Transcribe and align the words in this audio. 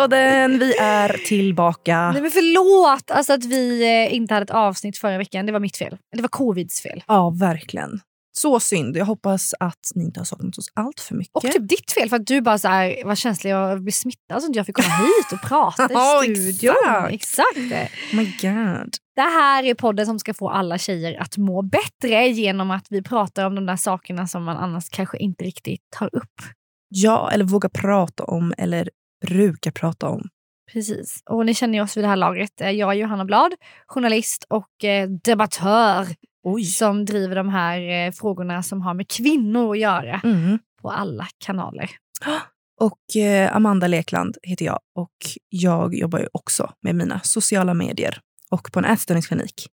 Tjejpodden! 0.00 0.58
Vi 0.58 0.76
är 0.76 1.08
tillbaka. 1.26 2.10
Nej 2.12 2.22
men 2.22 2.30
förlåt 2.30 3.10
alltså 3.10 3.32
att 3.32 3.44
vi 3.44 3.82
eh, 3.82 4.14
inte 4.14 4.34
hade 4.34 4.44
ett 4.44 4.50
avsnitt 4.50 4.98
förra 4.98 5.18
veckan. 5.18 5.46
Det 5.46 5.52
var 5.52 5.60
mitt 5.60 5.76
fel. 5.76 5.96
Det 6.16 6.22
var 6.22 6.28
covids 6.28 6.82
fel. 6.82 7.02
Ja, 7.06 7.30
verkligen. 7.30 8.00
Så 8.32 8.60
synd. 8.60 8.96
Jag 8.96 9.04
hoppas 9.04 9.54
att 9.60 9.90
ni 9.94 10.04
inte 10.04 10.20
har 10.20 10.24
saknat 10.24 10.58
oss 10.58 10.66
allt 10.74 11.00
för 11.00 11.14
mycket. 11.14 11.34
Och 11.34 11.42
typ 11.42 11.68
ditt 11.68 11.92
fel 11.92 12.08
för 12.08 12.16
att 12.16 12.26
du 12.26 12.40
bara 12.40 12.58
så 12.58 12.68
här, 12.68 13.04
var 13.04 13.14
känslig 13.14 13.56
och 13.56 13.80
blev 13.80 13.92
smittad 13.92 14.42
så 14.42 14.50
att 14.50 14.56
jag 14.56 14.66
fick 14.66 14.76
komma 14.76 14.88
hit 14.96 15.32
och 15.32 15.48
prata 15.48 15.84
i 16.24 16.34
studion. 16.34 16.74
exakt. 17.08 17.56
exakt. 17.56 17.92
Oh 18.12 18.16
my 18.16 18.24
god. 18.24 18.94
Det 19.16 19.20
här 19.20 19.64
är 19.64 19.74
podden 19.74 20.06
som 20.06 20.18
ska 20.18 20.34
få 20.34 20.48
alla 20.50 20.78
tjejer 20.78 21.20
att 21.20 21.36
må 21.36 21.62
bättre 21.62 22.28
genom 22.28 22.70
att 22.70 22.86
vi 22.90 23.02
pratar 23.02 23.46
om 23.46 23.54
de 23.54 23.66
där 23.66 23.76
sakerna 23.76 24.26
som 24.26 24.44
man 24.44 24.56
annars 24.56 24.88
kanske 24.90 25.18
inte 25.18 25.44
riktigt 25.44 25.82
tar 25.98 26.10
upp. 26.12 26.42
Ja, 26.88 27.30
eller 27.30 27.44
våga 27.44 27.68
prata 27.68 28.24
om 28.24 28.54
eller 28.58 28.88
brukar 29.26 29.70
prata 29.70 30.08
om. 30.08 30.28
Precis. 30.72 31.22
Och 31.30 31.46
ni 31.46 31.54
känner 31.54 31.74
ju 31.78 31.82
oss 31.84 31.96
vid 31.96 32.04
det 32.04 32.08
här 32.08 32.16
laget. 32.16 32.60
Eh, 32.60 32.70
Jag 32.70 32.90
är 32.90 32.94
Johanna 32.94 33.24
Blad, 33.24 33.52
journalist 33.86 34.44
och 34.48 34.84
eh, 34.84 35.08
debattör 35.08 36.06
Oj. 36.42 36.64
som 36.64 37.04
driver 37.04 37.36
de 37.36 37.48
här 37.48 37.80
eh, 38.06 38.12
frågorna 38.12 38.62
som 38.62 38.80
har 38.82 38.94
med 38.94 39.08
kvinnor 39.10 39.72
att 39.72 39.78
göra 39.78 40.20
Mm. 40.24 40.58
på 40.82 40.90
alla 40.90 41.26
kanaler. 41.38 41.90
Och 42.80 43.16
eh, 43.22 43.56
Amanda 43.56 43.86
Lekland 43.86 44.36
heter 44.42 44.64
jag 44.64 44.78
och 44.94 45.12
jag 45.48 45.94
jobbar 45.94 46.18
ju 46.18 46.26
också 46.32 46.72
med 46.82 46.94
mina 46.94 47.20
sociala 47.20 47.74
medier 47.74 48.18
och 48.50 48.72
på 48.72 48.78
en 48.78 48.84
ätstörningsklinik. 48.84 49.66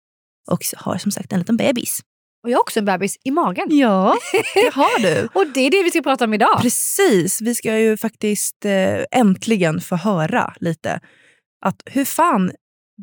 Och 0.50 0.58
har 0.76 0.98
som 0.98 1.10
sagt 1.12 1.32
en 1.32 1.38
liten 1.38 1.56
bebis. 1.56 2.00
Och 2.44 2.50
jag 2.50 2.56
har 2.56 2.62
också 2.62 2.78
en 2.78 2.84
bebis 2.84 3.18
i 3.24 3.30
magen. 3.30 3.66
Ja, 3.70 4.16
det 4.54 4.74
har 4.74 5.02
du. 5.02 5.28
Och 5.34 5.46
det 5.46 5.60
är 5.60 5.70
det 5.70 5.82
vi 5.82 5.90
ska 5.90 6.02
prata 6.02 6.24
om 6.24 6.34
idag. 6.34 6.60
Precis. 6.60 7.40
Vi 7.40 7.54
ska 7.54 7.78
ju 7.78 7.96
faktiskt 7.96 8.64
eh, 8.64 9.04
äntligen 9.10 9.80
få 9.80 9.96
höra 9.96 10.54
lite 10.60 11.00
att 11.66 11.82
hur 11.86 12.04
fan 12.04 12.52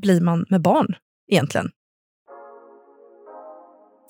blir 0.02 0.22
man 0.22 0.46
med 0.50 0.62
barn 0.62 0.96
egentligen? 1.32 1.70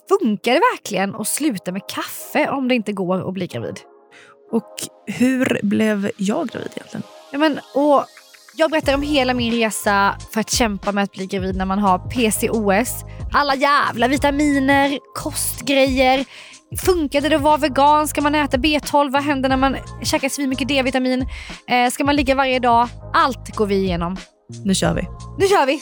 Funkar 0.10 0.54
det 0.54 0.62
verkligen 0.74 1.16
att 1.16 1.28
sluta 1.28 1.72
med 1.72 1.82
kaffe 1.88 2.50
om 2.50 2.68
det 2.68 2.76
inte 2.76 2.94
går 2.94 3.28
att 3.28 3.34
bli 3.34 3.48
gravid? 3.48 3.80
Och 4.52 4.74
hur 5.06 5.60
blev 5.64 6.12
jag 6.18 6.48
gravid 6.48 6.72
egentligen? 6.76 7.04
Ja, 7.32 7.38
men, 7.38 7.60
och 7.76 8.06
jag 8.56 8.72
berättar 8.72 8.94
om 8.94 9.02
hela 9.02 9.34
min 9.34 9.54
resa 9.54 10.16
för 10.32 10.40
att 10.40 10.50
kämpa 10.50 10.92
med 10.92 11.04
att 11.04 11.12
bli 11.12 11.26
gravid 11.26 11.56
när 11.56 11.66
man 11.66 11.80
har 11.80 12.00
PCOS. 12.00 13.04
Alla 13.34 13.56
jävla 13.56 14.08
vitaminer, 14.08 15.00
kostgrejer. 15.16 16.26
Funkade 16.86 17.30
det 17.30 17.36
att 17.36 17.42
vara 17.42 17.58
vegan? 17.58 18.08
Ska 18.08 18.22
man 18.22 18.36
äta 18.36 18.58
B12? 18.58 19.12
Vad 19.12 19.24
händer 19.24 19.50
när 19.50 19.58
man 19.58 19.78
käkar 20.04 20.30
svin 20.30 20.50
mycket 20.50 20.68
D-vitamin? 20.68 21.28
Eh, 21.68 21.90
ska 21.92 22.04
man 22.04 22.16
ligga 22.16 22.36
varje 22.36 22.60
dag? 22.60 22.88
Allt 23.14 23.56
går 23.56 23.66
vi 23.66 23.76
igenom. 23.76 24.18
Nu 24.66 24.76
kör 24.76 24.94
vi. 24.94 25.02
Nu 25.40 25.48
kör 25.48 25.66
vi! 25.66 25.82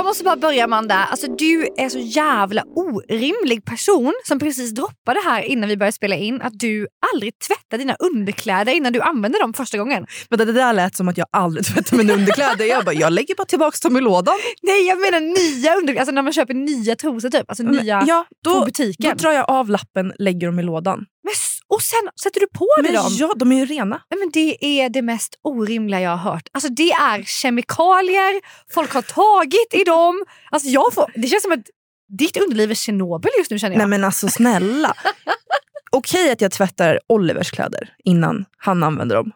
Jag 0.00 0.06
måste 0.06 0.24
bara 0.24 0.36
börja 0.36 0.64
Amanda. 0.64 0.94
Alltså, 0.94 1.26
du 1.26 1.68
är 1.76 1.88
så 1.88 1.98
jävla 1.98 2.62
orimlig 2.76 3.64
person 3.64 4.12
som 4.24 4.38
precis 4.38 4.70
droppade 4.70 5.20
här 5.24 5.42
innan 5.42 5.68
vi 5.68 5.76
började 5.76 5.92
spela 5.92 6.16
in 6.16 6.42
att 6.42 6.52
du 6.58 6.86
aldrig 7.12 7.32
tvättar 7.38 7.78
dina 7.78 7.94
underkläder 7.94 8.72
innan 8.72 8.92
du 8.92 9.00
använder 9.00 9.40
dem 9.40 9.52
första 9.52 9.78
gången. 9.78 10.06
Men 10.30 10.38
det 10.38 10.52
där 10.52 10.72
lät 10.72 10.96
som 10.96 11.08
att 11.08 11.18
jag 11.18 11.26
aldrig 11.32 11.66
tvättar 11.74 11.96
mina 11.96 12.12
underkläder. 12.12 12.64
Jag 12.64 12.84
bara, 12.84 12.94
jag 12.94 13.12
lägger 13.12 13.34
bara 13.34 13.44
tillbaka 13.44 13.76
dem 13.82 13.96
i 13.96 14.00
lådan. 14.00 14.34
Nej 14.62 14.86
jag 14.86 15.00
menar 15.00 15.20
nya 15.20 15.74
underkläder, 15.74 16.00
alltså 16.00 16.14
när 16.14 16.22
man 16.22 16.32
köper 16.32 16.54
nya 16.54 16.96
trosor 16.96 17.30
typ. 17.30 17.44
Alltså 17.48 17.62
nya 17.62 18.04
ja, 18.06 18.26
på 18.44 18.50
då, 18.50 18.64
butiken. 18.64 19.10
då 19.10 19.22
drar 19.22 19.32
jag 19.32 19.50
av 19.50 19.70
lappen, 19.70 20.12
lägger 20.18 20.46
dem 20.46 20.58
i 20.58 20.62
lådan. 20.62 21.06
Men, 21.30 21.76
och 21.76 21.82
sen 21.82 22.10
sätter 22.22 22.40
du 22.40 22.46
på 22.46 22.68
dig 22.82 22.92
Men 22.92 23.02
dem. 23.02 23.12
ja, 23.18 23.32
de 23.36 23.52
är 23.52 23.56
ju 23.56 23.66
rena. 23.66 24.02
Men 24.20 24.30
det 24.32 24.64
är 24.64 24.88
det 24.88 25.02
mest 25.02 25.38
orimliga 25.42 26.00
jag 26.00 26.16
har 26.16 26.32
hört. 26.32 26.48
Alltså 26.52 26.68
det 26.70 26.90
är 26.90 27.22
kemikalier, 27.22 28.40
folk 28.74 28.92
har 28.92 29.02
tagit 29.02 29.74
i 29.74 29.84
dem. 29.84 30.24
Alltså 30.50 30.68
jag 30.68 30.94
får, 30.94 31.12
det 31.14 31.28
känns 31.28 31.42
som 31.42 31.52
att 31.52 31.66
ditt 32.18 32.36
underliv 32.36 32.70
är 32.70 32.74
Tjernobyl 32.74 33.30
just 33.38 33.50
nu 33.50 33.58
känner 33.58 33.74
jag. 33.74 33.78
Nej 33.78 33.88
men 33.88 34.04
alltså 34.04 34.28
snälla. 34.28 34.94
Okej 35.92 36.32
att 36.32 36.40
jag 36.40 36.52
tvättar 36.52 37.00
Olivers 37.08 37.50
kläder 37.50 37.94
innan 38.04 38.44
han 38.56 38.82
använder 38.82 39.16
dem. 39.16 39.32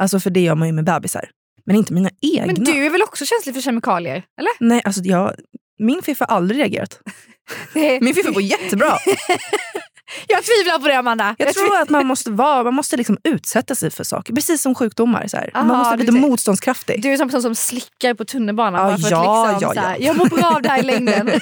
Alltså 0.00 0.20
för 0.20 0.30
det 0.30 0.40
gör 0.40 0.54
man 0.54 0.68
ju 0.68 0.72
med 0.72 0.84
bebisar. 0.84 1.30
Men 1.66 1.76
inte 1.76 1.92
mina 1.92 2.10
egna. 2.20 2.46
men 2.46 2.64
du 2.64 2.86
är 2.86 2.90
väl 2.90 3.02
också 3.02 3.24
känslig 3.24 3.54
för 3.54 3.62
kemikalier? 3.62 4.22
Eller? 4.38 4.50
Nej, 4.60 4.82
alltså 4.84 5.02
jag, 5.02 5.34
min 5.78 6.02
fiffa 6.02 6.26
har 6.28 6.36
aldrig 6.36 6.60
reagerat. 6.60 7.00
Min 8.00 8.14
fiffa 8.14 8.30
går 8.30 8.42
jättebra. 8.42 8.92
jag 10.26 10.44
tvivlar 10.44 10.78
på 10.78 10.88
det 10.88 10.98
Amanda. 10.98 11.34
Jag 11.38 11.54
tror 11.54 11.76
att 11.76 11.88
man 11.88 12.06
måste, 12.06 12.30
vara, 12.30 12.62
man 12.64 12.74
måste 12.74 12.96
liksom 12.96 13.18
utsätta 13.24 13.74
sig 13.74 13.90
för 13.90 14.04
saker. 14.04 14.34
Precis 14.34 14.62
som 14.62 14.74
sjukdomar. 14.74 15.26
Så. 15.26 15.36
Aha, 15.36 15.46
man 15.54 15.66
måste 15.66 15.84
vara 15.84 15.96
du 15.96 16.02
lite 16.02 16.12
motståndskraftig. 16.12 17.02
Du 17.02 17.08
är 17.08 17.12
en 17.12 17.18
sån 17.18 17.28
person 17.28 17.42
som 17.42 17.54
slickar 17.54 18.14
på 18.14 18.24
tunnelbanan 18.24 18.98
för 19.00 19.10
ja, 19.10 19.50
liksom, 19.50 19.72
ja, 19.76 19.82
ja. 19.82 19.96
jag 19.98 20.16
mår 20.16 20.26
bra 20.26 20.54
av 20.54 20.62
det 20.62 20.68
här 20.68 20.78
i 20.78 20.82
längden. 20.92 21.30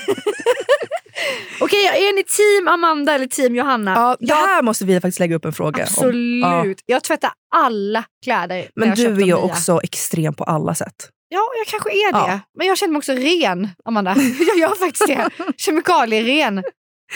Okej, 1.60 1.86
är 1.86 2.14
ni 2.14 2.24
team 2.24 2.68
Amanda 2.68 3.14
eller 3.14 3.26
team 3.26 3.56
Johanna? 3.56 3.94
Ja, 3.94 4.16
det 4.20 4.34
här 4.34 4.62
måste 4.62 4.84
vi 4.84 5.00
faktiskt 5.00 5.20
lägga 5.20 5.36
upp 5.36 5.44
en 5.44 5.52
fråga 5.52 5.82
om. 5.82 5.82
Absolut. 5.82 6.78
Ja. 6.86 6.94
Jag 6.94 7.02
tvättar 7.04 7.30
alla 7.54 8.04
kläder. 8.24 8.68
Men 8.74 8.88
jag 8.88 8.98
du 8.98 9.04
är 9.04 9.26
ju 9.26 9.34
också 9.34 9.80
extrem 9.82 10.34
på 10.34 10.44
alla 10.44 10.74
sätt. 10.74 11.10
Ja, 11.28 11.48
jag 11.58 11.66
kanske 11.66 11.90
är 11.90 12.12
det. 12.12 12.32
Ja. 12.32 12.40
Men 12.58 12.66
jag 12.66 12.78
känner 12.78 12.92
mig 12.92 12.98
också 12.98 13.12
ren, 13.12 13.68
Amanda. 13.84 14.16
Jag 14.46 14.58
gör 14.58 14.74
faktiskt 14.74 15.06
det. 15.06 15.30
Kemikalieren. 15.56 16.62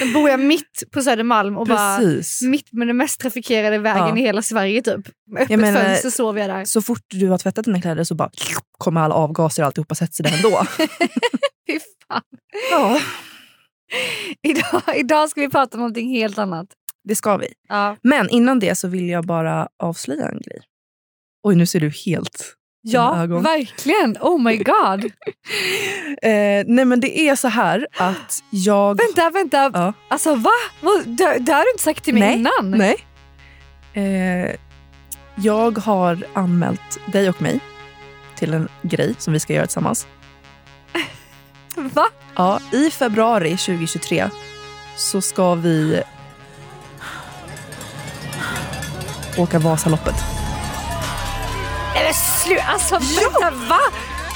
Då 0.00 0.12
bor 0.12 0.30
jag 0.30 0.40
mitt 0.40 0.82
på 0.92 1.02
Södermalm 1.02 1.56
och 1.58 1.66
bara 1.66 1.98
Precis. 1.98 2.42
mitt 2.42 2.72
med 2.72 2.86
den 2.86 2.96
mest 2.96 3.20
trafikerade 3.20 3.78
vägen 3.78 4.08
Ja. 4.08 4.16
i 4.18 4.20
hela 4.20 4.42
Sverige. 4.42 4.82
typ. 4.82 5.06
Med 5.30 5.42
öppet 5.42 5.60
menar- 5.60 5.84
fönster 5.84 6.10
sover 6.10 6.40
jag 6.40 6.50
där. 6.50 6.64
Så 6.64 6.82
fort 6.82 7.02
du 7.06 7.28
har 7.28 7.38
tvättat 7.38 7.64
dina 7.64 7.80
kläder 7.80 8.04
så 8.04 8.14
bara 8.14 8.30
kommer 8.78 9.00
alla 9.00 9.14
avgaser 9.14 9.62
och 9.62 9.66
alltihopa 9.66 9.94
sätter 9.94 10.14
sig 10.14 10.22
där 10.24 10.36
ändå. 10.36 10.66
Fy 11.70 11.78
fan. 12.08 12.22
ja, 12.70 13.00
Idag, 14.42 14.82
idag 14.96 15.30
ska 15.30 15.40
vi 15.40 15.48
prata 15.50 15.76
om 15.76 15.80
någonting 15.80 16.10
helt 16.10 16.38
annat. 16.38 16.66
det 17.04 17.14
ska 17.16 17.36
vi. 17.36 17.46
Ja, 17.68 17.96
Men 18.02 18.28
innan 18.30 18.58
det 18.58 18.74
så 18.74 18.88
vill 18.88 19.08
jag 19.08 19.26
bara 19.26 19.68
avslöja 19.82 20.28
en 20.28 20.40
grej. 20.40 20.60
Oj, 21.42 21.54
nu 21.56 21.66
ser 21.66 21.80
du 21.80 21.90
helt... 22.06 22.54
ja 22.92 23.22
ögon. 23.22 23.42
verkligen. 23.42 24.16
Oh 24.20 24.42
my 24.42 24.56
god. 24.56 25.04
Eh, 26.22 26.64
nej 26.66 26.84
men 26.84 27.00
det 27.00 27.20
är 27.20 27.36
så 27.36 27.48
här 27.48 27.86
att 27.96 28.42
jag... 28.50 28.96
vänta, 28.96 29.30
vänta. 29.30 29.70
Ja. 29.74 29.92
Alltså 30.08 30.34
va? 30.34 30.50
Det, 31.04 31.38
det 31.38 31.52
har 31.52 31.64
du 31.64 31.70
inte 31.70 31.82
sagt 31.84 32.04
till 32.04 32.14
mig 32.14 32.22
Nej, 32.22 32.34
innan. 32.38 32.70
Nej. 32.78 32.96
Eh, 33.92 34.56
jag 35.34 35.78
har 35.78 36.26
anmält 36.34 37.00
dig 37.12 37.28
och 37.28 37.42
mig 37.42 37.60
till 38.36 38.54
en 38.54 38.68
grej 38.82 39.14
som 39.18 39.32
vi 39.32 39.40
ska 39.40 39.52
göra 39.52 39.66
tillsammans. 39.66 40.06
Va? 41.76 42.06
Ja, 42.34 42.60
I 42.72 42.90
februari 42.90 43.50
2023 43.50 44.30
så 44.96 45.20
ska 45.20 45.54
vi 45.54 46.02
åka 49.38 49.58
Vasaloppet. 49.58 50.37
Nej 51.94 52.04
men 52.04 52.14
sluta. 52.14 52.62
Alltså 52.62 52.94
vänta, 52.94 53.50
va? 53.68 53.78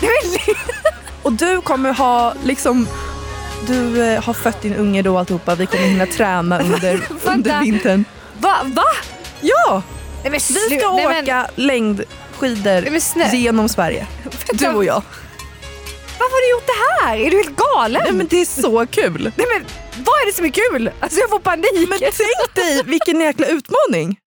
Nej, 0.02 0.10
men, 0.46 0.54
Och 1.22 1.32
du 1.32 1.60
kommer 1.60 1.92
ha 1.92 2.34
liksom... 2.44 2.88
Du 3.66 4.02
eh, 4.02 4.22
har 4.22 4.32
fött 4.34 4.62
din 4.62 4.74
unge 4.74 5.02
då 5.02 5.18
alltihopa. 5.18 5.54
Vi 5.54 5.66
kommer 5.66 5.84
hinna 5.84 6.06
träna 6.06 6.60
under, 6.62 7.00
under 7.24 7.60
vintern. 7.60 8.04
va? 8.38 8.56
Va? 8.64 8.84
Ja! 9.40 9.82
Nej, 10.22 10.30
men 10.30 10.32
Vi 10.32 10.40
ska 10.78 10.92
nej, 10.92 11.06
men- 11.08 11.24
åka 11.24 11.46
längdskidor 11.54 13.16
Nej, 13.16 13.36
genom 13.42 13.68
Sverige. 13.68 14.06
Du 14.52 14.68
och 14.68 14.84
jag. 14.84 15.02
Varför 16.18 16.34
har 16.34 16.40
du 16.48 16.50
gjort 16.50 16.66
det 16.66 17.06
här? 17.06 17.16
Är 17.16 17.30
du 17.30 17.36
helt 17.36 17.56
galen? 17.56 18.02
Nej, 18.04 18.12
men 18.12 18.26
det 18.26 18.40
är 18.40 18.44
så 18.62 18.86
kul. 18.86 19.32
Nej, 19.36 19.46
men, 19.54 19.66
vad 20.04 20.14
är 20.22 20.26
det 20.26 20.32
som 20.32 20.44
är 20.44 20.50
kul? 20.50 20.90
Alltså 21.00 21.20
jag 21.20 21.30
får 21.30 21.38
panik. 21.38 21.88
Men 21.88 21.98
tänk 21.98 22.54
dig 22.54 22.82
vilken 22.84 23.20
jäkla 23.20 23.46
utmaning. 23.46 24.16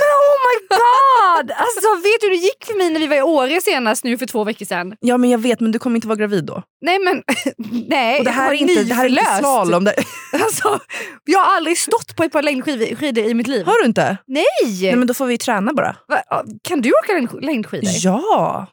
Oh 0.00 0.36
my 0.46 0.66
god! 0.68 1.50
Alltså 1.56 1.94
vet 1.94 2.20
du 2.20 2.26
hur 2.26 2.30
det 2.30 2.36
gick 2.42 2.64
för 2.66 2.74
mig 2.78 2.90
när 2.90 3.00
vi 3.00 3.06
var 3.06 3.16
i 3.16 3.22
Åre 3.22 3.60
senast 3.60 4.04
nu 4.04 4.18
för 4.18 4.26
två 4.26 4.44
veckor 4.44 4.66
sedan? 4.66 4.94
Ja 5.00 5.16
men 5.16 5.30
jag 5.30 5.38
vet 5.38 5.60
men 5.60 5.72
du 5.72 5.78
kommer 5.78 5.96
inte 5.96 6.08
vara 6.08 6.16
gravid 6.18 6.44
då. 6.44 6.62
Nej 6.80 6.98
men 6.98 7.22
nej. 7.88 8.18
Och 8.18 8.24
det 8.24 8.30
här 8.30 8.44
är 8.48 8.52
jag 8.52 8.60
inte, 8.60 8.82
det 8.84 8.94
här 8.94 9.04
är 9.04 9.08
inte 9.08 9.24
slalom. 9.38 9.84
Det, 9.84 9.94
Alltså, 10.32 10.80
jag 11.24 11.38
har 11.38 11.56
aldrig 11.56 11.78
stått 11.78 12.16
på 12.16 12.22
ett 12.24 12.32
par 12.32 12.42
längdskidor 12.42 13.18
i 13.24 13.34
mitt 13.34 13.46
liv. 13.46 13.66
har 13.66 13.78
du 13.82 13.86
inte? 13.86 14.16
Nej! 14.26 14.44
Nej 14.82 14.96
men 14.96 15.06
då 15.06 15.14
får 15.14 15.26
vi 15.26 15.38
träna 15.38 15.72
bara. 15.72 15.96
Va, 16.08 16.22
Kan 16.62 16.80
du 16.80 16.92
åka 16.92 17.12
längd- 17.12 17.44
längdskidor? 17.44 17.90
Ja! 18.04 18.66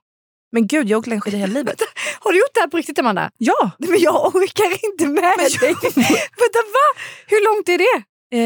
Men 0.52 0.68
gud 0.68 0.90
jag 0.90 0.96
har 0.98 1.00
åkt 1.00 1.08
längdskidor 1.08 1.38
hela 1.38 1.54
livet. 1.54 1.81
Har 2.20 2.31
du 2.31 2.38
gjort 2.38 2.54
det 2.54 2.60
här 2.60 2.68
på 2.68 2.78
riktigt 2.78 3.00
Amanda? 3.00 3.30
Ja! 3.38 3.72
Men 3.78 4.00
jag 4.00 4.36
orkar 4.36 4.86
inte 4.92 5.06
med 5.08 5.24
dig. 5.38 5.74
Vänta 6.42 6.60
va? 6.74 7.02
Hur 7.28 7.44
långt 7.56 7.70
är 7.70 7.78
det? 7.78 8.04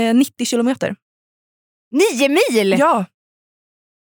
Eh, 0.07 0.13
90 0.15 0.45
kilometer. 0.45 0.95
Nio 1.91 2.29
mil? 2.29 2.75
Ja! 2.79 3.05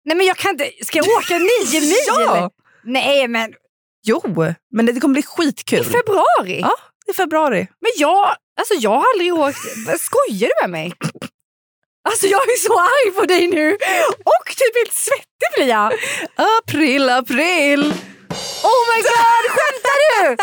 Nej 0.04 0.16
men 0.16 0.26
jag 0.26 0.36
kan 0.36 0.50
inte. 0.50 0.70
Ska 0.84 0.98
jag 0.98 1.08
åka 1.08 1.38
nio 1.38 1.80
mil? 1.80 1.94
Ja! 2.06 2.50
Nej 2.84 3.28
men 3.28 3.54
Jo, 4.04 4.22
men 4.72 4.86
det, 4.86 5.00
kommer 5.00 5.12
bli 5.12 5.20
i 5.20 5.26
skitkul. 5.26 5.84
februari? 5.84 6.60
Ja. 6.60 6.76
Är 7.06 7.12
februari. 7.12 7.68
Men 7.80 7.90
jag, 7.96 8.36
alltså 8.60 8.74
jag 8.74 8.90
har 8.90 9.06
aldrig 9.14 9.34
åkt... 9.34 9.58
Skojar 10.00 10.48
du 10.48 10.54
med 10.62 10.70
mig? 10.70 10.92
Alltså 12.08 12.26
jag 12.26 12.40
är 12.42 12.56
så 12.56 12.78
arg 12.80 13.10
på 13.14 13.24
dig 13.26 13.46
nu. 13.46 13.72
Och 14.24 14.46
typ 14.46 14.76
helt 14.76 14.92
svettig 14.92 15.48
blir 15.56 15.66
jag. 15.68 15.92
April, 16.36 17.08
april! 17.10 17.80
Oh 18.62 18.80
my 18.90 19.02
god, 19.02 19.44
skämtar 19.54 19.98
du? 20.06 20.36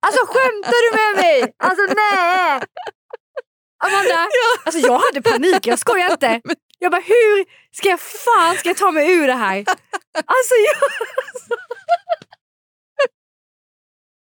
Alltså 0.00 0.26
skämtar 0.26 0.78
du 0.90 0.96
med 0.98 1.24
mig? 1.24 1.52
Alltså 1.58 1.82
nej! 1.94 2.60
Amanda, 3.84 4.28
alltså 4.64 4.80
jag 4.80 4.98
hade 4.98 5.22
panik, 5.22 5.66
jag 5.66 5.78
skojar 5.78 6.10
inte. 6.12 6.40
Jag 6.82 6.92
bara 6.92 7.00
hur 7.00 7.44
ska 7.76 7.88
jag 7.88 8.00
fan 8.00 8.56
ska 8.56 8.68
jag 8.68 8.76
ta 8.76 8.90
mig 8.90 9.12
ur 9.12 9.26
det 9.26 9.34
här? 9.34 9.56
Alltså 10.26 10.54
jag... 10.66 10.76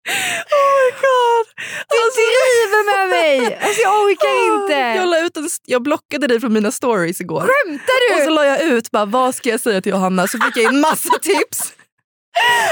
Oh 0.10 0.70
my 0.80 0.92
god! 1.02 1.46
Du 1.90 1.98
driver 2.20 2.82
med 2.92 3.10
mig! 3.10 3.60
Alltså 3.64 3.82
jag 3.82 4.02
orkar 4.04 4.54
inte. 4.64 4.74
Jag, 5.00 5.08
la 5.08 5.20
ut 5.20 5.38
en, 5.38 5.50
jag 5.66 5.84
blockade 5.84 6.28
dig 6.28 6.40
från 6.40 6.54
mina 6.54 6.72
stories 6.72 7.22
igår. 7.22 7.42
Skämtar 7.42 8.00
Och 8.12 8.18
du? 8.20 8.24
så 8.24 8.30
la 8.30 8.46
jag 8.46 8.62
ut 8.62 8.92
bara, 8.92 9.06
vad 9.06 9.36
ska 9.36 9.50
jag 9.50 9.60
säga 9.60 9.82
till 9.82 9.92
Johanna 9.92 10.28
så 10.28 10.38
fick 10.40 10.58
jag 10.58 10.74
in 10.74 10.80
massa 10.80 11.20
tips. 11.22 11.74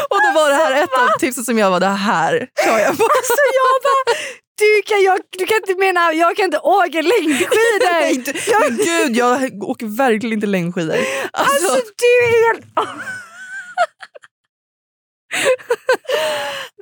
Och 0.09 0.17
då 0.21 0.31
var 0.41 0.49
det 0.49 0.55
här 0.55 0.83
ett 0.83 0.93
av 0.99 1.19
tipsen 1.19 1.45
som 1.45 1.57
jag 1.57 1.71
var, 1.71 1.79
det 1.79 1.85
här 1.87 2.47
kör 2.65 2.79
jag 2.79 2.97
på. 2.97 3.03
Alltså 3.03 3.33
jag 3.59 3.86
du 4.57 4.81
kan, 4.85 5.03
jag, 5.03 5.19
du 5.37 5.45
kan 5.45 5.57
inte 5.57 5.75
mena, 5.75 6.13
jag 6.13 6.35
kan 6.35 6.45
inte 6.45 6.59
åka 6.59 7.01
längdskidor. 7.01 8.07
Inte- 8.11 8.33
Men 8.59 8.77
gud, 8.77 9.15
jag 9.17 9.63
åker 9.63 9.97
verkligen 9.97 10.33
inte 10.33 10.47
längdskidor. 10.47 10.95
Alltså, 11.33 11.67
Alltså 11.71 11.75
du 11.97 12.25
är 12.25 12.47
helt... 12.47 12.65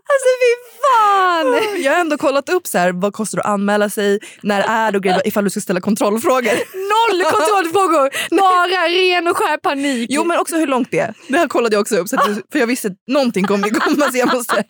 Alltså 0.07 0.27
fy 0.41 0.51
fan! 0.81 1.81
jag 1.83 1.91
har 1.93 1.99
ändå 1.99 2.17
kollat 2.17 2.49
upp 2.49 2.67
så 2.67 2.77
här, 2.77 2.91
vad 2.91 3.13
kostar 3.13 3.37
det 3.37 3.41
att 3.43 3.49
anmäla 3.49 3.89
sig, 3.89 4.19
när 4.41 4.61
är 4.61 4.91
det 4.91 4.97
och 4.97 5.03
grejer, 5.03 5.27
ifall 5.27 5.43
du 5.43 5.49
ska 5.49 5.59
ställa 5.61 5.81
kontrollfrågor. 5.81 6.51
Noll 6.91 7.23
kontrollfrågor, 7.31 8.09
bara 8.39 8.87
ren 8.87 9.27
och 9.27 9.37
skär 9.37 9.57
panik. 9.57 10.07
Jo 10.09 10.23
men 10.23 10.37
också 10.39 10.55
hur 10.55 10.67
långt 10.67 10.87
det 10.91 10.99
är. 10.99 11.13
Det 11.27 11.37
här 11.37 11.47
kollade 11.47 11.75
jag 11.75 11.81
också 11.81 11.95
upp 11.97 12.07
så 12.09 12.15
att, 12.15 12.25
för 12.51 12.59
jag 12.59 12.67
visste 12.67 12.87
att 12.87 12.93
någonting 13.07 13.45
kommer 13.47 13.69
komma 13.69 14.11
så 14.11 14.17
jag 14.17 14.33
måste... 14.33 14.63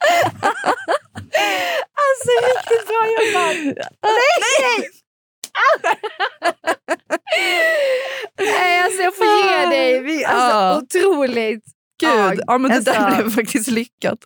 Alltså 2.05 2.31
riktigt 2.47 2.87
bra 2.87 3.01
jobbat. 3.17 3.55
Nej! 4.03 4.35
Nej! 4.61 4.89
Nej 8.39 8.81
alltså 8.81 9.01
jag 9.01 9.15
får 9.15 9.25
ge 9.25 9.65
dig. 9.69 9.99
Vi, 9.99 10.25
alltså, 10.25 10.57
Ja. 10.57 10.77
Otroligt. 10.77 11.63
Gud, 11.99 12.39
ja, 12.47 12.57
men 12.57 12.71
det 12.71 12.79
där 12.79 12.93
alltså, 12.93 13.21
blev 13.21 13.31
faktiskt 13.35 13.67
lyckat. 13.67 14.19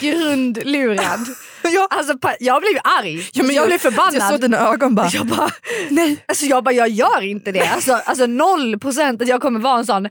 Grundlurad. 0.00 1.26
Ja. 1.62 1.86
Alltså, 1.90 2.14
jag 2.40 2.62
blev 2.62 2.72
arg. 2.84 3.28
Ja, 3.32 3.42
men 3.42 3.56
jag, 3.56 3.66
blev 3.66 3.78
förbannad. 3.78 4.14
Jag 4.14 4.30
såg 4.30 4.40
dina 4.40 4.58
ögon 4.72 4.94
bara, 4.94 5.08
Jag 5.12 5.26
bara, 5.26 5.50
nej. 5.90 6.24
Alltså 6.26 6.46
jag 6.46 6.64
bara, 6.64 6.74
jag 6.74 6.88
gör 6.88 7.22
inte 7.22 7.52
det. 7.52 7.66
Alltså, 7.66 7.92
alltså 7.92 8.26
noll 8.26 8.78
procent 8.78 9.22
att 9.22 9.28
jag 9.28 9.40
kommer 9.40 9.60
vara 9.60 9.78
en 9.78 9.86
sån, 9.86 10.04
jag 10.04 10.10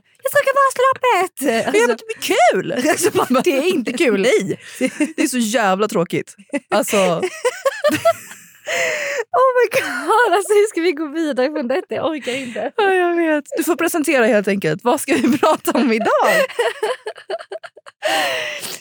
ja, 1.48 1.66
Alltså, 1.66 1.72
men 1.72 1.96
det 1.96 2.04
blir 2.06 2.36
kul! 2.52 2.72
alltså, 2.90 3.10
bara, 3.10 3.40
det 3.40 3.58
är 3.58 3.68
inte 3.68 3.92
kul. 3.92 4.20
Nej, 4.38 4.60
det 5.16 5.22
är 5.22 5.28
så 5.28 5.38
jävla 5.38 5.88
tråkigt. 5.88 6.36
Alltså, 6.70 7.22
Oh 9.32 9.50
my 9.58 9.80
god, 9.80 10.34
alltså 10.34 10.52
hur 10.54 10.66
ska 10.66 10.80
vi 10.80 10.92
gå 10.92 11.06
vidare 11.06 11.50
från 11.50 11.68
detta? 11.68 11.94
Jag 11.94 12.06
orkar 12.10 12.32
inte. 12.32 12.72
ja, 12.76 12.92
jag 12.92 13.16
vet. 13.16 13.44
Du 13.56 13.64
får 13.64 13.76
presentera 13.76 14.26
helt 14.26 14.48
enkelt. 14.48 14.84
Vad 14.84 15.00
ska 15.00 15.14
vi 15.14 15.38
prata 15.38 15.70
om 15.70 15.92
idag? 15.92 16.28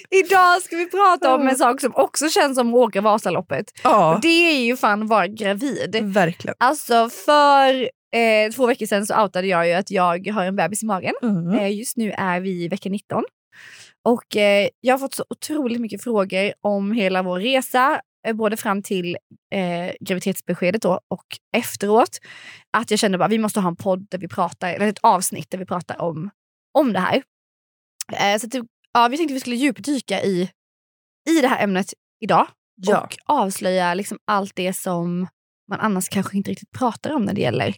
Idag 0.10 0.62
ska 0.62 0.76
vi 0.76 0.90
prata 0.90 1.36
om 1.36 1.48
en 1.48 1.56
sak 1.56 1.82
som 1.82 1.92
också 1.96 2.30
känns 2.30 2.58
som 2.58 2.70
att 2.70 2.76
åka 2.76 3.02
Vasaloppet. 3.02 3.66
Ja, 3.84 4.20
Det 4.22 4.28
är 4.28 4.64
ju 4.66 4.78
fan 4.78 5.08
vara 5.08 5.28
gravid. 5.28 6.00
verkligen. 6.04 6.56
Alltså 6.60 7.10
för 7.10 7.82
eh, 8.16 8.52
två 8.56 8.66
veckor 8.68 8.86
sedan 8.86 9.06
så 9.06 9.22
outade 9.22 9.48
jag 9.48 9.68
ju 9.68 9.74
att 9.74 9.92
jag 9.92 10.28
har 10.28 10.46
en 10.46 10.56
bebis 10.56 10.84
i 10.84 10.86
magen. 10.86 11.14
Mm. 11.24 11.60
Eh, 11.60 11.78
just 11.78 11.98
nu 11.98 12.12
är 12.12 12.40
vi 12.40 12.64
i 12.64 12.68
vecka 12.68 12.90
19. 12.90 13.24
Och 14.06 14.36
eh, 14.38 14.68
jag 14.82 14.94
har 14.94 15.00
fått 15.00 15.14
så 15.14 15.26
otroligt 15.30 15.82
mycket 15.82 16.04
frågor 16.04 16.54
om 16.62 16.92
hela 16.92 17.24
vår 17.24 17.40
resa, 17.40 18.02
eh, 18.28 18.34
både 18.34 18.58
fram 18.58 18.84
till 18.84 19.18
eh, 19.54 19.92
graviditetsbeskedet 20.00 20.82
då 20.82 21.00
och 21.08 21.26
efteråt. 21.58 22.18
Att 22.78 22.92
jag 22.92 23.00
kände 23.00 23.26
att 23.26 23.32
vi 23.32 23.38
måste 23.40 23.60
ha 23.60 23.68
en 23.70 23.76
podd 23.76 24.08
där 24.12 24.18
vi 24.18 24.28
pratar, 24.28 24.74
eller 24.74 24.88
ett 24.88 25.00
avsnitt 25.02 25.52
där 25.52 25.58
vi 25.58 25.66
pratar 25.66 26.02
om, 26.02 26.30
om 26.78 26.94
det 26.94 27.00
här. 27.00 27.16
Eh, 28.14 28.38
så 28.40 28.46
att, 28.46 28.52
det- 28.52 28.66
ja, 28.94 29.08
vi 29.08 29.18
tänkte 29.18 29.34
vi 29.34 29.40
skulle 29.40 29.56
djupdyka 29.56 30.22
i, 30.24 30.50
i 31.30 31.42
det 31.42 31.48
här 31.48 31.64
ämnet 31.64 31.94
idag 32.20 32.48
Ja. 32.84 33.02
och 33.02 33.18
avslöja 33.26 33.94
liksom 33.94 34.18
allt 34.28 34.56
det 34.56 34.74
som 34.74 35.28
man 35.70 35.80
annars 35.80 36.10
kanske 36.10 36.38
inte 36.38 36.52
riktigt 36.52 36.72
pratar 36.72 37.12
om 37.12 37.24
när 37.26 37.34
det 37.34 37.42
gäller 37.42 37.76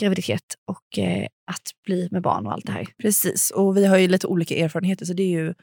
graviditet 0.00 0.44
och 0.70 0.98
eh, 0.98 1.26
att 1.52 1.62
bli 1.86 2.08
med 2.10 2.22
barn 2.22 2.46
och 2.46 2.52
allt 2.52 2.66
det 2.66 2.72
här. 2.72 2.86
Precis, 3.02 3.50
och 3.50 3.76
vi 3.76 3.86
har 3.86 3.96
ju 3.98 4.08
lite 4.08 4.26
olika 4.26 4.54
erfarenheter 4.56 5.06
så 5.06 5.12
det 5.12 5.22
är 5.22 5.28
ju 5.40 5.54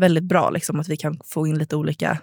väldigt 0.00 0.24
bra 0.24 0.50
liksom, 0.50 0.80
att 0.80 0.88
vi 0.88 0.96
kan 0.96 1.20
få 1.24 1.46
in 1.46 1.58
lite 1.58 1.76
olika 1.76 2.18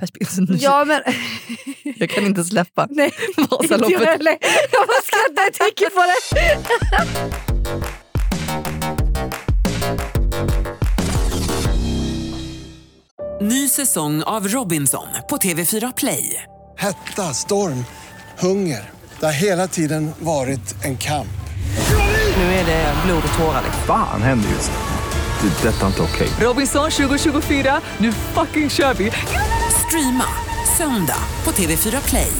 perspektiv. 0.00 0.46
Ja 0.60 0.84
men... 0.84 1.02
Jag 1.96 2.10
kan 2.10 2.24
inte 2.26 2.44
släppa 2.44 2.86
Nej, 2.90 3.12
inte 3.38 3.42
jag 3.50 3.58
Vasaloppet. 3.58 4.08
heller. 4.08 4.36
Jag 4.72 4.86
bara 4.88 5.02
skrattar, 5.04 5.42
jag 5.42 5.54
tänker 5.54 5.90
på 5.90 6.00
det. 6.10 7.94
Ny 13.44 13.68
säsong 13.68 14.22
av 14.22 14.48
Robinson 14.48 15.06
på 15.28 15.36
TV4 15.36 15.92
Play. 15.96 16.42
Hetta, 16.78 17.22
storm, 17.22 17.84
hunger. 18.38 18.90
Det 19.20 19.26
har 19.26 19.32
hela 19.32 19.68
tiden 19.68 20.10
varit 20.18 20.84
en 20.84 20.96
kamp. 20.96 21.28
Nu 22.36 22.42
är 22.42 22.66
det 22.66 22.94
blod 23.06 23.22
och 23.32 23.38
tårar. 23.38 23.62
Liksom. 23.64 23.82
Fan 23.86 24.22
händer 24.22 24.48
just 24.50 24.70
nu. 24.70 25.48
Det. 25.48 25.68
är 25.68 25.72
Detta 25.72 25.82
är 25.82 25.86
inte 25.86 26.02
okej. 26.02 26.28
Robinson 26.40 26.90
2024, 26.90 27.80
nu 27.98 28.12
fucking 28.12 28.70
kör 28.70 28.94
vi! 28.94 29.12
Streama 29.86 30.24
söndag 30.78 31.22
på 31.44 31.50
TV4 31.50 32.08
Play. 32.08 32.32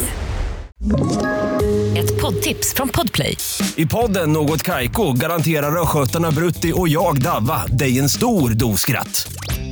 Ett 1.97 2.21
poddtips 2.21 2.75
från 2.75 2.89
Podplay. 2.89 3.37
I 3.77 3.87
podden 3.87 4.33
Något 4.33 4.63
Kaiko 4.63 5.13
garanterar 5.13 5.83
östgötarna 5.83 6.31
Brutti 6.31 6.73
och 6.77 6.89
jag, 6.89 7.23
Davva, 7.23 7.67
dig 7.67 7.99
en 7.99 8.09
stor 8.09 8.51
dos 8.51 8.81
skratt. 8.81 9.34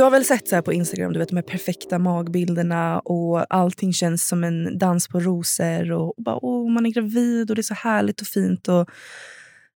Du 0.00 0.04
har 0.04 0.10
väl 0.10 0.24
sett 0.24 0.48
så 0.48 0.54
här 0.54 0.62
på 0.62 0.72
Instagram, 0.72 1.12
du 1.12 1.18
vet 1.18 1.28
de 1.28 1.36
här 1.36 1.42
perfekta 1.42 1.98
magbilderna 1.98 3.00
och 3.00 3.54
allting 3.54 3.92
känns 3.92 4.28
som 4.28 4.44
en 4.44 4.78
dans 4.78 5.08
på 5.08 5.20
rosor 5.20 5.92
och, 5.92 6.18
och 6.18 6.24
bara, 6.24 6.44
åh, 6.44 6.70
man 6.70 6.86
är 6.86 6.90
gravid 6.90 7.50
och 7.50 7.56
det 7.56 7.60
är 7.60 7.62
så 7.62 7.74
härligt 7.74 8.20
och 8.20 8.26
fint. 8.26 8.68
och 8.68 8.90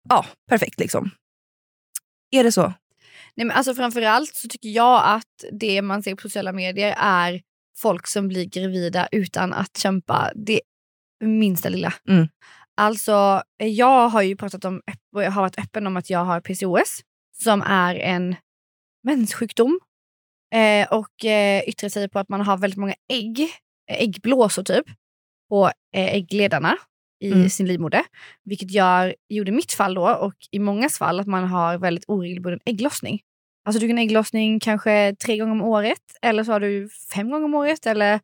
Ja, 0.10 0.26
perfekt 0.50 0.80
liksom. 0.80 1.12
Är 2.32 2.44
det 2.44 2.52
så? 2.52 2.74
Nej, 3.36 3.48
men 3.48 3.52
alltså 3.52 3.76
framförallt 3.76 4.36
så 4.36 4.48
tycker 4.48 4.70
jag 4.70 5.02
att 5.06 5.46
det 5.52 5.82
man 5.82 6.04
ser 6.04 6.16
på 6.16 6.22
sociala 6.22 6.52
medier 6.52 6.96
är 6.98 7.42
folk 7.78 8.08
som 8.08 8.28
blir 8.28 8.46
gravida 8.46 9.08
utan 9.12 9.54
att 9.54 9.78
kämpa 9.78 10.32
det 10.36 10.62
minsta 11.24 11.70
lilla. 11.70 11.94
Mm. 12.10 12.28
Alltså, 12.78 13.44
jag 13.58 14.10
har 14.10 14.22
ju 14.22 14.36
pratat 14.36 14.66
om, 14.66 14.82
jag 15.12 15.32
har 15.32 15.42
varit 15.42 15.60
öppen 15.60 15.88
om 15.88 15.98
att 15.98 16.10
jag 16.10 16.26
har 16.26 16.42
PCOS 16.42 17.02
som 17.44 17.62
är 17.62 17.96
en 17.96 18.36
menssjukdom. 19.04 19.80
Eh, 20.54 20.88
och 20.92 21.26
eh, 21.26 21.64
yttrar 21.70 21.90
sig 21.90 22.10
på 22.10 22.20
att 22.20 22.30
man 22.30 22.42
har 22.42 22.58
väldigt 22.58 22.80
många 22.80 22.94
ägg, 23.14 23.40
eh, 23.92 24.02
äggblåsor 24.04 24.64
typ, 24.64 24.86
på 25.50 25.66
eh, 25.96 26.16
äggledarna 26.16 26.78
i 27.24 27.32
Mm. 27.32 27.50
sin 27.50 27.68
livmoder. 27.68 28.02
Vilket 28.44 28.72
gör, 28.72 29.16
gjorde 29.30 29.52
mitt 29.52 29.72
fall 29.72 29.94
då 29.94 30.10
och 30.10 30.34
i 30.52 30.60
mångas 30.60 30.98
fall 30.98 31.20
att 31.20 31.28
man 31.28 31.44
har 31.44 31.78
väldigt 31.78 32.06
oregelbunden 32.08 32.60
ägglossning. 32.66 33.20
Alltså 33.66 33.80
du 33.80 33.88
kan 33.88 33.98
ha 33.98 34.04
ägglossning 34.04 34.60
kanske 34.60 35.16
tre 35.26 35.38
gånger 35.38 35.52
om 35.52 35.62
året 35.62 36.02
eller 36.22 36.44
så 36.44 36.52
har 36.52 36.60
du 36.60 36.90
fem 37.14 37.30
gånger 37.32 37.46
om 37.46 37.54
året 37.56 37.86
eller 37.86 38.20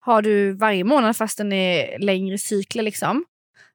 har 0.00 0.22
du 0.22 0.52
varje 0.52 0.84
månad 0.84 1.16
fast 1.16 1.38
den 1.38 1.52
är 1.52 1.98
längre 1.98 2.38
cykler. 2.38 2.82
Liksom. 2.82 3.24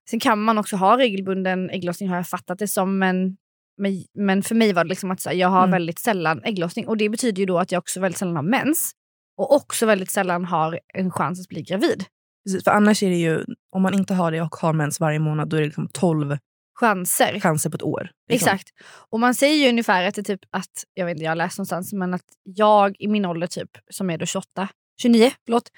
Sen 0.09 0.19
kan 0.19 0.41
man 0.41 0.57
också 0.57 0.75
ha 0.75 0.97
regelbunden 0.97 1.69
ägglossning 1.69 2.09
har 2.09 2.15
jag 2.15 2.27
fattat 2.27 2.59
det 2.59 2.67
som 2.67 2.97
men, 2.99 3.37
men, 3.77 4.03
men 4.13 4.43
för 4.43 4.55
mig 4.55 4.73
var 4.73 4.83
det 4.83 4.89
liksom 4.89 5.11
att 5.11 5.25
här, 5.25 5.33
jag 5.33 5.47
har 5.47 5.59
Mm. 5.63 5.71
väldigt 5.71 5.99
sällan 5.99 6.43
ägglossning 6.43 6.87
och 6.87 6.97
det 6.97 7.09
betyder 7.09 7.39
ju 7.39 7.45
då 7.45 7.59
att 7.59 7.71
jag 7.71 7.79
också 7.79 7.99
väldigt 7.99 8.17
sällan 8.17 8.35
har 8.35 8.43
mens 8.43 8.91
och 9.37 9.55
också 9.55 9.85
väldigt 9.85 10.11
sällan 10.11 10.45
har 10.45 10.79
en 10.93 11.11
chans 11.11 11.39
att 11.41 11.47
bli 11.47 11.61
gravid. 11.61 12.03
Precis, 12.45 12.63
för 12.63 12.71
annars 12.71 13.03
är 13.03 13.09
det 13.09 13.15
ju, 13.15 13.45
om 13.75 13.81
man 13.81 13.93
inte 13.93 14.13
har 14.13 14.31
det 14.31 14.41
och 14.41 14.55
har 14.55 14.73
mens 14.73 14.99
varje 14.99 15.19
månad, 15.19 15.49
då 15.49 15.57
är 15.57 15.61
det 15.61 15.67
liksom 15.67 15.87
12 15.93 16.37
Chanser. 16.79 17.39
chanser 17.39 17.69
på 17.69 17.75
ett 17.75 17.83
år. 17.83 18.09
liksom. 18.29 18.45
Exakt. 18.47 18.69
Och 19.09 19.19
man 19.19 19.35
säger 19.35 19.55
ju 19.63 19.69
ungefär 19.69 20.07
att 20.07 20.15
det 20.15 20.23
typ 20.23 20.39
att, 20.51 20.83
jag 20.93 21.05
vet 21.05 21.11
inte, 21.11 21.23
jag 21.23 21.31
har 21.31 21.35
läst 21.35 21.57
någonstans, 21.57 21.93
men 21.93 22.13
att 22.13 22.25
jag 22.43 22.95
i 22.99 23.07
min 23.07 23.25
ålder 23.25 23.47
typ, 23.47 23.69
som 23.89 24.09
är 24.09 24.17
då 24.17 24.25
28, 24.25 24.67
29, 25.01 25.31
förlåt, 25.45 25.71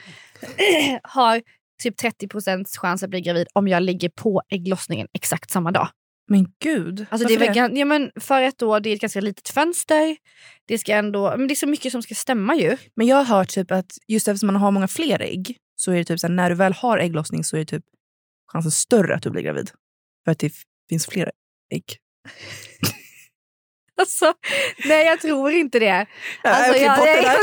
har 1.03 1.41
typ 1.83 2.01
30% 2.01 2.65
chans 2.81 3.03
att 3.03 3.09
bli 3.09 3.21
gravid 3.21 3.47
om 3.53 3.67
jag 3.67 3.83
ligger 3.83 4.09
på 4.09 4.41
ägglossningen 4.49 5.07
exakt 5.13 5.51
samma 5.51 5.71
dag. 5.71 5.87
Men 6.27 6.47
gud, 6.59 7.05
Alltså 7.09 7.27
det 7.27 7.33
är 7.33 7.39
varför 7.39 7.53
väl, 7.53 7.71
gan- 7.71 7.77
ja, 7.79 7.85
men 7.85 8.11
för 8.19 8.41
att 8.41 8.57
då 8.57 8.79
det 8.79 8.89
är 8.89 8.95
ett 8.95 9.01
ganska 9.01 9.21
litet 9.21 9.49
fönster, 9.49 10.17
det, 10.65 10.77
ska 10.77 10.93
ändå, 10.95 11.37
men 11.37 11.47
det 11.47 11.53
är 11.53 11.55
så 11.55 11.67
mycket 11.67 11.91
som 11.91 12.01
ska 12.03 12.15
stämma 12.15 12.55
ju. 12.55 12.77
Men 12.95 13.07
jag 13.07 13.15
har 13.17 13.23
hört 13.37 13.49
typ 13.49 13.71
att 13.71 13.97
just 14.07 14.27
eftersom 14.27 14.47
man 14.47 14.55
har 14.55 14.71
många 14.71 14.87
fler 14.87 15.21
ägg 15.21 15.57
så 15.75 15.91
är 15.91 15.95
det 15.97 16.03
typ 16.03 16.19
så 16.19 16.27
här, 16.27 16.33
när 16.33 16.49
du 16.49 16.55
väl 16.55 16.73
har 16.73 16.97
ägglossning 16.97 17.43
så 17.43 17.55
är 17.55 17.59
det 17.59 17.65
typ 17.65 17.83
chansen 18.51 18.71
större 18.71 19.15
att 19.15 19.23
du 19.23 19.29
blir 19.29 19.41
gravid. 19.41 19.71
För 20.25 20.31
att 20.31 20.39
det 20.39 20.53
finns 20.89 21.07
fler 21.07 21.31
ägg. 21.71 21.83
Alltså, 24.01 24.33
nej 24.85 25.05
jag 25.05 25.21
tror 25.21 25.51
inte 25.51 25.79
det. 25.79 25.85
Nej, 25.93 26.07
Alltså, 26.43 26.71
okej, 26.71 26.83
jag, 26.83 26.99
nej, 26.99 27.15
där. 27.21 27.37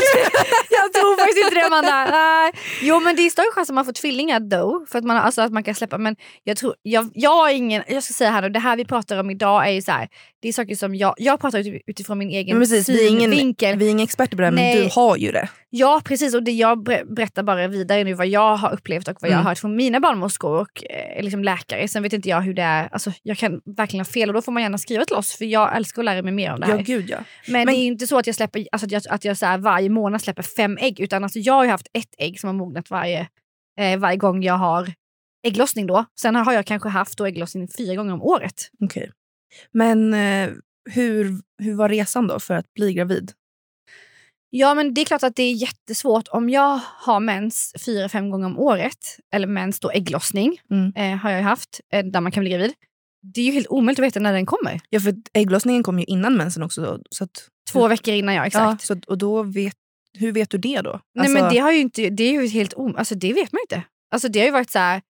jag 0.69 0.93
tror 0.93 1.17
faktiskt 1.17 1.37
inte 1.45 1.55
det 1.59 1.65
Amanda. 1.65 2.05
Nej. 2.11 2.51
Jo 2.81 2.99
men 2.99 3.15
det 3.15 3.21
är 3.21 3.29
större 3.29 3.51
chans 3.55 3.69
att 3.69 3.75
man 3.75 3.85
får 3.85 3.93
tvillingar 3.93 4.39
då. 4.39 4.85
För 4.89 4.99
att 4.99 5.05
man, 5.05 5.17
alltså, 5.17 5.41
att 5.41 5.51
man 5.51 5.63
kan 5.63 5.75
släppa. 5.75 5.97
Men 5.97 6.15
jag 6.43 6.57
tror, 6.57 6.75
jag, 6.81 7.11
jag 7.13 7.35
har 7.35 7.49
ingen, 7.49 7.83
jag 7.87 8.03
ska 8.03 8.13
säga 8.13 8.31
här 8.31 8.41
nu, 8.41 8.49
det 8.49 8.59
här 8.59 8.77
vi 8.77 8.85
pratar 8.85 9.17
om 9.19 9.29
idag 9.31 9.67
är 9.67 9.71
ju 9.71 9.81
så 9.81 9.91
här, 9.91 10.07
det 10.43 10.49
är 10.49 10.53
saker 10.53 10.75
som 10.75 10.95
jag, 10.95 11.13
jag 11.17 11.39
pratar 11.39 11.59
ut- 11.67 11.81
utifrån 11.87 12.17
min 12.17 12.29
egen 12.29 12.57
Men 12.57 12.61
precis, 12.67 12.89
vi 12.89 13.05
är, 13.05 13.09
ingen, 13.09 13.21
synvinkel. 13.31 13.77
vi 13.77 13.87
är 13.87 13.91
inga 13.91 14.03
experter 14.03 14.35
på 14.37 14.41
det 14.41 14.45
här, 14.47 14.51
men 14.51 14.77
du 14.77 14.89
har 14.95 15.17
ju 15.17 15.31
det. 15.31 15.49
Ja 15.69 16.01
precis 16.05 16.35
och 16.35 16.43
det 16.43 16.51
jag 16.51 16.83
ber- 16.83 17.15
berättar 17.15 17.43
bara 17.43 17.67
vidare 17.67 18.03
nu 18.03 18.13
vad 18.13 18.27
jag 18.27 18.55
har 18.55 18.73
upplevt 18.73 19.07
och 19.07 19.17
vad 19.21 19.29
jag 19.29 19.33
Mm. 19.33 19.43
har 19.45 19.51
hört 19.51 19.57
från 19.59 19.75
mina 19.75 19.99
barnmorskor 19.99 20.61
och 20.61 20.83
eh, 20.89 21.23
liksom 21.23 21.43
läkare. 21.43 21.87
Sen 21.87 22.03
vet 22.03 22.13
inte 22.13 22.29
jag 22.29 22.41
hur 22.41 22.53
det 22.53 22.61
är, 22.61 22.89
alltså, 22.91 23.11
jag 23.23 23.37
kan 23.37 23.61
verkligen 23.77 24.05
ha 24.05 24.11
fel 24.11 24.29
och 24.29 24.33
då 24.35 24.41
får 24.41 24.51
man 24.51 24.63
gärna 24.63 24.77
skriva 24.77 25.05
till 25.05 25.15
oss 25.15 25.33
för 25.37 25.45
jag 25.45 25.75
älskar 25.77 26.01
att 26.01 26.05
lära 26.05 26.21
mig 26.21 26.33
mer 26.33 26.53
om 26.53 26.59
det 26.59 26.65
här. 26.65 26.75
Ja, 26.77 26.81
gud 26.85 27.09
ja. 27.09 27.17
Men, 27.47 27.53
Men- 27.65 27.75
det 27.75 27.79
är 27.81 27.85
inte 27.85 28.07
så 28.07 28.17
att 28.17 28.27
jag, 28.27 28.35
släpper, 28.35 28.67
alltså 28.71 28.85
att 28.85 28.91
jag, 28.91 29.01
att 29.09 29.25
jag 29.25 29.37
så 29.37 29.45
här 29.45 29.57
varje 29.57 29.89
månad 29.89 30.21
släpper 30.21 30.43
fem 30.43 30.77
ägg. 30.81 30.99
Utan 30.99 31.23
alltså 31.23 31.39
jag 31.39 31.53
har 31.53 31.65
haft 31.67 31.87
ett 31.93 32.15
ägg 32.17 32.39
som 32.39 32.47
har 32.47 32.53
mognat 32.53 32.89
varje, 32.89 33.27
eh, 33.79 33.99
varje 33.99 34.17
gång 34.17 34.43
jag 34.43 34.53
har 34.57 34.93
ägglossning. 35.47 35.87
Då. 35.87 36.05
Sen 36.21 36.35
har 36.35 36.53
jag 36.53 36.65
kanske 36.65 36.89
haft 36.89 37.17
då 37.17 37.25
ägglossning 37.25 37.67
fyra 37.77 37.95
gånger 37.95 38.13
om 38.13 38.21
året. 38.21 38.69
Okej. 38.83 39.11
Men 39.71 40.13
eh, 40.13 40.49
hur, 40.91 41.41
hur 41.63 41.75
var 41.75 41.89
resan 41.89 42.27
då 42.27 42.39
för 42.39 42.53
att 42.53 42.73
bli 42.73 42.93
gravid? 42.93 43.31
Ja 44.49 44.73
men 44.73 44.93
det 44.93 45.01
är 45.01 45.05
klart 45.05 45.23
att 45.23 45.35
det 45.35 45.43
är 45.43 45.53
jättesvårt 45.53 46.27
om 46.27 46.49
jag 46.49 46.79
har 46.85 47.19
mens 47.19 47.73
fyra, 47.85 48.09
fem 48.09 48.29
gånger 48.29 48.45
om 48.45 48.59
året. 48.59 48.97
Eller 49.35 49.47
mens 49.47 49.79
då 49.79 49.91
ägglossning 49.91 50.57
Mm. 50.71 50.93
eh, 50.95 51.17
har 51.19 51.31
jag 51.31 51.43
haft. 51.43 51.79
Eh, 51.93 52.05
där 52.05 52.21
man 52.21 52.31
kan 52.31 52.41
bli 52.41 52.49
gravid. 52.51 52.73
Det 53.33 53.41
är 53.41 53.45
ju 53.45 53.51
helt 53.51 53.67
omöjligt 53.67 53.99
att 53.99 54.05
veta 54.05 54.19
när 54.19 54.33
den 54.33 54.45
kommer. 54.45 54.79
Ja, 54.89 54.99
för 54.99 55.13
ägglossningen 55.33 55.83
kom 55.83 55.99
ju 55.99 56.05
innan 56.05 56.35
mensen 56.37 56.63
också. 56.63 56.81
då, 56.81 56.99
Så 57.09 57.23
att, 57.23 57.47
Två 57.71 57.87
veckor 57.87 58.13
innan 58.13 58.35
jag, 58.35 58.47
exakt. 58.47 58.89
Ja, 58.89 58.95
så 58.95 59.01
och 59.07 59.17
då 59.17 59.43
vet, 59.43 59.75
hur 60.17 60.31
vet 60.31 60.49
du 60.49 60.57
det 60.57 60.81
då? 60.81 60.91
Nej 61.15 61.25
Alltså- 61.27 61.43
men 61.43 61.53
det, 61.53 61.59
har 61.59 61.71
ju 61.71 61.79
inte, 61.79 62.09
det 62.09 62.23
är 62.23 62.31
ju 62.41 62.47
helt 62.47 62.73
om, 62.73 62.95
alltså 62.95 63.15
det 63.15 63.33
vet 63.33 63.51
man 63.51 63.59
ju 63.59 63.75
inte. 63.75 63.87
Alltså 64.13 64.27
det 64.27 64.39
har 64.39 64.45
ju 64.45 64.51
varit 64.51 64.69
så 64.71 64.79
här, 64.79 65.01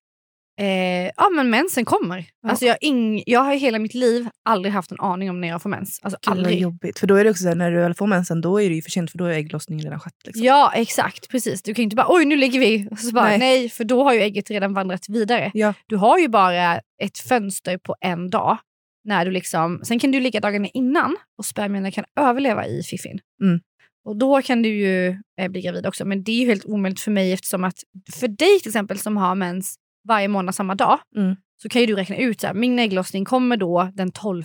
eh, 0.60 1.12
ja 1.16 1.30
men 1.36 1.50
mensen 1.50 1.86
kommer. 1.86 2.26
Alltså 2.48 2.66
jag, 2.66 2.78
ing, 2.82 3.24
jag 3.26 3.40
har 3.40 3.54
hela 3.54 3.80
mitt 3.80 3.94
liv 3.94 4.30
aldrig 4.46 4.74
haft 4.74 4.92
en 4.92 5.00
aning 5.00 5.30
om 5.30 5.42
när 5.42 5.48
jag 5.48 5.62
får 5.62 5.70
mens. 5.70 6.00
Alltså 6.04 6.20
Gud, 6.22 6.32
aldrig. 6.32 6.60
jobbigt. 6.60 7.00
För 7.00 7.08
då 7.08 7.16
är 7.16 7.24
det 7.24 7.30
också 7.30 7.44
så 7.44 7.48
här, 7.48 7.56
när 7.56 7.72
du 7.72 7.78
väl 7.78 7.94
får 7.94 8.08
mensen, 8.08 8.42
då 8.42 8.62
är 8.62 8.70
det 8.70 8.76
ju 8.76 8.82
för 8.82 8.92
sent 8.92 9.12
för 9.12 9.18
då 9.18 9.26
är 9.26 9.32
ägglossningen 9.32 9.84
redan 9.84 10.00
skett. 10.00 10.14
Liksom. 10.26 10.46
Ja 10.46 10.72
exakt, 10.76 11.30
precis. 11.30 11.64
Du 11.64 11.74
kan 11.74 11.84
inte 11.84 11.96
bara 11.96 12.08
oj 12.10 12.26
nu 12.26 12.36
ligger 12.36 12.60
vi. 12.60 12.88
Och 12.92 13.00
så 13.00 13.12
bara, 13.12 13.26
Nej. 13.26 13.40
nej. 13.40 13.70
för 13.70 13.84
då 13.84 14.04
har 14.04 14.14
ju 14.14 14.20
ägget 14.20 14.50
redan 14.50 14.74
vandrat 14.74 15.10
vidare. 15.10 15.52
Ja. 15.54 15.74
Du 15.88 15.96
har 15.96 16.20
ju 16.20 16.28
bara 16.28 16.80
ett 17.04 17.18
fönster 17.18 17.78
på 17.78 17.96
en 18.02 18.30
dag. 18.30 18.58
När 19.06 19.26
du 19.26 19.32
liksom, 19.32 19.82
sen 19.84 20.00
kan 20.00 20.12
du 20.12 20.20
ligga 20.20 20.40
dagarna 20.40 20.68
innan 20.68 21.18
och 21.38 21.46
spermierna 21.46 21.92
kan 21.92 22.06
överleva 22.20 22.68
i 22.68 22.84
fiffin. 22.84 23.20
Mm. 23.44 23.60
Och 24.06 24.18
då 24.18 24.42
kan 24.42 24.62
du 24.62 24.70
ju 24.70 25.08
eh, 25.40 25.48
bli 25.50 25.62
gravid 25.62 25.86
också. 25.86 26.06
Men 26.06 26.24
det 26.24 26.32
är 26.32 26.40
ju 26.40 26.46
helt 26.46 26.66
omöjligt 26.66 27.00
för 27.00 27.12
mig 27.12 27.34
eftersom 27.34 27.64
att 27.64 27.84
för 28.14 28.28
dig 28.28 28.60
till 28.60 28.70
exempel 28.70 29.00
som 29.00 29.18
har 29.18 29.36
mens 29.36 29.76
varje 30.08 30.28
månad 30.28 30.56
samma 30.56 30.76
dag. 30.76 31.00
Mm. 31.16 31.36
Så 31.62 31.70
kan 31.70 31.82
ju 31.82 31.88
du 31.88 31.96
räkna 31.96 32.18
ut 32.18 32.44
att 32.44 32.56
min 32.56 32.80
ägglossning 32.80 33.26
kommer 33.26 33.58
då 33.58 33.92
den 33.94 34.12
12. 34.12 34.44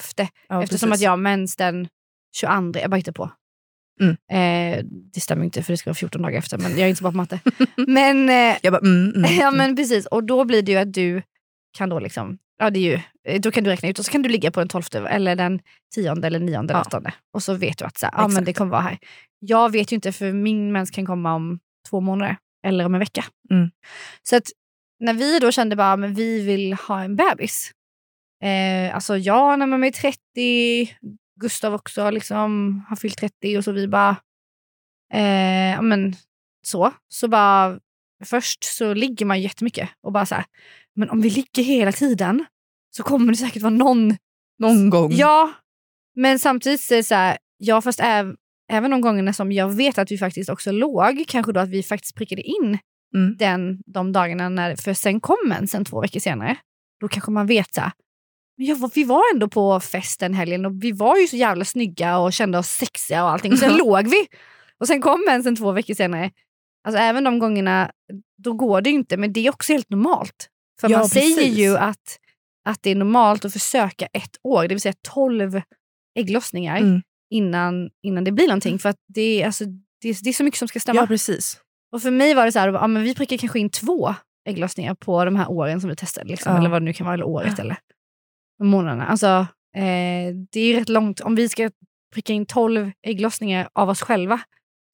Ja, 0.48 0.62
eftersom 0.62 0.90
precis. 0.90 1.00
att 1.00 1.04
jag 1.04 1.10
har 1.10 1.16
mens 1.16 1.56
den 1.56 1.88
22. 2.36 2.78
Jag 2.80 2.90
bara 2.90 2.96
hittar 2.96 3.12
på. 3.12 3.30
Mm. 4.00 4.16
Eh, 4.30 4.84
det 5.14 5.20
stämmer 5.20 5.44
inte 5.44 5.62
för 5.62 5.72
det 5.72 5.76
ska 5.76 5.90
vara 5.90 5.94
14 5.94 6.22
dagar 6.22 6.38
efter. 6.38 6.58
Men 6.58 6.70
jag 6.70 6.80
är 6.80 6.88
inte 6.88 6.98
så 6.98 7.02
bra 7.02 7.10
på 7.10 7.16
matte. 7.16 7.40
men, 7.76 8.28
eh, 8.28 8.56
Jag 8.62 8.72
bara, 8.72 8.82
mm, 8.82 9.12
mm, 9.14 9.36
ja 9.38 9.48
mm. 9.48 9.56
men 9.58 9.76
precis. 9.76 10.06
Och 10.06 10.24
då 10.24 10.44
blir 10.44 10.62
det 10.62 10.72
ju 10.72 10.78
att 10.78 10.92
du 10.92 11.22
kan 11.78 11.88
då 11.88 11.98
liksom, 11.98 12.38
ja 12.58 12.70
det 12.70 12.78
är 12.78 12.82
ju, 12.82 13.00
eh, 13.28 13.40
då 13.40 13.50
kan 13.50 13.64
du 13.64 13.70
räkna 13.70 13.88
ut 13.88 13.98
och 13.98 14.04
så 14.04 14.12
kan 14.12 14.22
du 14.22 14.28
ligga 14.28 14.50
på 14.50 14.60
den 14.60 14.68
12 14.68 14.84
eller 15.08 15.36
den 15.36 15.60
10 15.94 16.12
eller 16.12 16.38
9 16.38 16.58
eller 16.58 16.74
Ja. 16.74 16.80
8. 16.80 17.02
Och 17.32 17.42
så 17.42 17.54
vet 17.54 17.78
du 17.78 17.84
att 17.84 17.98
så 17.98 18.06
här, 18.06 18.12
ja, 18.16 18.28
men 18.28 18.44
det 18.44 18.52
kommer 18.52 18.70
vara 18.70 18.82
här. 18.82 18.98
Jag 19.38 19.72
vet 19.72 19.92
ju 19.92 19.94
inte 19.94 20.12
för 20.12 20.32
min 20.32 20.72
mens 20.72 20.90
kan 20.90 21.06
komma 21.06 21.34
om 21.34 21.58
två 21.90 22.00
månader 22.00 22.36
eller 22.66 22.86
om 22.86 22.94
en 22.94 23.00
vecka. 23.00 23.24
Mm. 23.50 23.70
Så 24.22 24.36
att 24.36 24.44
när 25.00 25.14
vi 25.14 25.38
då 25.38 25.52
kände 25.52 25.76
bara 25.76 25.96
men 25.96 26.14
vi 26.14 26.40
vill 26.40 26.72
ha 26.72 27.02
en 27.02 27.16
bebis. 27.16 27.72
Eh, 28.42 28.94
alltså 28.94 29.16
jag 29.16 29.58
när 29.58 29.66
mig 29.66 29.92
30, 29.92 30.18
Gustav 31.40 31.74
också 31.74 32.10
liksom 32.10 32.82
har 32.88 32.96
fyllt 32.96 33.18
30 33.18 33.58
och 33.58 33.64
så 33.64 33.72
vi 33.72 33.88
bara, 33.88 34.16
eh, 35.12 35.82
men 35.82 36.14
så. 36.62 36.92
Så 37.08 37.28
bara 37.28 37.78
först 38.24 38.64
så 38.64 38.94
ligger 38.94 39.26
man 39.26 39.40
jättemycket 39.40 39.88
och 40.00 40.12
bara 40.12 40.26
så 40.26 40.34
här, 40.34 40.44
men 40.94 41.10
om 41.10 41.20
vi 41.20 41.30
ligger 41.30 41.62
hela 41.62 41.92
tiden 41.92 42.44
så 42.90 43.02
kommer 43.02 43.32
det 43.32 43.38
säkert 43.38 43.62
vara 43.62 43.74
någon 43.74 44.16
Någon 44.58 44.90
gång. 44.90 45.12
Ja, 45.12 45.52
men 46.16 46.38
samtidigt 46.38 46.80
så 46.80 46.94
är 46.94 46.96
det 46.96 47.04
så 47.04 47.14
här, 47.14 47.38
ja 47.56 47.80
fast 47.80 48.00
äv, 48.00 48.36
även 48.72 48.90
de 48.90 49.00
gångerna 49.00 49.32
som 49.32 49.52
jag 49.52 49.68
vet 49.68 49.98
att 49.98 50.10
vi 50.10 50.18
faktiskt 50.18 50.50
också 50.50 50.72
låg, 50.72 51.24
kanske 51.28 51.52
då 51.52 51.60
att 51.60 51.68
vi 51.68 51.82
faktiskt 51.82 52.16
prickade 52.16 52.42
in 52.42 52.78
Mm. 53.14 53.36
den, 53.36 53.78
de 53.86 54.12
dagarna, 54.12 54.48
när, 54.48 54.76
för 54.76 54.94
sen 54.94 55.20
kom 55.20 55.36
mensen 55.46 55.84
två 55.84 56.00
veckor 56.00 56.20
senare. 56.20 56.56
Då 57.00 57.08
kanske 57.08 57.30
man 57.30 57.46
vet 57.46 57.74
så 57.74 57.80
här, 57.80 57.92
men 58.56 58.66
jag, 58.66 58.90
vi 58.94 59.04
var 59.04 59.22
ändå 59.34 59.48
på 59.48 59.80
festen 59.80 60.34
helgen 60.34 60.66
och 60.66 60.84
vi 60.84 60.92
var 60.92 61.16
ju 61.16 61.26
så 61.26 61.36
jävla 61.36 61.64
snygga 61.64 62.18
och 62.18 62.32
kände 62.32 62.58
oss 62.58 62.68
sexiga 62.68 63.24
och 63.24 63.30
allting. 63.30 63.52
Och 63.52 63.58
sen 63.58 63.76
låg 63.76 64.08
vi. 64.08 64.26
Och 64.80 64.86
sen 64.86 65.00
kom 65.02 65.24
mensen 65.26 65.56
två 65.56 65.72
veckor 65.72 65.94
senare. 65.94 66.30
Alltså 66.88 66.98
även 67.02 67.24
de 67.24 67.38
gångerna, 67.38 67.90
då 68.42 68.52
går 68.52 68.80
det 68.80 68.90
ju 68.90 68.96
inte, 68.96 69.16
men 69.16 69.32
det 69.32 69.46
är 69.46 69.50
också 69.50 69.72
helt 69.72 69.90
normalt. 69.90 70.48
För 70.80 70.90
Ja, 70.90 70.98
man 70.98 71.08
säger 71.08 71.36
precis. 71.36 71.58
ju 71.58 71.76
att, 71.76 72.18
att 72.64 72.82
det 72.82 72.90
är 72.90 72.94
normalt 72.94 73.44
att 73.44 73.52
försöka 73.52 74.06
ett 74.06 74.36
år, 74.42 74.62
det 74.62 74.68
vill 74.68 74.80
säga 74.80 74.94
12 75.14 75.60
ägglossningar 76.18 76.76
Mm. 76.78 77.02
innan, 77.30 77.90
innan 78.02 78.24
det 78.24 78.32
blir 78.32 78.46
någonting. 78.46 78.78
För 78.78 78.88
att 78.88 78.96
det, 79.08 79.42
är, 79.42 79.46
alltså, 79.46 79.64
det, 80.02 80.08
är, 80.08 80.16
det 80.24 80.28
är 80.30 80.32
så 80.34 80.44
mycket 80.44 80.58
som 80.58 80.68
ska 80.68 80.80
stämma. 80.80 81.00
ja, 81.00 81.06
precis. 81.06 81.60
Och 81.92 82.02
för 82.02 82.10
mig 82.10 82.34
var 82.34 82.46
det 82.46 82.52
så 82.52 82.58
här, 82.58 82.68
ja, 82.72 82.86
men 82.86 83.02
vi 83.02 83.14
prickar 83.14 83.36
kanske 83.36 83.58
in 83.58 83.70
två 83.70 84.14
ägglossningar 84.48 84.94
på 84.94 85.24
de 85.24 85.36
här 85.36 85.50
åren 85.50 85.80
som 85.80 85.90
vi 85.90 85.96
testade. 85.96 86.28
Liksom, 86.30 86.52
Ja. 86.52 86.58
Eller 86.58 86.68
vad 86.68 86.82
det 86.82 86.84
nu 86.84 86.92
kan 86.92 87.04
vara, 87.04 87.14
eller 87.14 87.26
året 87.26 87.58
eller 87.58 87.76
månaderna. 88.62 89.06
Alltså, 89.06 89.26
eh, 89.76 90.34
det 90.52 90.60
är 90.60 90.74
rätt 90.80 90.88
långt. 90.88 91.20
Om 91.20 91.34
vi 91.34 91.48
ska 91.48 91.70
pricka 92.14 92.32
in 92.32 92.46
12 92.46 92.90
ägglossningar 93.02 93.68
av 93.72 93.88
oss 93.88 94.00
själva 94.02 94.40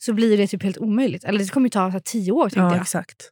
så 0.04 0.12
blir 0.12 0.36
det 0.38 0.46
typ 0.46 0.62
helt 0.62 0.78
omöjligt. 0.78 1.24
Eller 1.24 1.38
det 1.38 1.48
kommer 1.48 1.66
ju 1.66 1.70
ta 1.70 1.88
så 1.88 1.92
här, 1.92 2.00
tio 2.00 2.32
år 2.32 2.50
Ja, 2.54 2.62
jag. 2.72 2.80
exakt. 2.80 3.30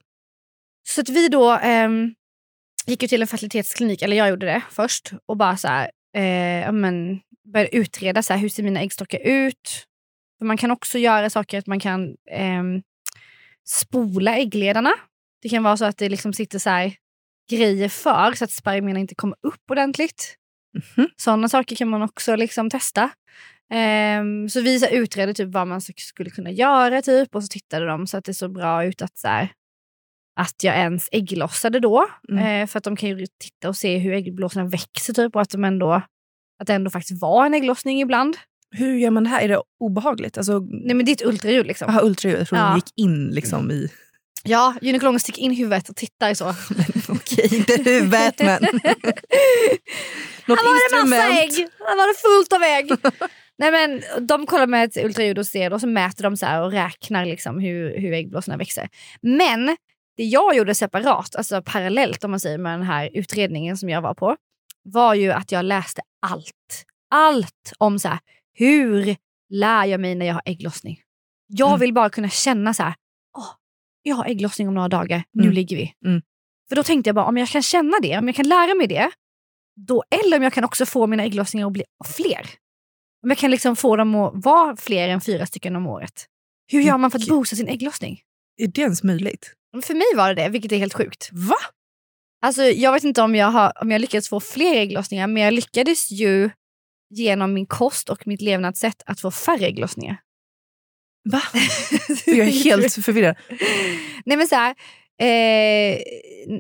Så 0.89 1.01
att 1.01 1.09
vi 1.09 1.29
då 1.29 1.51
ehm, 1.63 2.15
gick 2.87 3.03
ju 3.03 3.09
till 3.09 3.23
en 3.23 3.29
fertilitetsklinik, 3.29 4.03
eller 4.03 4.17
jag 4.17 4.29
gjorde 4.29 4.47
det 4.47 4.63
först, 4.71 5.13
och 5.27 5.37
bara 5.37 5.57
så 5.57 5.69
här, 5.69 5.91
eh, 6.17 6.61
ja, 6.61 6.73
men, 6.73 7.21
började 7.53 7.77
utreda 7.77 8.23
så 8.23 8.33
här, 8.33 8.41
hur 8.41 8.49
ser 8.49 8.63
mina 8.63 8.81
äggstockar 8.81 9.19
ut. 9.25 9.87
För 10.39 10.45
man 10.47 10.57
kan 10.57 10.71
också 10.71 10.99
göra 10.99 11.31
saker 11.31 11.59
att 11.59 11.67
man 11.67 11.81
kan 11.81 12.17
ehm, 12.31 12.83
spola 13.69 14.37
äggledarna. 14.37 14.93
Det 15.43 15.49
kan 15.49 15.63
vara 15.63 15.77
så 15.77 15.85
att 15.85 15.99
det 15.99 16.09
liksom 16.09 16.33
sitter 16.33 16.59
så 16.59 16.71
här, 16.71 16.95
grejer 17.51 17.89
för 17.89 18.33
så 18.33 18.45
att 18.45 18.51
spermierna 18.51 19.01
inte 19.01 19.15
kommer 19.15 19.37
upp 19.43 19.71
ordentligt. 19.71 20.37
Mhm. 20.97 21.09
Sådana 21.17 21.49
saker 21.49 21.77
kan 21.77 21.89
man 21.89 22.03
också 22.03 22.37
liksom 22.37 22.71
testa. 22.71 23.11
Ehm, 23.73 24.49
så 24.49 24.61
vi 24.61 24.79
så 24.79 24.87
utredde 24.87 25.35
typ 25.35 25.49
vad 25.49 25.67
man 25.67 25.81
skulle 25.81 26.31
kunna 26.31 26.51
göra 26.51 27.03
typ 27.03 27.35
och 27.35 27.45
så 27.45 27.49
tittade 27.49 27.87
de 27.87 28.07
så 28.07 28.17
att 28.17 28.25
det 28.25 28.35
såg 28.35 28.53
bra 28.53 28.85
ut 28.85 29.03
att, 29.03 29.19
så 29.19 29.29
här, 29.29 29.53
att 30.41 30.65
jag 30.65 30.77
ens 30.77 31.09
ägglossade 31.13 31.81
då. 31.81 32.07
Mm. 32.29 32.63
Eh, 32.63 32.67
för 32.67 32.79
att 32.79 32.85
de 32.85 32.97
kan 32.97 33.09
ju 33.09 33.27
titta 33.27 33.69
och 33.69 33.77
se 33.77 33.99
hur 33.99 34.13
äggblåsorna 34.13 34.67
växer 34.67 35.15
typ 35.15 35.35
och 35.35 35.43
att, 35.43 35.51
de 35.51 35.65
ändå, 35.65 35.93
att 36.59 36.67
det 36.67 36.75
ändå 36.75 36.91
faktiskt 36.91 37.23
var 37.23 37.47
en 37.47 37.55
ägglossning 37.55 38.01
ibland. 38.01 38.37
Hur 38.75 38.97
gör 38.97 39.11
man 39.11 39.25
det 39.25 39.31
här? 39.31 39.41
Är 39.43 39.49
det 39.49 39.63
obehagligt? 39.81 40.39
Alltså, 40.39 40.59
Nej 40.59 40.95
men 40.95 41.05
det 41.07 41.11
är 41.11 41.15
ett 41.15 41.27
ultraljud 41.27 41.67
liksom. 41.67 41.89
aha, 41.89 42.01
ultraljud, 42.03 42.41
jag 42.41 42.49
trodde 42.49 42.63
Ja. 42.63 42.69
de 42.69 42.77
gick 42.77 42.93
in 42.97 43.31
liksom 43.31 43.71
i... 43.71 43.89
Ja, 44.45 44.75
gynekologen 44.81 45.21
sticker 45.21 45.43
in 45.43 45.53
huvudet 45.53 45.89
och 45.89 45.97
tittar 45.97 46.35
så. 46.35 46.49
Okej, 47.09 47.57
inte 47.57 47.91
huvudet 47.91 48.39
men... 48.39 48.63
Något 50.47 50.59
Här 50.59 50.67
var 50.67 51.05
det 51.05 51.11
massa 51.11 51.29
ägg! 51.29 51.69
Var 51.79 52.09
det 52.09 52.19
fullt 52.19 52.53
av 52.53 52.63
ägg! 52.63 52.91
Nej, 53.59 53.71
men, 53.71 54.03
de 54.27 54.47
kollar 54.47 54.67
med 54.67 54.85
ett 54.85 55.05
ultraljud 55.05 55.39
och 55.39 55.47
ser 55.47 55.73
och 55.73 55.81
så 55.81 55.87
mäter 55.87 56.23
de 56.23 56.37
så 56.37 56.61
och 56.65 56.73
räknar 56.73 57.27
liksom 57.27 57.59
hur, 57.61 57.99
hur 57.99 58.13
äggblåsorna 58.13 58.57
växer. 58.57 58.89
Men 59.23 59.67
det 60.17 60.25
jag 60.25 60.57
gjorde 60.57 60.75
separat, 60.75 61.37
alltså 61.37 61.63
parallellt 61.63 62.25
om 62.25 62.31
man 62.31 62.41
säger 62.41 62.59
med 62.59 62.73
den 62.73 62.83
här 62.83 63.11
utredningen 63.13 63.77
som 63.77 63.89
jag 63.89 64.03
var 64.03 64.15
på, 64.15 64.37
var 64.83 65.15
ju 65.15 65.33
att 65.33 65.53
jag 65.53 65.65
läste 65.65 66.03
allt. 66.27 66.85
Allt 67.11 67.73
om 67.79 67.99
så 67.99 68.09
här, 68.09 68.19
hur 68.55 69.17
lär 69.51 69.85
jag 69.85 70.01
mig 70.01 70.15
när 70.15 70.27
jag 70.27 70.35
har 70.35 70.43
ägglossning. 70.45 71.01
Jag 71.47 71.69
Mm. 71.69 71.81
vill 71.81 71.93
bara 71.95 72.11
kunna 72.11 72.29
känna 72.29 72.75
så 72.75 72.83
här, 72.83 72.95
åh, 73.39 73.51
jag 74.03 74.17
har 74.17 74.25
ägglossning 74.27 74.69
om 74.69 74.75
några 74.75 74.89
dagar, 74.89 75.25
nu 75.33 75.43
Mm. 75.43 75.55
ligger 75.55 75.77
vi. 75.77 75.95
Mm. 76.07 76.23
För 76.69 76.77
då 76.77 76.83
tänkte 76.83 77.09
jag 77.09 77.15
bara, 77.15 77.27
om 77.27 77.37
jag 77.37 77.49
kan 77.49 77.63
känna 77.63 77.97
det, 78.03 78.19
om 78.19 78.27
jag 78.29 78.37
kan 78.37 78.49
lära 78.49 78.75
mig 78.75 78.87
det, 78.87 79.11
då, 79.77 80.05
eller 80.25 80.37
om 80.37 80.43
jag 80.43 80.53
kan 80.53 80.65
också 80.65 80.87
få 80.87 81.07
mina 81.07 81.23
ägglossningar 81.25 81.67
att 81.67 81.73
bli 81.73 81.85
fler. 82.17 82.47
Om 83.23 83.31
jag 83.31 83.39
kan 83.39 83.51
liksom 83.51 83.77
få 83.77 83.97
dem 83.97 84.15
att 84.15 84.33
vara 84.45 84.77
fler 84.77 85.09
än 85.09 85.21
fyra 85.21 85.47
stycken 85.47 85.77
om 85.77 85.87
året. 85.87 86.27
Hur 86.73 86.81
gör 86.81 86.99
man 86.99 87.11
för 87.11 87.19
att 87.19 87.27
boosta 87.29 87.57
sin 87.57 87.69
ägglossning? 87.69 88.21
Är 88.57 88.67
det 88.67 88.81
ens 88.81 89.03
möjligt? 89.03 89.55
För 89.85 89.95
mig 89.95 90.07
var 90.17 90.35
det 90.35 90.43
det, 90.43 90.49
vilket 90.49 90.73
är 90.73 90.77
helt 90.79 90.95
sjukt. 90.95 91.29
Va? 91.33 91.57
Alltså, 92.43 92.63
jag 92.63 92.93
vet 92.93 93.05
inte 93.05 93.23
om 93.23 93.35
jag, 93.35 93.47
har, 93.47 93.73
om 93.83 93.91
jag 93.91 94.01
lyckades 94.01 94.29
få 94.29 94.41
fler 94.41 94.75
ägglossningar, 94.77 95.27
men 95.27 95.43
jag 95.43 95.55
lyckades 95.55 96.11
ju 96.11 96.51
genom 97.13 97.55
min 97.55 97.67
kost 97.67 98.09
och 98.09 98.27
mitt 98.27 98.41
levnadssätt 98.41 99.03
att 99.07 99.21
få 99.21 99.31
färre 99.31 99.67
ägglossningar. 99.67 100.21
Va? 101.25 101.43
Jag 102.27 102.39
är 102.39 102.65
helt 102.65 103.05
förvirrad. 103.05 103.37
Nej 104.25 104.37
men 104.37 104.49
så 104.49 104.55
här, 104.55 104.75
eh, 105.21 105.99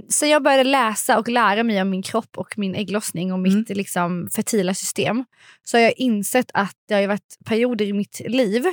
sen 0.09 0.29
jag 0.29 0.43
började 0.43 0.65
läsa 0.65 1.19
och 1.19 1.29
lära 1.29 1.63
mig 1.63 1.83
om 1.83 1.91
min 1.91 2.03
kropp 2.03 2.39
och 2.39 2.59
min 2.59 2.75
ägglossning 2.75 3.33
och 3.33 3.39
mitt 3.39 3.69
liksom, 3.69 4.29
fertila 4.35 4.75
system 4.75 5.25
så 5.65 5.77
har 5.77 5.83
jag 5.83 5.95
insett 5.97 6.51
att 6.55 6.77
det 6.89 6.95
har 6.95 7.07
varit 7.07 7.39
perioder 7.45 7.85
i 7.85 7.93
mitt 7.93 8.21
liv, 8.27 8.65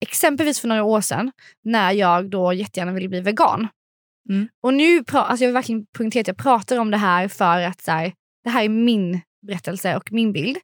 exempelvis 0.00 0.60
för 0.60 0.68
några 0.68 0.84
år 0.84 1.00
sedan, 1.00 1.32
när 1.64 1.92
jag 1.92 2.30
då 2.30 2.52
jättegärna 2.52 2.92
ville 2.92 3.08
bli 3.08 3.20
vegan. 3.20 3.68
Mm. 4.28 4.48
Och 4.62 4.74
nu, 4.74 5.04
alltså 5.12 5.44
jag 5.44 5.48
vill 5.48 5.54
verkligen 5.54 5.86
poängtera 5.86 6.20
att 6.20 6.28
jag 6.28 6.36
pratar 6.36 6.78
om 6.78 6.90
det 6.90 6.96
här 6.96 7.28
för 7.28 7.60
att 7.60 7.82
så 7.82 7.90
här, 7.90 8.12
det 8.44 8.50
här 8.50 8.64
är 8.64 8.68
min 8.68 9.20
berättelse 9.46 9.96
och 9.96 10.12
min 10.12 10.32
bild. 10.32 10.56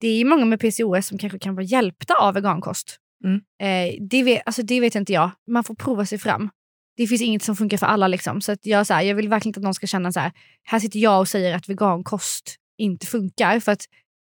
Det 0.00 0.08
är 0.08 0.24
många 0.24 0.44
med 0.44 0.60
PCOS 0.60 1.06
som 1.06 1.18
kanske 1.18 1.38
kan 1.38 1.54
vara 1.54 1.64
hjälpta 1.64 2.14
av 2.14 2.34
vegankost. 2.34 2.96
Mm. 3.24 3.40
Eh, 3.62 3.94
det, 4.00 4.22
vet, 4.22 4.42
alltså 4.46 4.62
det 4.62 4.80
vet 4.80 4.94
inte 4.94 5.12
jag. 5.12 5.30
Man 5.46 5.64
får 5.64 5.74
prova 5.74 6.06
sig 6.06 6.18
fram. 6.18 6.50
Det 6.96 7.06
finns 7.06 7.22
inget 7.22 7.42
som 7.42 7.56
funkar 7.56 7.76
för 7.76 7.86
alla. 7.86 8.08
Liksom. 8.08 8.40
Så 8.40 8.56
jag, 8.62 8.86
så 8.86 8.94
här, 8.94 9.02
jag 9.02 9.14
vill 9.14 9.28
verkligen 9.28 9.48
inte 9.50 9.60
att 9.60 9.64
någon 9.64 9.74
ska 9.74 9.86
känna 9.86 10.12
så 10.12 10.20
här, 10.20 10.32
här 10.62 10.78
sitter 10.78 10.98
jag 10.98 11.20
och 11.20 11.28
säger 11.28 11.56
att 11.56 11.68
vegankost 11.68 12.56
inte 12.78 13.06
funkar. 13.06 13.60
För, 13.60 13.72
att, 13.72 13.84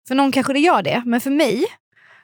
för 0.08 0.16
någon 0.16 0.32
kanske 0.32 0.54
det 0.54 0.60
gör 0.60 0.82
det, 0.82 1.04
men 1.06 1.22
för 1.22 1.32
mig 1.32 1.66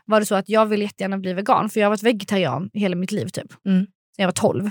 var 0.05 0.19
det 0.19 0.25
så 0.25 0.35
att 0.35 0.49
jag 0.49 0.65
vill 0.65 0.81
jättegärna 0.81 1.17
bli 1.17 1.33
vegan. 1.33 1.69
För 1.69 1.79
jag 1.79 1.87
har 1.87 1.91
varit 1.91 2.03
vegetarian 2.03 2.69
hela 2.73 2.95
mitt 2.95 3.11
liv 3.11 3.27
typ. 3.27 3.65
Mm. 3.65 3.85
Sen 3.85 4.23
jag 4.23 4.27
var 4.27 4.31
12. 4.31 4.69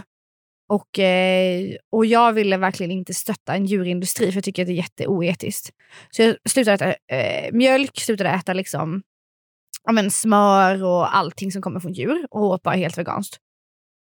Och, 0.68 0.98
eh, 0.98 1.76
och 1.92 2.06
jag 2.06 2.32
ville 2.32 2.56
verkligen 2.56 2.90
inte 2.90 3.14
stötta 3.14 3.54
en 3.54 3.66
djurindustri 3.66 4.26
för 4.26 4.36
jag 4.36 4.44
tycker 4.44 4.62
att 4.62 4.66
det 4.66 4.72
är 4.72 4.76
jätteoetiskt. 4.76 5.70
Så 6.10 6.22
jag 6.22 6.36
slutade 6.48 6.74
äta 6.74 7.16
eh, 7.16 7.52
mjölk, 7.52 8.00
slutade 8.00 8.30
äta 8.30 8.52
liksom, 8.52 9.02
ja, 9.84 9.92
men 9.92 10.10
smör 10.10 10.84
och 10.84 11.16
allting 11.16 11.52
som 11.52 11.62
kommer 11.62 11.80
från 11.80 11.92
djur 11.92 12.26
och 12.30 12.42
åt 12.42 12.62
bara 12.62 12.74
helt 12.74 12.98
veganskt. 12.98 13.36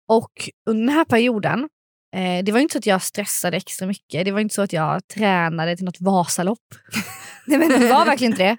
Och 0.08 0.50
under 0.70 0.86
den 0.86 0.96
här 0.96 1.06
perioden, 1.06 1.70
eh, 2.16 2.44
det 2.44 2.52
var 2.52 2.60
inte 2.60 2.74
så 2.74 2.78
att 2.78 2.86
jag 2.86 3.02
stressade 3.02 3.58
extra 3.58 3.88
mycket. 3.88 4.26
Det 4.26 4.32
var 4.32 4.40
inte 4.40 4.56
så 4.56 4.62
att 4.62 4.74
jag 4.74 5.08
tränade 5.08 5.76
till 5.76 5.86
något 5.86 6.02
Vasalopp. 6.02 6.60
Nej, 7.48 7.60
men 7.60 7.70
det 7.70 7.88
var 7.88 8.06
verkligen 8.06 8.34
inte 8.34 8.44
det. 8.44 8.58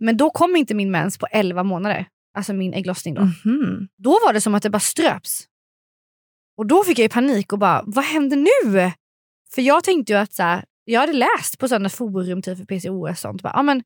Men 0.00 0.16
då 0.16 0.30
kom 0.30 0.56
inte 0.56 0.74
min 0.74 0.90
mens 0.90 1.18
på 1.18 1.26
11 1.26 1.62
månader. 1.62 2.06
Alltså 2.34 2.52
min 2.52 2.74
ägglossning 2.74 3.14
då. 3.14 3.22
Mhm. 3.22 3.88
Då 3.96 4.10
var 4.10 4.32
det 4.32 4.40
som 4.40 4.54
att 4.54 4.62
det 4.62 4.70
bara 4.70 4.80
ströps. 4.80 5.46
Och 6.60 6.66
då 6.66 6.84
fick 6.84 6.98
jag 6.98 7.02
ju 7.02 7.08
panik 7.08 7.52
och 7.52 7.58
bara, 7.58 7.82
vad 7.86 8.04
händer 8.04 8.36
nu? 8.36 8.92
För 9.54 9.62
jag 9.62 9.84
tänkte 9.84 10.12
ju 10.12 10.18
att 10.18 10.32
så 10.32 10.42
här, 10.42 10.64
jag 10.84 11.00
hade 11.00 11.12
läst 11.12 11.58
på 11.58 11.68
sådana 11.68 11.88
forum 11.88 12.42
typ 12.42 12.58
för 12.58 12.64
PCOS 12.64 13.10
och 13.10 13.18
sånt. 13.18 13.42
Bara, 13.42 13.52
ja, 13.56 13.62
men, 13.62 13.82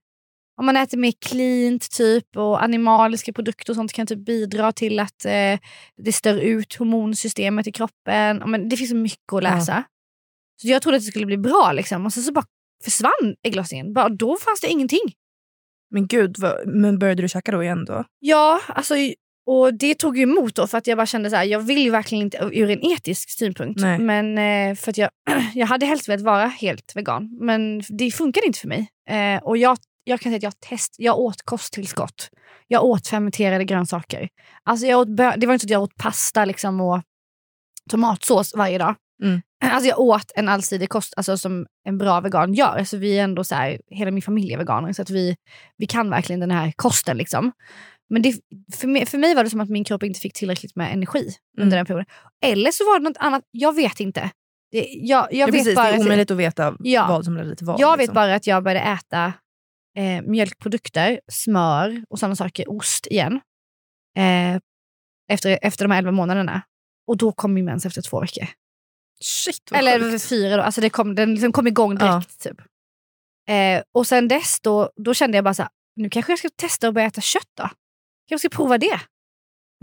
om 0.60 0.66
man 0.66 0.76
äter 0.76 0.98
mer 0.98 1.12
cleant 1.20 1.90
typ 1.90 2.36
och 2.36 2.62
animaliska 2.62 3.32
produkter 3.32 3.72
och 3.72 3.76
sånt 3.76 3.92
kan 3.92 4.06
typ 4.06 4.18
bidra 4.18 4.72
till 4.72 5.00
att 5.00 5.24
eh, 5.24 5.58
det 5.96 6.12
stör 6.12 6.38
ut 6.38 6.74
hormonsystemet 6.74 7.66
i 7.66 7.72
kroppen. 7.72 8.38
Ja, 8.40 8.46
men 8.46 8.68
det 8.68 8.76
finns 8.76 8.90
så 8.90 8.96
mycket 8.96 9.32
att 9.32 9.42
läsa. 9.42 9.84
Så 10.62 10.68
jag 10.68 10.82
trodde 10.82 10.96
att 10.96 11.02
det 11.02 11.10
skulle 11.10 11.26
bli 11.26 11.38
bra 11.38 11.72
liksom. 11.72 12.06
och 12.06 12.12
sen 12.12 12.22
så 12.22 12.32
bara 12.32 12.46
försvann 12.84 13.36
ägglossningen. 13.42 13.92
Bara, 13.92 14.08
då 14.08 14.36
fanns 14.36 14.60
det 14.60 14.68
ingenting. 14.68 15.12
Men 15.90 16.06
gud, 16.06 16.36
vad, 16.38 16.68
men 16.68 16.98
började 16.98 17.22
du 17.22 17.28
käka 17.28 17.52
då 17.52 17.62
igen 17.62 17.84
då? 17.84 18.04
Ja, 18.18 18.60
alltså, 18.68 18.94
och 19.46 19.74
det 19.74 19.94
tog 19.94 20.18
emot 20.18 20.54
då 20.54 20.66
för 20.66 20.78
att 20.78 20.86
jag 20.86 20.98
bara 20.98 21.06
kände 21.06 21.30
så 21.30 21.36
här, 21.36 21.44
jag 21.44 21.60
vill 21.60 21.90
verkligen 21.90 22.24
inte 22.24 22.50
ur 22.52 22.70
en 22.70 22.84
etisk 22.84 23.30
synpunkt. 23.30 23.80
Nej. 23.80 23.98
Men 23.98 24.38
eh, 24.38 24.76
för 24.76 24.90
att 24.90 24.98
jag, 24.98 25.10
jag 25.54 25.66
hade 25.66 25.86
helst 25.86 26.08
velat 26.08 26.22
vara 26.22 26.46
helt 26.46 26.92
vegan. 26.96 27.38
Men 27.40 27.82
det 27.88 28.10
funkade 28.10 28.46
inte 28.46 28.58
för 28.58 28.68
mig. 28.68 28.88
Eh, 29.08 29.42
och 29.42 29.56
jag, 29.56 29.78
jag 30.04 30.20
kan 30.20 30.30
säga 30.30 30.36
att 30.36 30.42
jag, 30.42 30.60
test, 30.60 30.94
jag 30.98 31.18
åt 31.18 31.42
kosttillskott. 31.42 32.30
Jag 32.68 32.84
åt 32.84 33.08
fermenterade 33.08 33.64
grönsaker. 33.64 34.28
Alltså 34.62 34.86
jag 34.86 35.00
åt 35.00 35.16
det 35.16 35.46
var 35.46 35.52
inte 35.52 35.62
så 35.62 35.66
att 35.66 35.70
jag 35.70 35.82
åt 35.82 35.96
pasta 35.96 36.44
liksom 36.44 36.80
och 36.80 37.02
tomatsås 37.90 38.54
varje 38.54 38.78
dag. 38.78 38.94
Mm. 39.22 39.42
Alltså 39.64 39.88
jag 39.88 40.00
åt 40.00 40.32
en 40.34 40.48
allsidig 40.48 40.88
kost 40.88 41.14
alltså 41.16 41.38
som 41.38 41.66
en 41.84 41.98
bra 41.98 42.20
vegan 42.20 42.54
gör. 42.54 42.78
Alltså 42.78 42.96
vi 42.96 43.18
är 43.18 43.24
ändå 43.24 43.44
så 43.44 43.54
här, 43.54 43.80
hela 43.90 44.10
min 44.10 44.22
familj 44.22 44.52
är 44.52 44.58
veganer 44.58 44.92
så 44.92 45.02
att 45.02 45.10
vi, 45.10 45.36
vi 45.76 45.86
kan 45.86 46.10
verkligen 46.10 46.40
den 46.40 46.50
här 46.50 46.72
kosten. 46.76 47.16
Liksom. 47.16 47.52
Men 48.10 48.22
det, 48.22 48.34
för, 48.74 48.88
mig, 48.88 49.06
för 49.06 49.18
mig 49.18 49.34
var 49.34 49.44
det 49.44 49.50
som 49.50 49.60
att 49.60 49.68
min 49.68 49.84
kropp 49.84 50.02
inte 50.02 50.20
fick 50.20 50.32
tillräckligt 50.34 50.76
med 50.76 50.92
energi 50.92 51.30
under 51.58 51.76
den 51.76 51.86
perioden. 51.86 52.06
Eller 52.44 52.70
så 52.70 52.84
var 52.84 52.98
det 52.98 53.04
något 53.08 53.16
annat, 53.16 53.42
jag 53.50 53.74
vet 53.76 54.00
inte. 54.00 54.30
Det, 54.72 54.88
jag, 54.90 55.28
jag 55.30 55.32
ja, 55.32 55.46
vet 55.46 55.54
precis, 55.54 55.74
bara 55.74 55.86
det 55.86 55.92
är 55.94 55.98
att- 55.98 56.04
omöjligt 56.06 56.30
att 56.30 56.36
veta 56.36 56.76
Ja. 56.80 57.06
vad 57.08 57.24
som 57.24 57.36
ledde 57.36 57.56
till 57.56 57.66
vad. 57.66 57.80
jag 57.80 57.90
vet 57.92 57.98
liksom. 57.98 58.14
bara 58.14 58.34
att 58.34 58.46
jag 58.46 58.64
började 58.64 58.86
äta 58.90 59.32
eh, 59.98 60.22
mjölkprodukter, 60.22 61.20
smör 61.32 62.04
och 62.10 62.18
sådana 62.18 62.36
saker, 62.36 62.70
ost 62.70 63.06
igen. 63.06 63.40
Eh, 64.16 64.60
efter, 65.32 65.58
efter 65.62 65.84
de 65.84 65.90
här 65.90 65.98
11 65.98 66.10
månaderna. 66.12 66.62
Och 67.06 67.16
då 67.16 67.32
kom 67.32 67.54
min 67.54 67.64
mens 67.64 67.86
efter 67.86 68.02
två 68.02 68.20
veckor. 68.20 68.46
Shit 69.20 69.68
vad 69.70 69.78
Eller 69.80 70.00
sjukt. 70.00 70.24
fyra 70.24 70.56
då. 70.56 70.62
Alltså 70.62 70.80
det 70.80 70.90
kom, 70.90 71.14
den 71.14 71.30
liksom 71.34 71.52
kom 71.52 71.66
igång 71.66 71.94
direkt. 71.98 72.40
Typ. 72.42 72.60
Eh, 73.48 73.82
och 73.94 74.06
sen 74.06 74.28
dess 74.28 74.60
då, 74.60 74.90
då 74.96 75.14
kände 75.14 75.36
jag 75.36 75.44
bara 75.44 75.54
så 75.54 75.62
här, 75.62 75.70
nu 75.96 76.10
kanske 76.10 76.32
jag 76.32 76.38
ska 76.38 76.48
testa 76.56 76.88
att 76.88 76.94
börja 76.94 77.06
äta 77.06 77.20
kött 77.20 77.50
då. 77.56 77.68
Jag 78.28 78.40
ska 78.40 78.48
prova 78.48 78.78
det. 78.78 79.00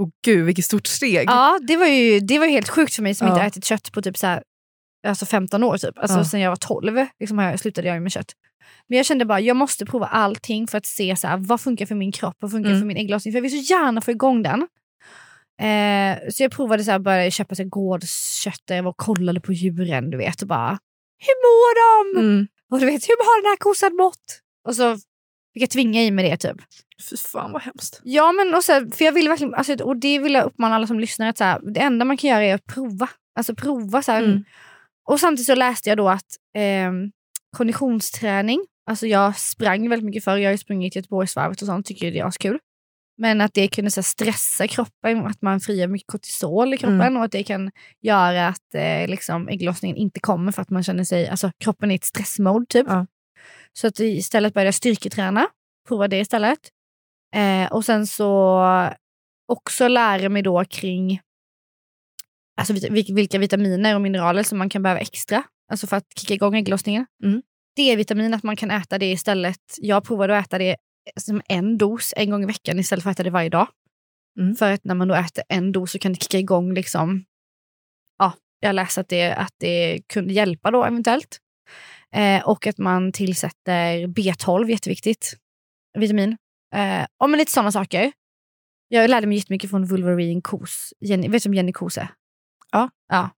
Åh 0.01 0.09
gud 0.25 0.45
vilket 0.45 0.65
stort 0.65 0.87
steg. 0.87 1.29
Ja, 1.29 1.59
det 1.67 1.77
var 1.77 1.85
ju, 1.87 2.19
det 2.19 2.39
var 2.39 2.45
ju 2.45 2.51
helt 2.51 2.69
sjukt 2.69 2.95
för 2.95 3.03
mig 3.03 3.15
som 3.15 3.27
Ja. 3.27 3.33
inte 3.33 3.45
ätit 3.45 3.65
kött 3.65 3.91
på 3.91 4.01
typ 4.01 4.17
så 4.17 4.27
här, 4.27 4.43
alltså 5.07 5.25
15 5.25 5.63
år. 5.63 5.77
Typ. 5.77 5.97
Alltså 5.97 6.17
Ja. 6.17 6.25
Sen 6.25 6.39
jag 6.39 6.49
var 6.51 6.55
12 6.55 7.05
liksom 7.19 7.57
slutade 7.59 7.87
jag 7.87 8.01
med 8.01 8.11
kött. 8.11 8.31
Men 8.87 8.97
jag 8.97 9.05
kände 9.05 9.25
bara 9.25 9.39
jag 9.39 9.57
måste 9.57 9.85
prova 9.85 10.05
allting 10.07 10.67
för 10.67 10.77
att 10.77 10.85
se 10.85 11.15
så 11.15 11.27
här, 11.27 11.37
vad 11.37 11.61
funkar 11.61 11.85
för 11.85 11.95
min 11.95 12.11
kropp 12.11 12.35
vad 12.39 12.51
funkar 12.51 12.69
Mm. 12.69 12.81
för 12.81 12.87
min 12.87 12.97
ägglossning. 12.97 13.31
För 13.31 13.37
jag 13.37 13.41
vill 13.41 13.65
så 13.67 13.73
gärna 13.73 14.01
få 14.01 14.11
igång 14.11 14.43
den. 14.43 14.67
Eh, 15.61 16.17
så 16.31 16.43
jag 16.43 16.51
provade 16.51 16.83
så 16.83 16.91
här, 16.91 16.99
började 16.99 17.31
köpa 17.31 17.55
så 17.55 17.61
här, 17.61 17.69
gårdskött 17.69 18.61
där 18.65 18.75
jag 18.75 18.83
var 18.83 18.89
och 18.91 18.97
kollade 18.97 19.41
på 19.41 19.53
djuren. 19.53 20.09
Du 20.09 20.17
vet, 20.17 20.41
och 20.41 20.47
bara, 20.47 20.79
hur 21.19 21.35
mår 21.45 21.75
de? 22.15 22.19
Mm. 22.19 22.47
Och 22.71 22.79
du 22.79 22.85
vet, 22.85 23.09
hur 23.09 23.17
har 23.25 23.41
den 23.43 23.49
här 23.49 23.57
kossan 23.57 23.95
mått? 23.95 24.41
Och 24.67 24.75
så 24.75 24.97
fick 25.53 25.63
jag 25.63 25.69
tvinga 25.69 26.03
i 26.03 26.11
med 26.11 26.25
det 26.25 26.37
typ. 26.37 26.57
Fy 27.09 27.17
fan 27.17 27.51
vad 27.51 27.61
hemskt. 27.61 28.01
Ja, 28.03 28.31
men 28.31 28.55
och 28.55 28.63
så 28.63 28.71
här, 28.71 28.95
för 28.95 29.05
jag 29.05 29.11
vill 29.11 29.29
verkligen, 29.29 29.53
alltså, 29.53 29.73
och 29.83 29.97
det 29.97 30.19
vill 30.19 30.33
jag 30.33 30.43
uppmana 30.43 30.75
alla 30.75 30.87
som 30.87 30.99
lyssnar 30.99 31.29
att 31.29 31.37
så 31.37 31.43
här, 31.43 31.59
det 31.73 31.79
enda 31.79 32.05
man 32.05 32.17
kan 32.17 32.29
göra 32.29 32.43
är 32.43 32.55
att 32.55 32.65
prova. 32.65 33.09
Alltså 33.35 33.55
prova 33.55 34.01
så. 34.01 34.11
Mm. 34.11 34.43
Och 35.09 35.19
samtidigt 35.19 35.45
så 35.45 35.55
läste 35.55 35.89
jag 35.89 35.97
då 35.97 36.09
att 36.09 36.25
ehm, 36.57 37.11
konditionsträning, 37.57 38.65
alltså 38.89 39.07
jag 39.07 39.37
sprang 39.37 39.89
väldigt 39.89 40.05
mycket 40.05 40.23
förr, 40.23 40.37
jag 40.37 40.47
har 40.47 40.51
ju 40.51 40.57
sprungit 40.57 40.95
Göteborgsvarvet 40.95 41.61
och 41.61 41.67
sånt, 41.67 41.85
tycker 41.85 42.11
det 42.11 42.19
är 42.19 42.25
askul. 42.25 42.59
Men 43.17 43.41
att 43.41 43.53
det 43.53 43.67
kunde 43.67 43.91
så 43.91 43.99
här, 43.99 44.03
stressa 44.03 44.67
kroppen, 44.67 45.25
att 45.25 45.41
man 45.41 45.59
frigör 45.59 45.87
mycket 45.87 46.07
kortisol 46.07 46.73
i 46.73 46.77
kroppen 46.77 47.01
Mm. 47.01 47.17
och 47.17 47.23
att 47.23 47.31
det 47.31 47.43
kan 47.43 47.71
göra 48.01 48.47
att 48.47 48.75
eh, 48.75 49.07
liksom, 49.07 49.47
ägglossningen 49.47 49.97
inte 49.97 50.19
kommer 50.19 50.51
för 50.51 50.61
att 50.61 50.69
man 50.69 50.83
känner 50.83 51.03
sig, 51.03 51.27
alltså 51.27 51.51
kroppen 51.63 51.91
är 51.91 51.95
i 51.95 51.97
ett 51.97 52.03
stressmode 52.03 52.65
typ. 52.65 52.85
Ja. 52.89 53.05
Så 53.79 53.87
att 53.87 53.99
istället 53.99 54.53
började 54.53 54.67
jag 54.67 54.75
styrketräna, 54.75 55.47
prova 55.87 56.07
det 56.07 56.19
istället. 56.19 56.59
Eh, 57.35 57.71
och 57.71 57.85
sen 57.85 58.07
så 58.07 58.63
också 59.47 59.87
lära 59.87 60.29
mig 60.29 60.41
då 60.41 60.65
kring 60.65 61.21
alltså, 62.57 62.73
vilka 63.13 63.39
vitaminer 63.39 63.95
och 63.95 64.01
mineraler 64.01 64.43
som 64.43 64.57
man 64.57 64.69
kan 64.69 64.83
behöva 64.83 64.99
extra. 64.99 65.43
Alltså 65.71 65.87
för 65.87 65.97
att 65.97 66.19
kicka 66.19 66.33
igång 66.33 66.55
ägglossningen. 66.55 67.05
Mm. 67.23 67.41
D-vitamin, 67.75 68.33
att 68.33 68.43
man 68.43 68.55
kan 68.55 68.71
äta 68.71 68.97
det 68.97 69.11
istället. 69.11 69.59
Jag 69.77 70.03
provade 70.03 70.37
att 70.37 70.45
äta 70.45 70.57
det 70.57 70.75
som 71.19 71.41
en 71.49 71.77
dos 71.77 72.13
en 72.17 72.29
gång 72.29 72.43
i 72.43 72.45
veckan 72.45 72.79
istället 72.79 73.03
för 73.03 73.09
att 73.09 73.15
äta 73.15 73.23
det 73.23 73.29
varje 73.29 73.49
dag. 73.49 73.67
Mm. 74.39 74.55
För 74.55 74.71
att 74.71 74.83
när 74.83 74.95
man 74.95 75.07
då 75.07 75.15
äter 75.15 75.43
en 75.49 75.71
dos 75.71 75.91
så 75.91 75.99
kan 75.99 76.13
det 76.13 76.21
kicka 76.21 76.39
igång 76.39 76.73
liksom, 76.73 77.25
ja, 78.17 78.33
jag 78.59 78.75
läste 78.75 79.01
att 79.01 79.09
det, 79.09 79.33
att 79.33 79.53
det 79.57 80.01
kunde 80.07 80.33
hjälpa 80.33 80.71
då 80.71 80.85
eventuellt. 80.85 81.39
Eh, 82.15 82.47
och 82.47 82.67
att 82.67 82.77
man 82.77 83.11
tillsätter 83.11 84.07
B12, 84.07 84.69
jätteviktigt, 84.69 85.33
vitamin. 85.97 86.37
Eh, 86.75 87.05
och 87.19 87.29
men 87.29 87.37
lite 87.37 87.51
sådana 87.51 87.71
saker. 87.71 88.11
Jag 88.87 89.09
lärde 89.09 89.27
mig 89.27 89.37
jättemycket 89.37 89.69
från 89.69 89.85
Wolverine 89.85 90.41
Kos. 90.41 90.93
Jenny, 90.99 91.27
vet 91.27 91.43
du 91.43 91.49
vem 91.49 91.53
Jenny 91.53 91.73
Kos 91.73 91.97
är? 91.97 92.07
Ja. 92.71 92.89
ja. 93.09 93.29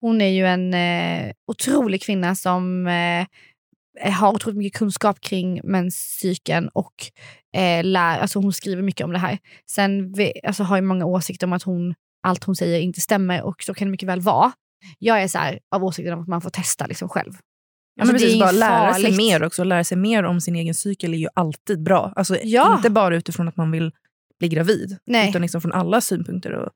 Hon 0.00 0.20
är 0.20 0.28
ju 0.28 0.46
en 0.46 0.74
eh, 0.74 1.32
otrolig 1.46 2.02
kvinna 2.02 2.34
som 2.34 2.86
eh, 2.86 3.26
har 4.12 4.34
otroligt 4.34 4.58
mycket 4.58 4.78
kunskap 4.78 5.20
kring 5.20 5.60
menscykeln 5.64 6.68
och 6.68 6.94
eh, 7.56 7.84
lär, 7.84 8.18
alltså 8.18 8.38
hon 8.38 8.52
skriver 8.52 8.82
mycket 8.82 9.04
om 9.04 9.12
det 9.12 9.18
här. 9.18 9.38
Sen 9.70 10.12
vi, 10.12 10.32
alltså, 10.44 10.62
har 10.62 10.76
jag 10.76 10.84
många 10.84 11.04
åsikter 11.04 11.46
om 11.46 11.52
att 11.52 11.62
hon, 11.62 11.94
allt 12.22 12.44
hon 12.44 12.56
säger 12.56 12.80
inte 12.80 13.00
stämmer 13.00 13.42
och 13.42 13.62
så 13.62 13.74
kan 13.74 13.88
det 13.88 13.92
mycket 13.92 14.08
väl 14.08 14.20
vara. 14.20 14.52
Jag 14.98 15.22
är 15.22 15.28
så 15.28 15.38
här, 15.38 15.58
av 15.74 15.84
åsikten 15.84 16.14
om 16.14 16.20
att 16.22 16.28
man 16.28 16.40
får 16.40 16.50
testa 16.50 16.86
liksom 16.86 17.08
själv. 17.08 17.32
Ja, 18.00 18.04
men 18.06 18.14
Alltså, 18.14 18.26
precis, 18.26 18.40
bara 18.40 18.50
lära 18.52 18.94
sig 18.94 19.16
mer 19.16 19.42
också. 19.42 19.64
Lära 19.64 19.84
sig 19.84 19.96
mer 19.98 20.22
om 20.22 20.40
sin 20.40 20.56
egen 20.56 20.74
cykel 20.74 21.14
är 21.14 21.18
ju 21.18 21.28
alltid 21.34 21.82
bra. 21.82 22.12
Alltså, 22.16 22.36
Ja. 22.42 22.76
Inte 22.76 22.90
bara 22.90 23.16
utifrån 23.16 23.48
att 23.48 23.56
man 23.56 23.70
vill 23.70 23.92
bli 24.38 24.48
gravid, 24.48 24.98
Nej. 25.06 25.28
utan 25.28 25.42
liksom 25.42 25.60
från 25.60 25.72
alla 25.72 26.00
synpunkter. 26.00 26.52
Och 26.52 26.70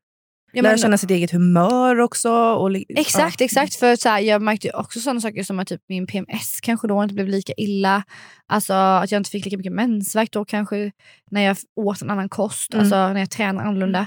Ja, 0.56 0.62
lära 0.62 0.76
känna 0.78 0.98
sitt 0.98 1.10
eget 1.10 1.30
humör 1.30 2.00
också. 2.00 2.30
Och, 2.32 2.76
Exakt, 2.88 3.40
ja. 3.40 3.44
exakt. 3.44 3.74
För 3.74 3.96
så 3.96 4.08
här, 4.08 4.20
jag 4.20 4.42
märkte 4.42 4.70
också 4.70 5.00
sådana 5.00 5.20
saker 5.20 5.42
som 5.42 5.58
att 5.58 5.68
typ 5.68 5.80
min 5.88 6.06
PMS 6.06 6.60
kanske 6.62 6.88
då 6.88 7.02
inte 7.02 7.14
blev 7.14 7.28
lika 7.28 7.52
illa. 7.56 8.02
Alltså 8.46 8.72
att 8.72 9.10
jag 9.12 9.20
inte 9.20 9.30
fick 9.30 9.44
lika 9.44 9.56
mycket 9.56 9.72
mensvärk 9.72 10.32
då 10.32 10.44
kanske 10.44 10.92
när 11.30 11.40
jag 11.40 11.56
åt 11.76 12.02
en 12.02 12.10
annan 12.10 12.28
kost, 12.28 12.74
Mm. 12.74 12.82
alltså 12.84 12.96
när 12.96 13.20
jag 13.20 13.30
tränar 13.30 13.64
annorlunda. 13.64 14.00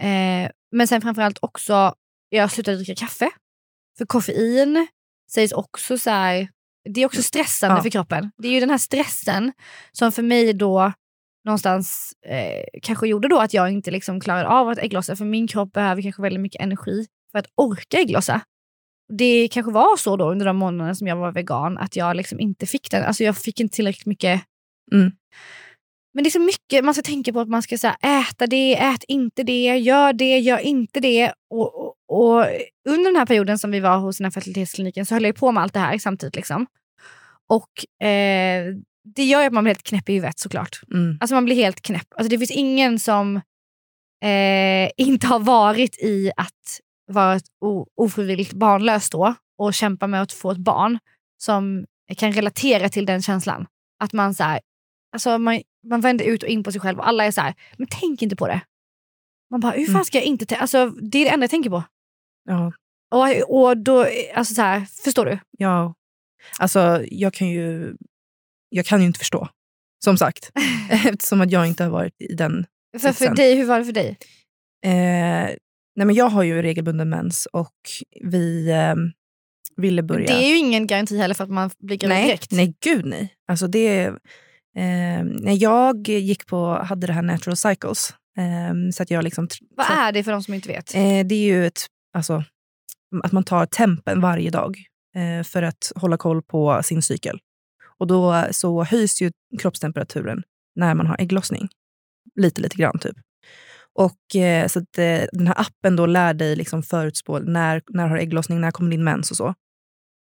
Eh, 0.00 0.50
men 0.72 0.88
sen 0.88 1.00
framförallt 1.02 1.38
också, 1.42 1.94
jag 2.28 2.50
slutade 2.50 2.76
dricka 2.76 2.94
kaffe. 2.94 3.30
För 3.98 4.06
koffein 4.06 4.86
sägs 5.34 5.52
också 5.52 5.98
så 5.98 6.10
här, 6.10 6.48
det 6.94 7.02
är 7.02 7.06
också 7.06 7.22
stressande 7.22 7.76
Ja. 7.76 7.82
för 7.82 7.90
kroppen. 7.90 8.30
Det 8.38 8.48
är 8.48 8.52
ju 8.52 8.60
den 8.60 8.70
här 8.70 8.78
stressen 8.78 9.52
som 9.92 10.12
för 10.12 10.22
mig 10.22 10.52
då 10.52 10.92
någonstans 11.44 12.12
eh, 12.26 12.64
kanske 12.82 13.08
gjorde 13.08 13.28
då 13.28 13.38
att 13.38 13.54
jag 13.54 13.70
inte 13.70 13.90
liksom 13.90 14.20
klarade 14.20 14.48
av 14.48 14.68
att 14.68 14.78
ägglossa. 14.78 15.16
För 15.16 15.24
min 15.24 15.48
kropp 15.48 15.72
behöver 15.72 16.02
kanske 16.02 16.22
väldigt 16.22 16.40
mycket 16.40 16.60
energi 16.60 17.06
för 17.32 17.38
att 17.38 17.46
orka 17.54 17.98
ägglossa. 17.98 18.40
Det 19.18 19.48
kanske 19.48 19.72
var 19.72 19.96
så 19.96 20.16
då 20.16 20.30
under 20.30 20.46
de 20.46 20.56
månaderna 20.56 20.94
som 20.94 21.06
jag 21.06 21.16
var 21.16 21.32
vegan 21.32 21.78
att 21.78 21.96
jag 21.96 22.16
liksom 22.16 22.40
inte 22.40 22.66
fick 22.66 22.90
den. 22.90 23.04
Alltså 23.04 23.24
jag 23.24 23.36
fick 23.36 23.60
inte 23.60 23.76
tillräckligt 23.76 24.06
mycket. 24.06 24.42
Mm. 24.92 25.12
Men 26.14 26.24
det 26.24 26.28
är 26.28 26.30
så 26.30 26.40
mycket 26.40 26.84
man 26.84 26.94
ska 26.94 27.02
tänka 27.02 27.32
på 27.32 27.40
att 27.40 27.48
man 27.48 27.62
ska 27.62 27.78
så 27.78 27.88
äta 27.88 28.46
det, 28.46 28.76
ät 28.80 29.04
inte 29.08 29.42
det, 29.42 29.76
gör 29.78 30.12
det, 30.12 30.38
gör 30.38 30.58
inte 30.58 31.00
det. 31.00 31.32
Och, 31.50 31.81
och, 32.12 32.46
under 32.88 33.04
den 33.04 33.16
här 33.16 33.26
perioden 33.26 33.58
som 33.58 33.70
vi 33.70 33.80
var 33.80 33.98
hos 33.98 34.18
den 34.18 34.24
här 34.24 34.30
fertilitetskliniken 34.30 35.06
så 35.06 35.14
höll 35.14 35.24
jag 35.24 35.36
på 35.36 35.52
med 35.52 35.62
allt 35.62 35.72
det 35.72 35.80
här 35.80 35.98
samtidigt. 35.98 36.36
Liksom. 36.36 36.66
Och 37.48 38.06
eh, 38.06 38.64
det 39.14 39.24
gör 39.24 39.40
ju 39.40 39.46
att 39.46 39.52
man 39.52 39.64
blir 39.64 39.70
helt 39.74 39.82
knäpp 39.82 40.08
i 40.08 40.12
huvudet 40.14 40.38
såklart. 40.38 40.80
Mm. 40.92 41.18
Alltså 41.20 41.34
man 41.34 41.44
blir 41.44 41.56
helt 41.56 41.80
knäpp. 41.80 42.06
Alltså 42.16 42.28
det 42.30 42.38
finns 42.38 42.50
ingen 42.50 42.98
som 42.98 43.36
eh, 44.24 44.90
inte 44.96 45.26
har 45.26 45.38
varit 45.38 45.98
i 46.02 46.30
att 46.36 46.80
vara 47.12 47.34
ett 47.34 47.46
ofrivilligt 47.96 48.52
barnlös 48.52 49.10
då 49.10 49.34
och 49.58 49.74
kämpa 49.74 50.06
med 50.06 50.22
att 50.22 50.32
få 50.32 50.50
ett 50.50 50.58
barn 50.58 50.98
som 51.42 51.86
kan 52.16 52.32
relatera 52.32 52.88
till 52.88 53.06
den 53.06 53.22
känslan. 53.22 53.66
Att 54.04 54.12
man 54.12 54.34
så 54.34 54.44
här, 54.44 54.60
alltså 55.12 55.38
man, 55.38 55.62
man 55.88 56.00
vänder 56.00 56.24
ut 56.24 56.42
och 56.42 56.48
in 56.48 56.62
på 56.62 56.72
sig 56.72 56.80
själv 56.80 56.98
och 56.98 57.08
alla 57.08 57.24
är 57.24 57.30
så 57.30 57.40
här, 57.40 57.54
men 57.76 57.88
tänk 57.90 58.22
inte 58.22 58.36
på 58.36 58.46
det. 58.46 58.60
Man 59.50 59.60
bara, 59.60 59.72
hur 59.72 59.86
fan 59.86 59.94
Mm. 59.94 60.04
ska 60.04 60.18
jag 60.18 60.24
inte 60.24 60.46
tänka? 60.46 60.62
Alltså 60.62 60.86
det 60.86 61.18
är 61.18 61.24
det 61.24 61.30
enda 61.30 61.44
jag 61.44 61.50
tänker 61.50 61.70
på. 61.70 61.82
Ja. 62.44 62.72
Och, 63.14 63.60
och 63.62 63.76
då, 63.76 64.06
alltså 64.34 64.54
så 64.54 64.62
här, 64.62 64.80
förstår 65.04 65.24
du? 65.26 65.38
Ja, 65.58 65.94
alltså 66.58 67.04
jag 67.10 67.34
kan 67.34 67.48
ju, 67.48 67.94
jag 68.68 68.86
kan 68.86 69.00
ju 69.00 69.06
inte 69.06 69.18
förstå. 69.18 69.48
Som 70.04 70.18
sagt, 70.18 70.50
eftersom 70.90 71.40
att 71.40 71.50
jag 71.50 71.66
inte 71.66 71.84
har 71.84 71.90
varit 71.90 72.22
i 72.22 72.34
den 72.34 72.66
För, 72.98 73.12
för 73.12 73.34
dig, 73.34 73.54
hur 73.54 73.64
var 73.64 73.78
det 73.78 73.84
för 73.84 73.92
dig? 73.92 74.18
Eh, 74.84 75.50
nej 75.96 76.06
men 76.06 76.14
jag 76.14 76.28
har 76.28 76.42
ju 76.42 76.62
regelbunden 76.62 77.08
mens 77.10 77.46
och 77.46 77.74
vi 78.20 78.70
eh, 78.70 78.94
ville 79.76 80.02
börja... 80.02 80.26
Det 80.26 80.44
är 80.44 80.48
ju 80.48 80.56
ingen 80.58 80.86
garanti 80.86 81.18
heller 81.18 81.34
för 81.34 81.44
att 81.44 81.50
man 81.50 81.70
blir 81.78 81.96
gravid 81.96 82.16
nej, 82.16 82.26
direkt. 82.26 82.50
nej, 82.50 82.74
gud 82.84 83.06
nej. 83.06 83.34
Alltså 83.48 83.66
det, 83.66 84.04
eh, 84.76 85.24
när 85.24 85.62
jag 85.62 86.08
gick 86.08 86.46
på, 86.46 86.66
hade 86.66 87.06
det 87.06 87.12
här 87.12 87.22
natural 87.22 87.56
cycles, 87.56 88.14
eh, 88.38 88.90
så 88.94 89.02
att 89.02 89.10
jag 89.10 89.24
liksom... 89.24 89.48
Vad 89.76 89.86
så- 89.86 89.92
är 89.92 90.12
det 90.12 90.24
för 90.24 90.32
de 90.32 90.42
som 90.42 90.54
inte 90.54 90.68
vet? 90.68 90.94
Eh, 90.94 91.00
det 91.26 91.34
är 91.34 91.44
ju 91.44 91.66
ett, 91.66 91.86
alltså, 92.12 92.44
att 93.24 93.32
man 93.32 93.44
tar 93.44 93.66
tempen 93.66 94.20
varje 94.20 94.50
dag 94.50 94.76
eh, 95.16 95.44
för 95.44 95.62
att 95.62 95.92
hålla 95.96 96.16
koll 96.16 96.42
på 96.42 96.80
sin 96.82 97.02
cykel. 97.02 97.40
Och 97.98 98.06
då 98.06 98.34
eh, 98.34 98.50
så 98.50 98.84
höjs 98.84 99.22
ju 99.22 99.32
kroppstemperaturen 99.58 100.42
när 100.76 100.94
man 100.94 101.06
har 101.06 101.16
ägglossning. 101.20 101.68
Lite, 102.34 102.60
lite 102.60 102.76
grann 102.76 102.98
typ. 102.98 103.16
Och 103.94 104.36
eh, 104.36 104.68
så 104.68 104.78
att 104.78 104.98
eh, 104.98 105.20
den 105.32 105.46
här 105.46 105.60
appen 105.60 105.96
då 105.96 106.06
lär 106.06 106.34
dig 106.34 106.56
liksom 106.56 106.82
förutspå 106.82 107.38
när, 107.38 107.82
när 107.88 108.08
har 108.08 108.16
ägglossning, 108.16 108.60
när 108.60 108.70
kommer 108.70 108.90
din 108.90 109.04
mens 109.04 109.30
och 109.30 109.36
så. 109.36 109.54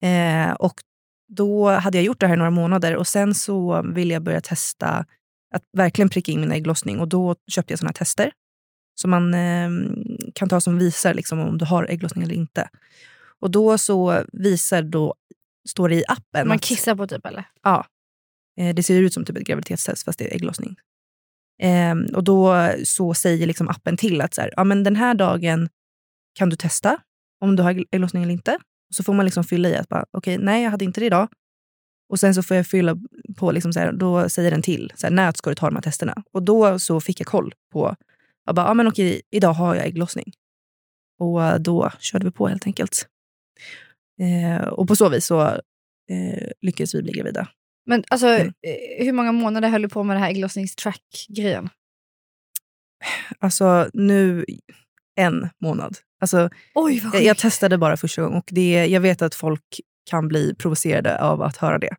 Eh, 0.07 0.53
och 0.53 0.75
då 1.33 1.71
hade 1.71 1.99
jag 1.99 2.05
gjort 2.05 2.21
det 2.21 2.27
här 2.27 2.35
i 2.35 2.39
några 2.39 2.51
månader 2.51 2.97
och 2.97 3.07
sen 3.07 3.35
så 3.35 3.83
ville 3.83 4.15
jag 4.15 4.23
börja 4.23 4.41
testa 4.41 5.07
att 5.55 5.63
verkligen 5.77 6.09
pricka 6.09 6.33
in 6.33 6.41
min 6.41 6.53
ägglossning 6.53 7.01
och 7.01 7.09
då 7.09 7.37
köpte 7.51 7.73
jag 7.73 7.79
såna 7.79 7.89
här 7.89 7.95
tester 7.95 8.33
som 9.01 9.11
man 9.11 9.35
eh, 9.35 9.71
kan 10.35 10.49
ta 10.49 10.61
som 10.61 10.79
visar 10.79 11.15
liksom, 11.15 11.41
om 11.41 11.59
du 11.59 11.65
har 11.65 11.85
ägglossning 11.91 12.25
eller 12.25 12.35
inte. 12.35 12.69
Och 13.41 13.51
då 13.51 13.79
så 13.79 14.25
visar 14.33 14.83
då, 14.83 15.15
står 15.69 15.89
det 15.89 15.95
i 15.95 16.05
appen 16.09 16.49
Man 16.49 16.59
kissar 16.59 16.95
på 16.95 17.07
typ 17.07 17.27
eller? 17.27 17.45
Ja. 17.63 17.87
Eh, 18.61 18.75
Det 18.75 18.83
ser 18.83 19.01
ut 19.03 19.15
som 19.15 19.25
typ 19.25 19.37
ett 19.37 19.47
graviditetstest 19.47 20.05
fast 20.05 20.19
det 20.19 20.31
är 20.31 20.35
ägglossning. 20.35 20.77
Ehm, 21.63 22.05
och 22.15 22.25
då 22.25 22.71
så 22.85 23.15
säger 23.15 23.47
liksom 23.47 23.69
appen 23.69 23.97
till 23.97 24.21
att 24.21 24.35
så 24.35 24.41
här, 24.41 24.51
ja, 24.57 24.65
men 24.65 24.83
den 24.83 24.97
här 24.97 25.15
dagen 25.15 25.69
kan 26.39 26.51
du 26.51 26.57
testa 26.57 26.99
om 27.41 27.57
du 27.57 27.63
har 27.63 27.73
ägg- 27.73 27.87
ägglossning 27.91 28.23
eller 28.23 28.33
inte. 28.33 28.59
Och 28.89 28.95
så 28.95 29.03
får 29.05 29.15
man 29.15 29.25
liksom 29.25 29.45
fylla 29.45 29.69
i 29.69 29.77
att 29.77 29.89
bara, 29.89 30.05
okej, 30.11 30.39
nej 30.39 30.63
jag 30.63 30.71
hade 30.71 30.85
inte 30.85 31.01
det 31.01 31.07
idag. 31.07 31.29
Och 32.13 32.21
sen 32.21 32.35
så 32.35 32.43
får 32.43 32.57
jag 32.57 32.67
fylla 32.67 32.97
på, 33.37 33.53
liksom 33.53 33.73
så 33.73 33.81
här, 33.81 33.93
då 33.93 34.29
säger 34.29 34.51
den 34.51 34.63
till, 34.63 34.93
så 34.97 35.07
här, 35.07 35.15
när 35.15 35.33
ska 35.33 35.51
du 35.51 35.55
ta 35.57 35.67
de 35.67 35.75
här 35.77 35.83
testerna? 35.83 36.23
Och 36.33 36.43
då 36.43 36.79
så 36.79 37.01
fick 37.01 37.21
jag 37.21 37.27
koll 37.27 37.55
på, 37.73 37.97
jag 38.51 38.55
bara, 38.55 38.67
ja 38.67 38.75
men 38.75 38.89
okej, 38.89 39.23
idag 39.31 39.53
har 39.53 39.75
jag 39.75 39.87
ägglossning. 39.87 40.33
Och 41.19 41.45
eh, 41.45 41.59
då 41.59 41.91
körde 41.99 42.25
vi 42.25 42.31
på 42.31 42.49
helt 42.49 42.67
enkelt. 42.67 43.07
Eh, 44.21 44.63
och 44.69 44.89
på 44.89 44.97
så 44.97 45.09
vis 45.09 45.27
så 45.27 45.41
eh, 46.11 46.49
lyckades 46.61 46.95
vi 46.95 47.03
bli 47.03 47.13
gravida. 47.13 47.49
Men 47.87 48.05
alltså, 48.09 48.27
Mm. 48.27 48.53
hur 48.99 49.13
många 49.13 49.33
månader 49.33 49.69
höll 49.69 49.83
du 49.83 49.89
på 49.89 50.03
med 50.03 50.17
det 50.17 50.21
här 50.21 50.31
ägglossningstrack-grejen? 50.31 51.69
Alltså 53.39 53.91
nu 53.93 54.45
en 55.17 55.49
månad. 55.63 55.97
Alltså, 56.21 56.51
Oj 56.75 57.03
jag, 57.13 57.23
jag 57.23 57.39
testade 57.39 57.79
bara 57.79 57.97
första 57.97 58.23
gången 58.23 58.39
och 58.39 58.49
det, 58.53 58.87
jag 58.87 59.01
vet 59.01 59.23
att 59.23 59.35
folk 59.35 59.81
kan 60.11 60.29
bli 60.29 60.55
provocerade 60.55 61.21
av 61.23 61.43
att 61.43 61.57
höra 61.57 61.79
det. 61.79 61.97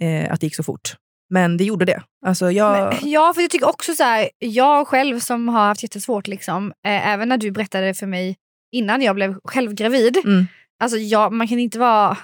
Eh, 0.00 0.32
att 0.32 0.40
det 0.40 0.46
gick 0.46 0.56
så 0.56 0.62
fort. 0.62 0.96
Men 1.32 1.56
det 1.56 1.64
gjorde 1.64 1.84
det. 1.84 2.02
Alltså 2.26 2.50
jag, 2.50 2.72
Men, 2.72 3.10
ja, 3.10 3.32
för 3.34 3.42
jag 3.42 3.50
tycker 3.50 3.68
också 3.68 3.94
så 3.94 4.02
här, 4.02 4.28
jag 4.38 4.86
själv 4.88 5.18
som 5.20 5.48
har 5.48 5.64
haft 5.66 5.82
jättesvårt, 5.82 6.26
liksom, 6.26 6.72
eh, 6.86 7.08
även 7.08 7.28
när 7.28 7.36
du 7.36 7.50
berättade 7.50 7.94
för 7.94 8.06
mig 8.06 8.36
innan 8.72 9.02
jag 9.02 9.14
blev 9.14 9.34
själv 9.44 9.74
gravid. 9.74 10.16
Mm. 10.24 10.46
Alltså 10.82 10.98
jag, 10.98 11.32
man 11.32 11.48
kan 11.48 11.58
inte 11.58 11.78
vara... 11.78 12.16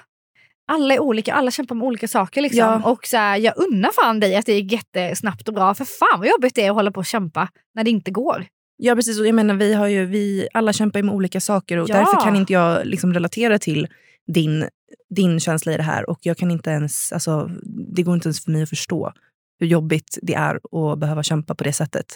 Alla 0.71 0.95
är 0.95 1.01
olika, 1.01 1.35
alla 1.35 1.51
kämpar 1.51 1.75
med 1.75 1.87
olika 1.87 2.09
saker. 2.09 2.41
Liksom. 2.41 2.59
Ja. 2.61 2.83
Och 2.91 3.07
så 3.07 3.17
här, 3.17 3.37
Jag 3.37 3.55
unnar 3.57 3.91
fan 3.93 4.21
dig 4.21 4.37
att 4.37 4.47
det 4.47 4.53
är 4.53 4.73
jättesnabbt 4.73 5.49
och 5.49 5.55
bra. 5.55 5.75
För 5.75 5.85
fan 5.85 6.19
vad 6.19 6.29
jobbigt 6.29 6.55
det 6.55 6.65
är 6.65 6.71
att 6.71 6.75
hålla 6.77 6.91
på 6.91 7.01
och 7.01 7.07
kämpa 7.07 7.49
när 7.75 7.85
det 7.85 7.91
inte 7.91 8.11
går. 8.11 8.47
ja, 8.77 8.95
precis. 8.95 9.21
Och 9.21 9.27
jag 9.27 9.35
menar, 9.35 9.55
vi 9.55 9.75
har 9.75 9.87
ju, 9.87 10.07
vi 10.07 10.49
alla 10.55 10.73
kämpar 10.73 11.03
med 11.03 11.15
olika 11.15 11.41
saker 11.41 11.77
och 11.79 11.89
Ja. 11.91 11.97
därför 11.97 12.21
kan 12.25 12.37
inte 12.37 12.53
jag 12.53 12.87
liksom 12.87 13.15
relatera 13.15 13.59
till 13.59 13.87
din, 14.33 14.69
din 15.15 15.41
känsla 15.41 15.73
i 15.73 15.77
det 15.77 15.83
här. 15.83 16.11
Och 16.11 16.19
jag 16.23 16.37
kan 16.39 16.51
inte 16.51 16.71
ens, 16.71 17.13
alltså, 17.13 17.51
det 17.97 18.03
går 18.03 18.15
inte 18.15 18.29
ens 18.29 18.45
för 18.45 18.51
mig 18.51 18.63
att 18.63 18.69
förstå 18.69 19.13
hur 19.61 19.67
jobbigt 19.67 20.19
det 20.23 20.35
är 20.35 20.55
att 20.93 20.99
behöva 20.99 21.23
kämpa 21.23 21.55
på 21.55 21.65
det 21.65 21.73
sättet. 21.73 22.07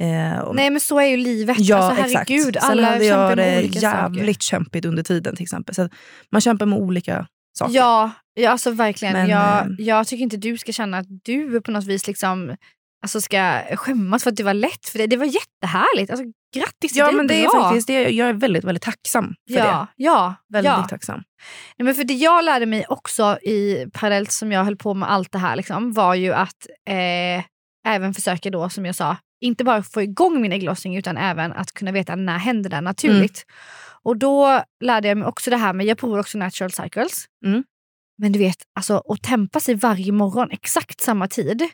Eh, 0.00 0.38
och- 0.38 0.56
Nej 0.56 0.70
men 0.70 0.80
så 0.80 1.00
är 1.00 1.06
ju 1.06 1.16
livet. 1.16 1.56
Ja, 1.60 1.76
alltså, 1.76 2.04
exakt. 2.04 2.30
herregud, 2.30 2.54
Sen 2.60 2.70
alla 2.70 2.90
hade 2.90 3.04
jag 3.04 3.36
det 3.36 3.60
jävligt 3.62 4.42
kämpigt 4.42 4.84
under 4.84 5.02
tiden 5.02 5.36
till 5.36 5.42
exempel. 5.42 5.74
Så 5.74 5.88
man 6.32 6.40
kämpar 6.40 6.66
med 6.66 6.78
olika 6.78 7.26
saker. 7.58 7.74
Ja, 7.74 8.10
ja 8.34 8.50
alltså 8.50 8.70
verkligen. 8.70 9.12
Men, 9.14 9.28
jag, 9.28 9.58
eh, 9.58 9.66
jag 9.78 10.06
tycker 10.06 10.22
inte 10.22 10.36
du 10.36 10.58
ska 10.58 10.72
känna 10.72 10.98
att 10.98 11.06
du 11.24 11.60
på 11.60 11.70
något 11.70 11.84
vis 11.84 12.06
liksom... 12.06 12.56
alltså, 13.02 13.20
ska 13.20 13.62
skämmas 13.76 14.22
för 14.22 14.30
att 14.30 14.36
det 14.36 14.42
var 14.42 14.54
lätt. 14.54 14.86
För 14.86 14.98
det, 14.98 15.06
det 15.06 15.16
var 15.16 15.26
jättehärligt. 15.26 16.10
Alltså, 16.10 16.26
grattis, 16.54 16.96
Ja, 16.96 17.04
det 17.04 17.12
är 17.12 17.16
men 17.16 17.26
det 17.26 17.44
är 17.44 17.62
faktiskt, 17.62 17.86
det, 17.86 18.10
jag 18.10 18.28
är 18.28 18.32
väldigt, 18.32 18.64
väldigt 18.64 18.82
tacksam 18.82 19.34
för 19.48 19.58
ja, 19.58 19.64
det. 19.64 20.04
Ja, 20.04 20.34
Väldigt 20.48 20.72
ja. 20.72 20.86
tacksam. 20.90 21.22
Nej, 21.76 21.84
men 21.84 21.94
för 21.94 22.04
det 22.04 22.14
jag 22.14 22.44
lärde 22.44 22.66
mig 22.66 22.86
också 22.88 23.38
i 23.42 23.86
parallellt 23.92 24.32
som 24.32 24.52
jag 24.52 24.64
höll 24.64 24.76
på 24.76 24.94
med 24.94 25.10
allt 25.10 25.32
det 25.32 25.38
här 25.38 25.56
liksom, 25.56 25.92
var 25.92 26.14
ju 26.14 26.32
att 26.32 26.66
eh, 26.88 27.44
även 27.86 28.14
försöka 28.14 28.50
då 28.50 28.68
som 28.68 28.86
jag 28.86 28.94
sa, 28.94 29.16
inte 29.40 29.64
bara 29.64 29.82
få 29.82 30.02
igång 30.02 30.40
min 30.40 30.52
ägglossning 30.52 30.96
utan 30.96 31.16
även 31.16 31.52
att 31.52 31.72
kunna 31.72 31.92
veta 31.92 32.16
när 32.16 32.38
händer 32.38 32.70
det 32.70 32.80
naturligt. 32.80 33.46
Och 34.02 34.16
då 34.16 34.62
lärde 34.84 35.08
jag 35.08 35.18
mig 35.18 35.28
också 35.28 35.50
det 35.50 35.56
här 35.56 35.72
med, 35.72 35.86
jag 35.86 35.98
provar 35.98 36.18
också 36.18 36.38
natural 36.38 36.72
cycles. 36.72 37.24
Mm. 37.46 37.64
Men 38.18 38.32
du 38.32 38.38
vet, 38.38 38.56
alltså 38.74 39.02
att 39.08 39.22
tempa 39.22 39.60
sig 39.60 39.74
varje 39.74 40.12
morgon 40.12 40.50
exakt 40.50 41.00
samma 41.00 41.28
tid 41.28 41.68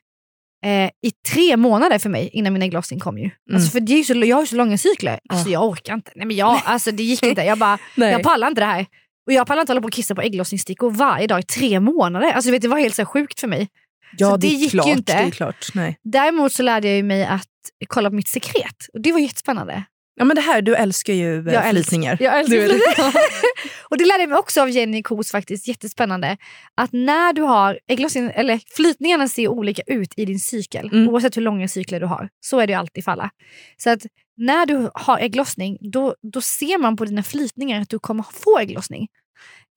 eh, 0.64 0.84
i 0.84 1.10
tre 1.32 1.56
månader 1.56 1.98
för 1.98 2.08
mig 2.10 2.30
innan 2.32 2.52
min 2.52 2.62
ägglossning 2.62 3.00
kom 3.00 3.18
ju. 3.18 3.30
Alltså 3.52 3.70
för 3.70 3.80
det 3.80 3.92
är 3.92 3.96
ju 3.96 4.04
så, 4.04 4.14
jag 4.14 4.36
har 4.36 4.42
ju 4.42 4.46
så 4.46 4.56
långa 4.56 4.78
cykler. 4.78 5.18
Alltså 5.28 5.48
jag 5.50 5.68
orkar 5.68 5.94
inte. 5.94 6.12
Nej 6.14 6.26
men 6.26 6.36
jag, 6.36 6.60
alltså 6.64 6.90
det 6.90 7.02
gick 7.02 7.22
inte. 7.22 7.42
Jag 7.42 7.58
bara, 7.58 7.78
jag 7.94 8.22
pallar 8.22 8.48
inte 8.48 8.60
det 8.60 8.66
här. 8.66 8.86
Och 9.26 9.32
jag 9.32 9.46
pallar 9.46 9.60
inte 9.60 9.72
hålla 9.72 9.80
på 9.80 9.86
och 9.86 9.92
kissa 9.92 10.14
på 10.14 10.20
ägglossningsstickor 10.22 10.90
varje 10.90 11.26
dag 11.26 11.40
i 11.40 11.42
tre 11.42 11.80
månader. 11.80 12.32
Alltså 12.32 12.50
vet, 12.50 12.62
det 12.62 12.68
var 12.68 12.78
helt 12.78 12.94
så 12.94 13.04
sjukt 13.04 13.40
för 13.40 13.48
mig. 13.48 13.68
Ja, 14.16 14.30
Så 14.30 14.36
det, 14.36 14.46
det 14.46 14.52
gick 14.54 14.74
ju 14.74 14.80
klart, 14.80 14.86
inte. 14.86 15.12
Det 15.12 15.18
är 15.18 15.30
klart. 15.30 15.66
Nej. 15.74 15.98
Däremot 16.04 16.52
så 16.52 16.62
lärde 16.62 16.88
jag 16.88 16.96
ju 16.96 17.02
mig 17.02 17.24
att 17.24 17.46
kolla 17.86 18.10
på 18.10 18.16
mitt 18.16 18.28
sekret. 18.28 18.76
Och 18.92 19.00
det 19.00 19.12
var 19.12 19.18
jättespännande. 19.18 19.84
Ja, 20.20 20.24
men 20.24 20.34
det 20.34 20.40
här, 20.40 20.62
du 20.62 20.74
älskar 20.76 21.12
ju 21.12 21.34
Jag 21.34 21.46
jag 21.54 21.64
älsk- 21.64 21.70
flytningar. 21.70 22.16
Jag 22.20 22.38
älskar 22.40 22.56
flytningar. 22.56 23.14
och 23.90 23.98
det 23.98 24.04
lärde 24.04 24.22
jag 24.22 24.28
mig 24.28 24.38
också 24.38 24.62
av 24.62 24.70
Jenny 24.70 25.02
Kos 25.02 25.30
faktiskt, 25.30 25.68
jättespännande. 25.68 26.36
Att 26.74 26.92
när 26.92 27.32
du 27.32 27.42
har 27.42 27.78
ägglossning, 27.88 28.30
eller 28.34 28.60
flytningarna 28.76 29.28
ser 29.28 29.48
olika 29.48 29.82
ut 29.86 30.14
i 30.16 30.24
din 30.24 30.38
cykel. 30.40 30.86
Mm. 30.92 31.08
Oavsett 31.08 31.36
hur 31.36 31.42
långa 31.42 31.68
cykler 31.68 32.00
du 32.00 32.06
har. 32.06 32.28
Så 32.40 32.58
är 32.60 32.66
det 32.66 32.72
ju 32.72 32.78
alltid 32.78 33.04
för 33.04 33.12
alla. 33.12 33.30
Så 33.76 33.90
att 33.90 34.00
när 34.36 34.66
du 34.66 34.90
har 34.94 35.18
ägglossning, 35.18 35.78
då, 35.80 36.14
då 36.32 36.40
ser 36.40 36.78
man 36.78 36.96
på 36.96 37.04
dina 37.04 37.22
flytningar 37.22 37.80
att 37.80 37.88
du 37.88 37.98
kommer 37.98 38.24
få 38.32 38.58
ägglossning. 38.58 39.02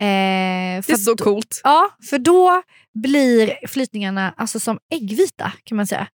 Eh, 0.02 0.06
Det 0.88 0.90
är 0.90 0.96
så 0.98 1.14
då- 1.14 1.24
coolt. 1.24 1.62
Ja, 1.64 1.90
för 2.10 2.18
då 2.18 2.62
blir 3.04 3.68
flytningarna 3.68 4.34
alltså 4.38 4.60
som 4.60 4.80
äggvita 4.94 5.52
kan 5.64 5.76
man 5.76 5.88
säga. 5.88 6.08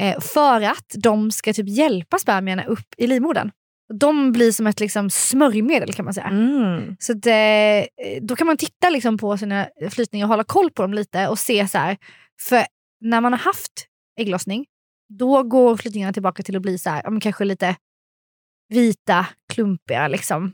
Eh, 0.00 0.20
för 0.20 0.60
att 0.60 0.94
de 0.94 1.30
ska 1.30 1.52
typ 1.52 1.68
hjälpa 1.68 2.18
spermierna 2.18 2.64
upp 2.64 2.94
i 2.96 3.06
livmodern. 3.06 3.50
De 3.98 4.32
blir 4.32 4.52
som 4.52 4.66
ett 4.66 4.80
liksom, 4.80 5.10
smörjmedel 5.10 5.92
kan 5.94 6.04
man 6.04 6.14
säga. 6.14 6.26
Mm. 6.26 6.96
Så 6.98 7.12
att, 7.12 7.26
eh, 7.26 8.22
då 8.22 8.36
kan 8.36 8.46
man 8.46 8.56
titta 8.56 8.90
liksom, 8.90 9.18
på 9.18 9.38
sina 9.38 9.68
flytningar 9.90 10.26
och 10.26 10.28
hålla 10.28 10.44
koll 10.44 10.70
på 10.70 10.82
dem 10.82 10.94
lite 10.94 11.28
och 11.28 11.38
se 11.38 11.68
så 11.68 11.78
här. 11.78 11.96
För 12.40 12.64
när 13.00 13.20
man 13.20 13.32
har 13.32 13.40
haft 13.40 13.72
ägglossning, 14.20 14.66
då 15.18 15.42
går 15.42 15.76
flytningarna 15.76 16.12
tillbaka 16.12 16.42
till 16.42 16.56
att 16.56 16.62
bli 16.62 16.78
så 16.78 16.90
här, 16.90 17.20
kanske 17.20 17.44
lite 17.44 17.76
vita, 18.68 19.26
klumpiga. 19.52 20.08
Liksom. 20.08 20.52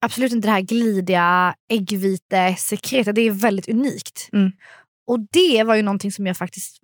Absolut 0.00 0.32
inte 0.32 0.48
det 0.48 0.52
här 0.52 0.60
glidiga 0.60 1.54
äggvite 1.70 2.54
sekretet. 2.58 3.14
Det 3.14 3.20
är 3.20 3.30
väldigt 3.30 3.68
unikt. 3.68 4.28
Mm. 4.32 4.52
Och 5.06 5.20
det 5.32 5.64
var 5.64 5.74
ju 5.74 5.82
någonting 5.82 6.12
som 6.12 6.26
jag 6.26 6.36
faktiskt... 6.36 6.78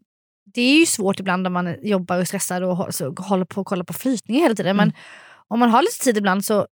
Det 0.54 0.60
är 0.60 0.78
ju 0.80 0.86
svårt 0.86 1.20
ibland 1.20 1.46
om 1.46 1.52
man 1.52 1.76
jobbar 1.82 2.16
och 2.16 2.20
är 2.20 2.24
stressad 2.24 2.62
och 2.64 2.94
så 2.94 3.14
håller 3.18 3.44
på 3.44 3.60
att 3.60 3.66
kolla 3.66 3.84
på 3.84 3.92
flytningar 3.92 4.42
hela 4.42 4.54
tiden. 4.54 4.76
Men 4.76 4.92
om 5.48 5.58
man 5.60 5.70
har 5.70 5.82
lite 5.82 6.04
tid 6.04 6.16
ibland 6.16 6.44
så 6.44 6.66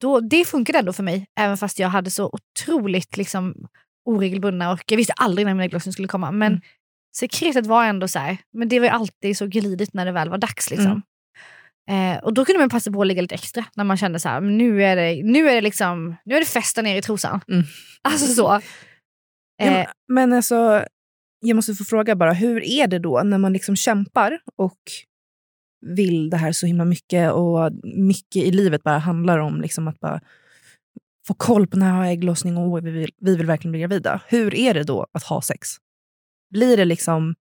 då, 0.00 0.20
det 0.20 0.44
funkade 0.44 0.78
ändå 0.78 0.92
för 0.92 1.02
mig. 1.02 1.26
Även 1.40 1.56
fast 1.56 1.78
jag 1.78 1.88
hade 1.88 2.10
så 2.10 2.30
otroligt 2.32 3.16
liksom, 3.16 3.54
oregelbundna 4.04 4.72
och 4.72 4.82
jag 4.86 4.96
visste 4.96 5.12
aldrig 5.12 5.46
när 5.46 5.54
min 5.54 5.64
ägglossning 5.64 5.92
skulle 5.92 6.08
komma. 6.08 6.30
Men 6.30 6.52
Mm. 6.52 6.60
sekretet 7.16 7.66
var 7.66 7.84
ändå 7.84 8.08
så 8.08 8.18
här, 8.18 8.36
men 8.52 8.68
det 8.68 8.78
var 8.78 8.86
ju 8.86 8.92
alltid 8.92 9.36
så 9.36 9.46
glidigt 9.46 9.94
när 9.94 10.04
det 10.06 10.12
väl 10.12 10.28
var 10.30 10.38
dags. 10.38 10.70
Liksom. 10.70 10.86
Mm. 10.90 11.02
Eh, 12.16 12.18
och 12.24 12.34
då 12.34 12.44
kunde 12.44 12.58
man 12.58 12.68
passa 12.68 12.90
på 12.92 13.00
att 13.00 13.06
ligga 13.06 13.22
lite 13.22 13.34
extra 13.34 13.64
när 13.76 13.84
man 13.84 13.96
kände 13.96 14.20
så 14.20 14.28
här, 14.28 14.40
nu 14.40 14.84
är 14.84 14.96
det, 14.96 15.22
nu 15.24 15.48
är 15.48 15.54
det, 15.54 15.60
liksom, 15.60 16.16
nu 16.24 16.34
är 16.36 16.40
det 16.40 16.46
festa 16.46 16.82
ner 16.82 16.96
i 16.96 17.02
trosan. 17.02 17.40
Mm. 17.48 17.64
Alltså 18.02 18.26
så. 18.26 18.42
Ja, 18.42 18.60
Eh, 19.66 19.72
men- 19.72 19.86
men 20.08 20.32
alltså, 20.32 20.84
jag 21.40 21.54
måste 21.54 21.74
få 21.74 21.84
fråga 21.84 22.16
bara, 22.16 22.32
hur 22.32 22.64
är 22.64 22.86
det 22.86 22.98
då 22.98 23.22
när 23.22 23.38
man 23.38 23.52
liksom 23.52 23.76
kämpar 23.76 24.38
och 24.56 24.80
vill 25.86 26.30
det 26.30 26.36
här 26.36 26.52
så 26.52 26.66
himla 26.66 26.84
mycket 26.84 27.32
och 27.32 27.72
mycket 27.82 28.42
i 28.42 28.50
livet 28.50 28.82
bara 28.82 28.98
handlar 28.98 29.38
om 29.38 29.60
liksom 29.60 29.88
att 29.88 30.00
bara 30.00 30.20
få 31.26 31.34
koll 31.34 31.66
på 31.66 31.76
när 31.76 31.86
jag 31.86 31.94
har 31.94 32.06
ägglossning 32.06 32.56
och 32.56 32.86
vi 32.86 32.90
vill, 32.90 33.10
vi 33.20 33.36
vill 33.36 33.46
verkligen 33.46 33.72
bli 33.72 33.80
gravida. 33.80 34.20
Hur 34.26 34.54
är 34.54 34.74
det 34.74 34.82
då 34.82 35.06
att 35.12 35.22
ha 35.22 35.42
sex? 35.42 35.68
Blir 36.50 36.76
det 36.76 36.84
liksom 36.84 37.34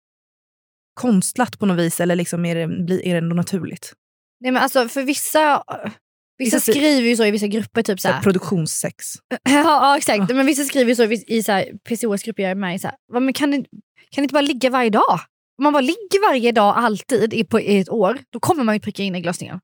konstlat 0.94 1.59
på 1.59 1.66
något 1.66 1.78
vis 1.78 2.00
eller 2.00 2.16
liksom 2.16 2.44
är, 2.44 2.54
det, 2.54 3.09
är 3.09 3.12
det 3.12 3.18
ändå 3.18 3.37
naturligt? 3.37 3.94
nej, 4.44 4.52
men 4.52 4.62
alltså, 4.62 4.88
för 4.88 5.02
vissa, 5.02 5.64
vissa 6.38 6.61
skriver 6.61 7.09
ju 7.09 7.16
så 7.16 7.25
i 7.25 7.31
vissa 7.31 7.47
grupper. 7.47 7.83
Typ 7.83 8.01
så 8.01 8.09
produktionssex. 8.23 9.07
ja, 9.29 9.38
ja, 9.44 9.97
exakt. 9.97 10.35
Men 10.35 10.47
vissa 10.47 10.64
skriver 10.64 10.88
ju 10.88 10.97
så 10.97 11.05
i, 11.05 11.25
i 11.27 11.42
så 11.42 11.53
här, 11.53 11.64
PCOS-grupper 11.88 12.42
jag 12.42 12.51
är 12.51 12.55
med 12.55 12.75
i. 12.75 12.79
Så 12.79 12.88
här, 12.88 12.97
"Va, 13.12 13.20
men 13.20 13.35
kan, 13.35 13.51
ni, 13.51 13.57
kan 13.57 13.66
ni 14.16 14.23
inte 14.23 14.33
bara 14.33 14.40
ligga 14.40 14.70
varje 14.70 14.90
dag? 14.90 15.20
Om 15.59 15.62
man 15.62 15.73
bara 15.73 15.81
ligger 15.81 16.29
varje 16.29 16.53
dag 16.53 16.75
alltid 16.77 17.35
i, 17.35 17.44
på, 17.44 17.61
i 17.61 17.79
ett 17.81 17.90
år, 17.90 18.18
då 18.33 18.40
kommer 18.40 18.64
man 18.64 18.75
ju 18.75 18.81
pricka 18.81 19.03
in 19.03 19.14
ägglossningen. 19.14 19.61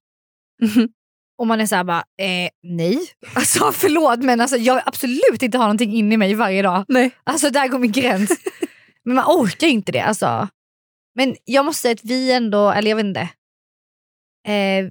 Och 1.38 1.46
man 1.46 1.60
är 1.60 1.66
så 1.66 1.76
här 1.76 1.84
bara, 1.84 2.04
eh, 2.22 2.50
nej. 2.62 2.98
Alltså 3.34 3.72
förlåt 3.72 4.18
men 4.22 4.40
alltså, 4.40 4.56
jag 4.56 4.74
vill 4.74 4.82
absolut 4.86 5.42
inte 5.42 5.58
ha 5.58 5.64
någonting 5.64 5.94
in 5.94 6.12
i 6.12 6.16
mig 6.16 6.34
varje 6.34 6.62
dag. 6.62 6.84
Nej. 6.88 7.10
Alltså 7.24 7.50
där 7.50 7.68
går 7.68 7.78
min 7.78 7.92
gräns. 7.92 8.30
men 9.04 9.14
man 9.14 9.24
orkar 9.24 9.66
ju 9.66 9.72
inte 9.72 9.92
det. 9.92 10.00
Alltså. 10.00 10.48
Men 11.14 11.36
jag 11.44 11.64
måste 11.64 11.82
säga 11.82 11.92
att 11.92 12.04
vi 12.04 12.32
ändå, 12.32 12.70
eller 12.70 12.90
jag 12.90 12.96
vet 12.96 13.04
inte. 13.06 13.28
Eh, 14.48 14.90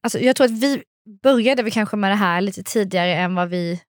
alltså, 0.00 0.18
jag 0.18 0.36
tror 0.36 0.44
att 0.44 0.50
vi 0.62 0.82
började 1.22 1.62
väl 1.62 1.72
kanske 1.72 1.96
med 1.96 2.10
det 2.10 2.14
här 2.14 2.40
lite 2.40 2.62
tidigare 2.62 3.14
än 3.14 3.34
vad 3.34 3.48
vi... 3.48 3.80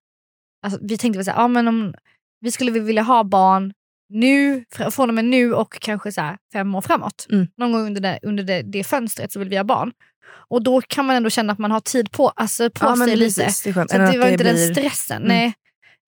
Alltså, 0.62 0.78
vi 0.82 0.98
tänkte 0.98 1.18
väl 1.18 1.24
så 1.24 1.30
här, 1.30 1.38
ja, 1.40 1.48
men 1.48 1.68
om 1.68 1.94
vi 2.40 2.50
skulle 2.50 2.70
vilja 2.70 3.02
ha 3.02 3.24
barn 3.24 3.72
nu, 4.08 4.64
fr- 4.74 4.90
från 4.90 5.08
och 5.08 5.14
med 5.14 5.24
nu 5.24 5.54
och 5.54 5.78
kanske 5.80 6.12
så 6.12 6.36
fem 6.52 6.74
år 6.74 6.80
framåt. 6.80 7.26
Mm. 7.30 7.46
Någon 7.56 7.72
gång 7.72 7.86
under, 7.86 8.00
det, 8.00 8.18
under 8.22 8.44
det, 8.44 8.62
det 8.62 8.84
fönstret 8.84 9.32
så 9.32 9.38
vill 9.38 9.48
vi 9.48 9.56
ha 9.56 9.64
barn. 9.64 9.92
Och 10.48 10.62
då 10.62 10.80
kan 10.80 11.04
man 11.06 11.16
ändå 11.16 11.30
känna 11.30 11.52
att 11.52 11.58
man 11.58 11.70
har 11.70 11.80
tid 11.80 12.10
på, 12.10 12.28
alltså, 12.28 12.70
på 12.70 12.86
Ja, 12.86 12.96
sig 12.96 13.16
lite. 13.16 13.40
det 13.64 13.80
att 13.80 14.06
att 14.06 14.12
det 14.12 14.18
var 14.18 14.26
det 14.26 14.32
inte 14.32 14.44
den 14.44 14.54
blir- 14.54 14.72
stressen. 14.74 15.16
Mm. 15.16 15.28
Nej. 15.28 15.52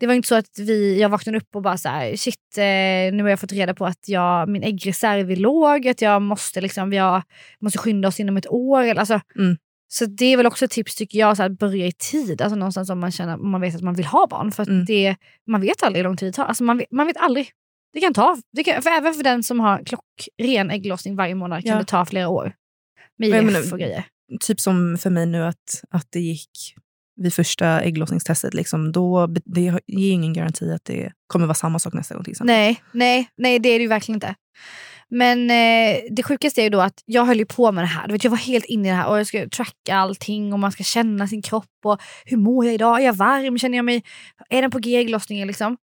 Det 0.00 0.06
var 0.06 0.14
inte 0.14 0.28
så 0.28 0.34
att 0.34 0.58
vi, 0.58 1.00
jag 1.00 1.08
vaknade 1.08 1.38
upp 1.38 1.56
och 1.56 1.62
bara 1.62 1.76
så 1.76 1.88
här, 1.88 2.16
shit, 2.16 2.58
eh, 2.58 3.14
nu 3.16 3.22
har 3.22 3.30
jag 3.30 3.40
fått 3.40 3.52
reda 3.52 3.74
på 3.74 3.86
att 3.86 4.08
jag, 4.08 4.48
min 4.48 4.62
äggreserv 4.62 5.30
är 5.30 5.36
låg, 5.36 5.88
att 5.88 6.02
jag 6.02 6.22
måste, 6.22 6.60
liksom, 6.60 6.92
jag 6.92 7.22
måste 7.60 7.78
skynda 7.78 8.08
oss 8.08 8.20
inom 8.20 8.36
ett 8.36 8.46
år. 8.48 8.84
Alltså, 8.98 9.20
Mm. 9.38 9.56
Så 9.88 10.06
det 10.06 10.24
är 10.24 10.36
väl 10.36 10.46
också 10.46 10.64
ett 10.64 10.70
tips 10.70 10.94
tycker 10.94 11.18
jag, 11.18 11.36
så 11.36 11.42
att 11.42 11.58
börja 11.58 11.86
i 11.86 11.92
tid. 11.92 12.42
Alltså 12.42 12.56
någonstans 12.56 12.90
om 12.90 12.98
man, 13.00 13.12
känner, 13.12 13.36
man 13.36 13.60
vet 13.60 13.74
att 13.74 13.82
man 13.82 13.94
vill 13.94 14.06
ha 14.06 14.26
barn. 14.30 14.52
För 14.52 14.68
Mm. 14.70 14.84
det, 14.84 15.16
man 15.46 15.60
vet 15.60 15.82
aldrig 15.82 15.98
hur 16.04 16.08
lång 16.08 16.16
tid 16.16 16.28
det 16.28 16.32
tar. 16.32 16.44
Alltså 16.44 16.64
man, 16.64 16.78
vet, 16.78 16.90
man 16.90 17.06
vet 17.06 17.16
aldrig. 17.16 17.50
Det 17.92 18.00
kan 18.00 18.14
ta, 18.14 18.36
det 18.52 18.64
kan, 18.64 18.82
för 18.82 18.90
även 18.90 19.14
för 19.14 19.22
den 19.24 19.42
som 19.42 19.60
har 19.60 19.82
klockren 19.84 20.70
ägglossning 20.70 21.16
varje 21.16 21.34
månad 21.34 21.62
kan 21.62 21.72
Ja. 21.72 21.78
det 21.78 21.84
ta 21.84 22.04
flera 22.06 22.28
år. 22.28 22.52
Med 23.18 23.28
IVF 23.28 23.44
men- 23.64 23.72
och 23.72 23.78
grejer. 23.78 24.04
typ 24.40 24.60
som 24.60 24.98
för 24.98 25.10
mig 25.10 25.26
nu 25.26 25.42
att, 25.44 25.82
att 25.90 26.06
det 26.10 26.20
gick 26.20 26.50
vid 27.20 27.34
första 27.34 27.80
ägglossningstestet, 27.80 28.54
liksom, 28.54 28.92
då, 28.92 29.26
det 29.26 29.60
ger 29.60 29.80
ingen 30.12 30.32
garanti 30.32 30.72
att 30.72 30.84
det 30.84 31.12
kommer 31.26 31.46
vara 31.46 31.54
samma 31.54 31.78
sak 31.78 31.92
nästa 31.94 32.14
gång. 32.14 32.24
Till 32.24 32.30
exempel. 32.30 32.56
Nej, 32.56 32.82
nej, 32.92 33.28
nej 33.36 33.58
det 33.58 33.68
är 33.68 33.78
det 33.78 33.82
ju 33.82 33.88
verkligen 33.88 34.16
inte. 34.16 34.34
Men 35.10 35.50
eh, 35.50 36.00
det 36.10 36.22
sjukaste 36.22 36.60
är 36.60 36.62
ju 36.62 36.70
då 36.70 36.80
att 36.80 37.02
jag 37.04 37.24
höll 37.24 37.38
ju 37.38 37.46
på 37.46 37.72
med 37.72 37.84
det 37.84 37.88
här. 37.88 38.06
Du 38.06 38.12
vet, 38.12 38.24
jag 38.24 38.30
var 38.30 38.38
helt 38.38 38.64
inne 38.64 38.88
i 38.88 38.90
det 38.90 38.96
här 38.96 39.08
och 39.08 39.18
jag 39.18 39.26
ska 39.26 39.48
tracka 39.48 39.96
allting 39.96 40.52
och 40.52 40.58
man 40.58 40.72
ska 40.72 40.84
känna 40.84 41.28
sin 41.28 41.42
kropp 41.42 41.64
och 41.84 42.02
hur 42.24 42.36
mår 42.36 42.64
jag 42.64 42.74
idag? 42.74 43.00
Är 43.00 43.04
jag 43.04 43.12
varm? 43.12 43.58
Känner 43.58 43.78
jag 43.78 43.84
mig... 43.84 44.02
Är 44.50 44.62
den 44.62 44.70
på 44.70 44.78
G 44.78 44.96
ägglossningen 44.96 45.48
liksom? 45.48 45.76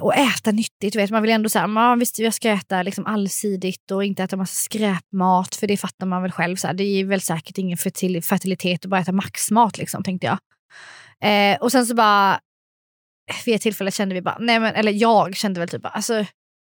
Och 0.00 0.14
äta 0.14 0.52
nyttigt. 0.52 0.96
Vet. 0.96 1.10
Man 1.10 1.22
vill 1.22 1.30
ändå 1.30 1.48
säga, 1.48 1.66
man, 1.66 1.98
visst 1.98 2.18
jag 2.18 2.34
ska 2.34 2.50
äta 2.50 2.82
liksom 2.82 3.06
allsidigt 3.06 3.90
och 3.90 4.04
inte 4.04 4.22
äta 4.22 4.36
massa 4.36 4.54
skräpmat 4.54 5.54
för 5.54 5.66
det 5.66 5.76
fattar 5.76 6.06
man 6.06 6.22
väl 6.22 6.32
själv. 6.32 6.56
Så 6.56 6.66
här. 6.66 6.74
Det 6.74 6.84
är 6.84 7.04
väl 7.04 7.20
säkert 7.20 7.58
ingen 7.58 7.78
fertilitet 8.22 8.84
att 8.84 8.90
bara 8.90 9.00
äta 9.00 9.12
maxmat 9.12 9.78
liksom, 9.78 10.02
tänkte 10.02 10.26
jag. 10.26 10.38
Eh, 11.20 11.58
och 11.60 11.72
sen 11.72 11.86
så 11.86 11.94
bara 11.94 12.40
vid 13.44 13.54
ett 13.54 13.62
tillfälle 13.62 13.90
kände 13.90 14.14
vi 14.14 14.22
bara, 14.22 14.36
nej 14.40 14.60
men, 14.60 14.74
eller 14.74 14.92
jag 14.92 15.36
kände 15.36 15.60
väl 15.60 15.68
typ 15.68 15.82
bara, 15.82 15.88
alltså, 15.88 16.24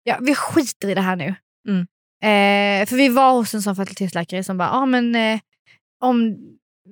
ja, 0.06 0.18
vi 0.22 0.36
skiter 0.36 0.90
i 0.90 0.94
det 0.94 1.02
här 1.02 1.16
nu. 1.16 1.36
Mm. 1.68 1.82
Eh, 2.24 2.86
för 2.88 2.96
vi 2.96 3.10
var 3.10 3.34
hos 3.34 3.54
en 3.54 3.62
sån 3.62 3.76
fertilitetsläkare 3.76 4.44
som 4.44 4.58
bara, 4.58 4.70
ja 4.70 4.86
men 4.86 5.16
eh, 5.16 5.40
om 6.04 6.38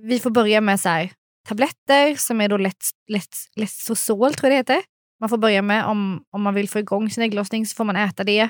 vi 0.08 0.20
får 0.20 0.30
börja 0.30 0.62
med 0.62 0.80
så 0.80 0.90
här, 0.90 1.12
tabletter 1.48 2.16
som 2.16 2.42
är 2.42 2.50
då 2.50 2.58
lätt, 2.58 2.86
lätt, 3.08 3.30
tror 3.56 3.98
jag 4.18 4.52
det 4.52 4.56
heter. 4.56 4.82
Man 5.20 5.30
får 5.30 5.38
börja 5.38 5.62
med 5.62 5.86
om, 5.86 6.24
om 6.32 6.42
man 6.42 6.54
vill 6.54 6.70
få 6.70 6.80
igång 6.80 7.10
sin 7.10 7.24
ägglossning 7.24 7.66
så 7.66 7.76
får 7.76 7.84
man 7.84 7.96
äta 7.96 8.24
det. 8.24 8.50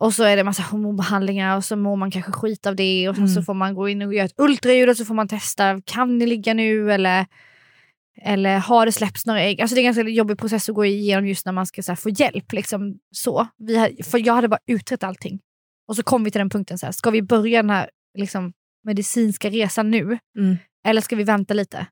Och 0.00 0.14
så 0.14 0.24
är 0.24 0.36
det 0.36 0.44
massa 0.44 0.62
hormonbehandlingar 0.62 1.56
och 1.56 1.64
så 1.64 1.76
mår 1.76 1.96
man 1.96 2.10
kanske 2.10 2.32
skit 2.32 2.66
av 2.66 2.76
det 2.76 3.08
och 3.08 3.16
sen 3.16 3.28
så 3.28 3.32
Mm. 3.38 3.44
får 3.44 3.54
man 3.54 3.74
gå 3.74 3.88
in 3.88 4.02
och 4.02 4.14
göra 4.14 4.24
ett 4.26 4.40
ultraljud 4.40 4.88
och 4.88 4.96
så 4.96 5.04
får 5.04 5.14
man 5.14 5.28
testa, 5.28 5.80
kan 5.84 6.18
ni 6.18 6.26
ligga 6.26 6.54
nu 6.54 6.92
eller 6.92 7.26
eller 8.22 8.58
har 8.58 8.86
det 8.86 8.92
släppts 8.92 9.26
några 9.26 9.40
ägg? 9.40 9.60
Alltså 9.60 9.74
det 9.74 9.80
är 9.80 9.82
en 9.82 9.94
ganska 9.94 10.08
jobbig 10.08 10.38
process 10.38 10.68
att 10.68 10.74
gå 10.74 10.84
igenom 10.84 11.26
just 11.26 11.46
när 11.46 11.52
man 11.52 11.66
ska 11.66 11.82
så 11.82 11.92
här, 11.92 11.96
få 11.96 12.10
hjälp. 12.10 12.52
Liksom, 12.52 12.98
så. 13.10 13.46
Vi 13.58 14.02
för 14.04 14.26
jag 14.26 14.34
hade 14.34 14.48
bara 14.48 14.60
utrett 14.66 15.02
allting. 15.02 15.40
Och 15.88 15.96
så 15.96 16.02
kom 16.02 16.24
vi 16.24 16.30
till 16.30 16.38
den 16.38 16.50
punkten, 16.50 16.78
så 16.78 16.86
här, 16.86 16.92
ska 16.92 17.10
vi 17.10 17.22
börja 17.22 17.62
den 17.62 17.70
här 17.70 17.90
liksom, 18.18 18.52
medicinska 18.84 19.50
resan 19.50 19.90
nu? 19.90 20.18
Mm. 20.38 20.56
Eller 20.86 21.00
ska 21.00 21.16
vi 21.16 21.24
vänta 21.24 21.54
lite? 21.54 21.86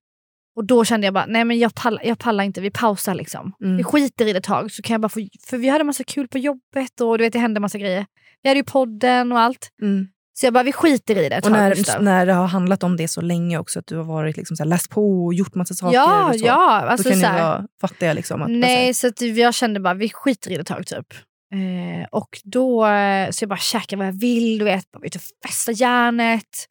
Och 0.56 0.64
då 0.64 0.84
kände 0.84 1.06
jag 1.06 1.14
bara, 1.14 1.26
nej 1.26 1.44
men 1.44 1.58
jag 1.58 1.74
pallar, 1.74 2.02
jag 2.04 2.18
pallar 2.18 2.44
inte, 2.44 2.60
vi 2.60 2.70
pausar 2.70 3.14
liksom. 3.14 3.52
Mm. 3.60 3.76
Vi 3.76 3.84
skiter 3.84 4.26
i 4.26 4.32
det 4.32 4.38
ett 4.38 4.44
tag. 4.44 4.72
Så 4.72 4.82
kan 4.82 4.94
jag 4.94 5.00
bara 5.00 5.08
få, 5.08 5.20
för 5.46 5.58
vi 5.58 5.68
hade 5.68 5.84
massa 5.84 6.04
kul 6.04 6.28
på 6.28 6.38
jobbet 6.38 7.00
och 7.00 7.18
du 7.18 7.24
vet, 7.24 7.32
det 7.32 7.38
hände 7.38 7.60
massa 7.60 7.78
grejer. 7.78 8.06
Vi 8.42 8.48
hade 8.48 8.60
ju 8.60 8.64
podden 8.64 9.32
och 9.32 9.40
allt. 9.40 9.70
Mm. 9.82 10.08
Så 10.40 10.46
jag 10.46 10.52
bara, 10.54 10.64
vi 10.64 10.72
skiter 10.72 11.16
i 11.18 11.28
det 11.28 11.36
ett 11.36 11.44
Och 11.46 11.50
tag. 11.52 11.58
när, 11.60 11.74
Gustav. 11.74 12.02
när 12.02 12.26
det 12.26 12.32
har 12.32 12.46
handlat 12.46 12.82
om 12.82 12.96
det 12.96 13.08
så 13.08 13.20
länge 13.20 13.58
också, 13.58 13.78
att 13.78 13.86
du 13.86 13.96
har 13.96 14.04
varit 14.04 14.36
liksom 14.36 14.56
så 14.56 14.62
här, 14.62 14.68
läst 14.68 14.90
på 14.90 15.24
och 15.24 15.34
gjort 15.34 15.54
massa 15.54 15.74
saker. 15.74 15.94
ja, 15.94 16.28
och 16.28 16.34
så, 16.40 16.46
ja. 16.46 16.80
Då 16.82 16.88
Alltså, 16.88 17.08
kan 17.10 17.20
så 17.20 17.26
här, 17.26 17.42
vara, 17.42 17.66
fattar 17.80 18.06
jag 18.06 18.14
liksom. 18.14 18.42
Att, 18.42 18.50
Nej, 18.50 18.94
så 18.94 19.06
att 19.06 19.20
jag 19.20 19.54
kände 19.54 19.80
bara, 19.80 19.94
vi 19.94 20.08
skiter 20.10 20.50
i 20.50 20.54
det 20.54 20.60
ett 20.60 20.66
tag 20.66 20.86
typ. 20.86 21.12
Eh, 21.54 22.06
och 22.10 22.28
då, 22.44 22.86
så 23.30 23.42
jag 23.42 23.48
bara 23.48 23.58
käkar 23.58 23.96
vad 23.96 24.06
jag 24.06 24.20
vill, 24.20 24.58
du 24.58 24.64
vet, 24.64 24.90
bara 24.92 25.06
ut 25.06 25.14
och 25.14 25.22
festa 25.46 25.72
järnet. 25.72 26.66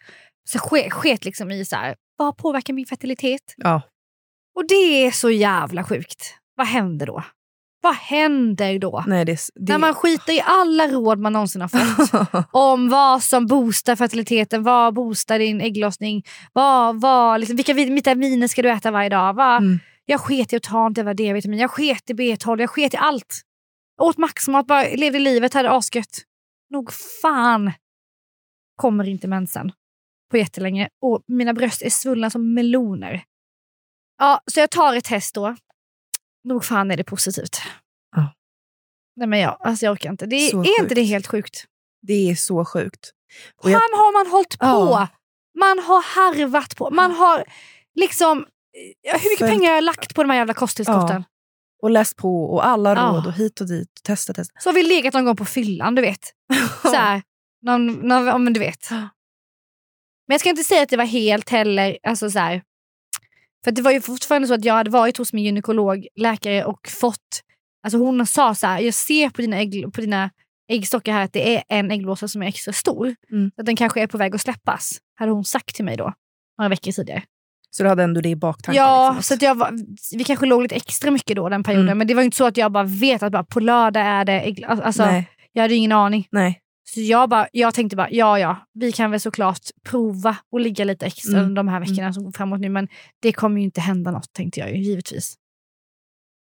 Så 0.50 0.60
ske, 0.60 0.90
sket 0.90 1.26
liksom 1.26 1.52
i 1.52 1.66
så 1.66 1.76
här, 1.76 1.96
vad 2.18 2.38
påverkar 2.38 2.74
min 2.74 2.86
fertilitet? 2.86 3.54
Ja. 3.58 3.82
Och 4.56 4.68
det 4.68 5.06
är 5.06 5.12
så 5.12 5.30
jävla 5.30 5.84
sjukt. 5.84 6.36
Vad 6.56 6.68
händer 6.68 7.06
då? 7.06 7.24
Vad 7.82 7.96
händer 7.96 8.80
då? 8.80 9.04
Nej, 9.08 9.26
det, 9.26 9.40
det, 9.56 9.72
När 9.72 9.80
man 9.80 9.94
skiter 9.94 10.34
i 10.34 10.42
alla 10.46 10.88
råd 10.88 11.20
man 11.20 11.34
någonsin 11.34 11.62
har 11.62 11.68
fått 11.68 12.48
om 12.52 12.90
vad 12.90 13.24
som 13.24 13.48
boostar 13.48 13.96
fertiliteten, 13.96 14.64
vad 14.64 14.94
boostar 14.94 15.40
din 15.40 15.62
ägglossning, 15.62 16.24
vad, 16.54 17.02
vad, 17.02 17.40
liksom, 17.40 17.56
vilka 17.56 17.74
vitaminer 17.74 18.48
ska 18.48 18.62
du 18.62 18.70
äta 18.70 18.92
varje 18.92 19.10
dag? 19.10 19.34
Vad, 19.34 19.58
Mm. 19.58 19.80
Jag 20.06 20.22
sket 20.22 20.54
i 20.54 20.56
att 20.56 20.64
ta 20.64 20.88
inte 20.88 21.14
D-vitamin, 21.14 21.60
jag 21.60 21.72
sket 21.72 22.10
i 22.10 22.14
B12, 22.14 22.60
jag 22.60 22.70
sket 22.70 22.94
i 22.94 22.98
allt. 22.98 23.42
Jag 23.98 24.08
åt 24.08 24.18
maxmat, 24.18 24.68
bara 24.68 24.84
levde 24.84 25.20
livet, 25.20 25.54
hade 25.54 25.72
asgött. 25.72 26.22
Nog 26.70 26.94
fan 27.22 27.72
kommer 28.76 29.08
inte 29.10 29.28
mensen 29.28 29.72
på 30.32 30.38
jättelänge 30.38 30.90
och 31.02 31.24
mina 31.28 31.54
bröst 31.54 31.82
är 31.82 31.90
svullna 31.90 32.30
som 32.30 32.54
meloner. 32.54 33.24
Ja, 34.18 34.42
så 34.52 34.60
jag 34.60 34.70
tar 34.70 34.96
ett 34.96 35.04
test 35.04 35.36
då. 35.36 35.56
Nog 36.50 36.66
fan 36.66 36.92
är 36.92 36.98
det 36.98 37.04
positivt. 37.04 37.62
Ja. 38.16 38.34
Nej 39.16 39.28
men 39.28 39.40
jag, 39.40 39.58
alltså 39.60 39.86
jag 39.86 39.92
orkar 39.92 40.10
inte. 40.10 40.26
Det, 40.26 40.36
är 40.36 40.56
är 40.66 40.82
inte 40.82 40.96
det 40.96 41.04
helt 41.04 41.28
sjukt? 41.28 41.66
det 42.02 42.30
är 42.30 42.36
så 42.36 42.66
sjukt. 42.66 43.12
Och 43.64 43.70
jag, 43.72 43.74
Han 43.80 43.90
har 44.00 44.14
man 44.24 44.32
hållit 44.32 44.60
på. 44.60 44.66
Ja. 44.66 45.08
Man 45.60 45.80
har 45.80 46.02
harvat 46.16 46.76
på. 46.76 46.90
Man 46.92 47.12
har 47.12 47.44
liksom... 47.96 48.46
ja, 49.02 49.12
Hur 49.18 49.30
mycket 49.30 49.40
Följt- 49.40 49.52
pengar 49.52 49.68
har 49.70 49.76
jag 49.76 49.84
lagt 49.84 50.16
på 50.16 50.24
de 50.24 50.30
här 50.30 50.38
jävla 50.38 50.54
kosttillskotten? 50.54 51.24
och 51.82 51.90
läst 51.90 52.16
på 52.16 52.44
och 52.54 52.66
alla 52.68 52.90
Ja. 52.96 53.02
råd 53.02 53.28
och 53.28 53.34
hit 53.34 53.62
och 53.62 53.68
dit. 53.68 53.90
Och 54.00 54.04
testa, 54.04 54.34
testa. 54.34 54.60
Så 54.60 54.70
har 54.70 54.74
vi 54.74 54.84
legat 54.84 55.14
någon 55.14 55.26
gång 55.26 55.36
på 55.36 55.46
fyllan, 55.46 55.96
du 55.96 56.02
vet. 56.02 56.20
Så 56.82 56.96
här, 56.96 57.22
någon, 57.62 57.88
någon, 57.88 58.26
ja, 58.26 58.38
men 58.38 58.54
du 58.54 58.60
vet. 58.60 58.92
Men 58.92 59.10
jag 60.34 60.40
ska 60.40 60.50
inte 60.50 60.64
säga 60.64 60.84
att 60.84 60.90
det 60.90 60.98
var 60.98 61.06
helt 61.06 61.50
heller... 61.50 61.98
Alltså 62.04 62.32
så 62.32 62.40
här, 62.40 62.62
för 63.64 63.72
det 63.72 63.82
var 63.82 63.92
ju 63.92 64.02
fortfarande 64.02 64.48
så 64.48 64.54
att 64.54 64.66
jag 64.66 64.74
hade 64.74 64.90
varit 64.90 65.18
hos 65.18 65.34
min 65.34 65.44
gynekolog, 65.46 66.08
läkare 66.16 66.66
och 66.66 66.88
fått... 67.02 67.42
Alltså 67.84 67.98
hon 67.98 68.26
sa 68.26 68.56
så 68.56 68.68
här, 68.68 68.80
jag 68.80 68.94
ser 68.94 69.30
på 69.30 69.42
dina, 69.42 69.58
ägg, 69.58 69.94
på 69.94 70.02
dina 70.02 70.30
äggstockar 70.72 71.14
här 71.14 71.24
att 71.24 71.34
det 71.34 71.56
är 71.56 71.64
en 71.70 71.92
äggblåsa 71.92 72.28
som 72.28 72.42
är 72.44 72.48
extra 72.48 72.74
stor. 72.74 73.16
Mm. 73.32 73.52
Så 73.56 73.62
att 73.62 73.66
den 73.66 73.76
kanske 73.76 74.02
är 74.02 74.08
på 74.08 74.18
väg 74.18 74.36
att 74.36 74.42
släppas. 74.42 74.98
Hade 75.16 75.32
hon 75.32 75.46
sagt 75.46 75.76
till 75.76 75.86
mig 75.86 75.98
då, 75.98 76.14
några 76.58 76.70
veckor 76.70 76.92
tidigare. 76.92 77.24
Så 77.72 77.84
du 77.84 77.90
hade 77.90 78.04
ändå 78.04 78.22
det 78.22 78.30
i 78.30 78.36
baktanken? 78.36 78.84
Ja, 78.84 79.14
liksom, 79.18 79.38
så 79.38 79.46
jag 79.46 79.56
var, 79.56 79.72
vi 80.18 80.24
kanske 80.24 80.46
låg 80.46 80.62
lite 80.62 80.76
extra 80.76 81.12
mycket 81.12 81.36
då 81.36 81.50
den 81.50 81.64
perioden. 81.64 81.88
Mm. 81.88 81.98
Men 81.98 82.08
det 82.08 82.14
var 82.14 82.22
ju 82.22 82.26
inte 82.26 82.38
så 82.38 82.46
att 82.46 82.58
jag 82.58 82.72
bara 82.72 82.84
vet 82.84 83.24
att 83.24 83.32
bara, 83.32 83.44
på 83.44 83.60
lördag 83.60 84.04
är 84.04 84.26
det... 84.26 84.42
ägg- 84.42 84.66
Alltså, 84.84 85.06
nej, 85.06 85.30
Jag 85.54 85.62
hade 85.62 85.76
ingen 85.76 85.92
aning. 85.92 86.28
nej. 86.32 86.60
Så 86.94 87.02
jag, 87.02 87.30
bara, 87.30 87.48
jag 87.52 87.74
tänkte 87.74 87.96
bara, 87.96 88.12
ja 88.12 88.40
ja, 88.40 88.68
vi 88.74 88.92
kan 88.92 89.12
väl 89.12 89.20
såklart 89.20 89.60
prova 89.84 90.38
och 90.52 90.60
ligga 90.60 90.86
lite 90.86 91.06
extra 91.06 91.40
Mm. 91.40 91.54
de 91.54 91.68
här 91.68 91.80
veckorna 91.80 92.14
som 92.14 92.24
går 92.24 92.32
framåt 92.32 92.60
nu. 92.60 92.70
Men 92.70 92.88
det 93.22 93.34
kommer 93.34 93.58
ju 93.58 93.64
inte 93.64 93.82
hända 93.82 94.12
något 94.12 94.34
tänkte 94.34 94.60
jag 94.60 94.72
ju 94.76 94.82
givetvis. 94.84 95.36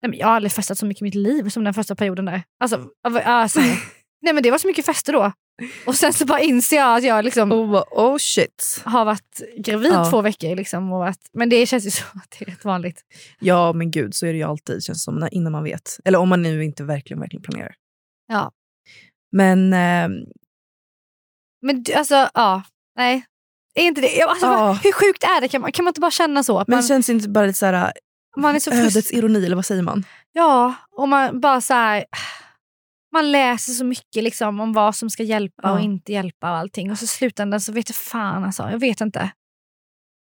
Nej, 0.02 0.10
men 0.10 0.20
jag 0.20 0.28
har 0.28 0.34
aldrig 0.36 0.52
festat 0.52 0.78
så 0.78 0.86
mycket 0.86 1.02
i 1.02 1.04
mitt 1.04 1.16
liv 1.16 1.50
som 1.50 1.64
den 1.64 1.74
första 1.74 1.96
perioden 1.96 2.26
där. 2.26 2.44
Alltså, 2.60 2.90
alltså, 3.26 3.60
nej 4.22 4.34
men 4.34 4.44
det 4.44 4.52
var 4.52 4.58
så 4.58 4.68
mycket 4.68 4.86
fester 4.86 5.14
då. 5.14 5.32
Och 5.86 5.96
sen 5.96 6.14
så 6.14 6.26
bara 6.26 6.40
inser 6.40 6.76
jag 6.76 6.98
att 6.98 7.04
jag 7.04 7.26
liksom 7.26 7.50
bara, 7.50 7.84
oh 7.92 8.18
shit. 8.18 8.82
har 8.86 9.06
varit 9.06 9.42
gravid 9.58 9.92
Ja. 9.92 10.10
två 10.10 10.22
veckor. 10.22 10.56
Liksom, 10.56 10.94
och 10.94 11.00
varit, 11.00 11.30
men 11.34 11.50
det 11.50 11.66
känns 11.66 11.86
ju 11.86 11.90
så 11.92 12.04
att 12.14 12.36
det 12.40 12.46
är 12.46 12.52
rätt 12.52 12.66
vanligt. 12.66 13.02
Ja, 13.40 13.74
men 13.74 13.92
gud, 13.92 14.16
så 14.16 14.26
är 14.26 14.32
det 14.32 14.38
ju 14.38 14.44
alltid 14.44 14.84
känns 14.84 15.04
som, 15.04 15.28
innan 15.32 15.52
man 15.52 15.64
vet. 15.64 16.00
Eller 16.06 16.20
om 16.20 16.30
man 16.30 16.42
nu 16.42 16.64
inte 16.64 16.84
verkligen, 16.84 17.20
verkligen 17.20 17.44
planerar. 17.44 17.76
Ja. 18.28 18.52
Men 19.36 19.74
eh, 19.74 20.10
Men 21.62 21.84
alltså, 21.96 22.30
ja. 22.34 22.64
Nej. 22.96 23.26
Är 23.76 23.84
inte 23.84 24.02
det, 24.02 24.22
alltså, 24.22 24.46
Ja. 24.46 24.80
Hur 24.84 24.92
sjukt 24.92 25.24
är 25.24 25.42
det? 25.42 25.48
Kan 25.48 25.62
man, 25.62 25.72
kan 25.72 25.86
man 25.86 25.90
inte 25.90 26.02
bara 26.02 26.12
känna 26.12 26.44
så? 26.44 26.60
Att 26.60 26.68
men 26.68 26.76
man, 26.78 26.84
känns 26.84 27.10
inte 27.10 27.30
bara 27.30 27.46
lite 27.46 27.60
så 27.60 27.66
här, 27.66 27.94
man 28.38 28.56
är 28.56 28.60
så 28.60 28.72
ödets 28.72 29.12
ironi, 29.14 29.46
eller 29.46 29.56
vad 29.56 29.66
säger 29.66 29.82
man? 29.82 30.06
Ja, 30.32 30.74
och 30.92 31.10
man 31.10 31.40
bara 31.42 31.62
så 31.62 31.74
här, 31.74 32.06
Man 33.12 33.32
läser 33.32 33.74
så 33.74 33.86
mycket 33.86 34.24
liksom, 34.24 34.60
om 34.60 34.74
vad 34.74 34.96
som 34.96 35.10
ska 35.10 35.24
hjälpa 35.24 35.62
Ja. 35.64 35.72
och 35.72 35.80
inte 35.80 36.12
hjälpa 36.12 36.52
och 36.52 36.58
allting. 36.58 36.92
Och 36.92 36.98
så 37.00 37.06
i 37.06 37.08
slutändan 37.08 37.62
så 37.62 37.72
vet 37.72 37.90
jag 37.90 37.96
fan 37.96 38.44
alltså. 38.44 38.70
Jag 38.72 38.80
vet 38.80 39.02
inte. 39.02 39.32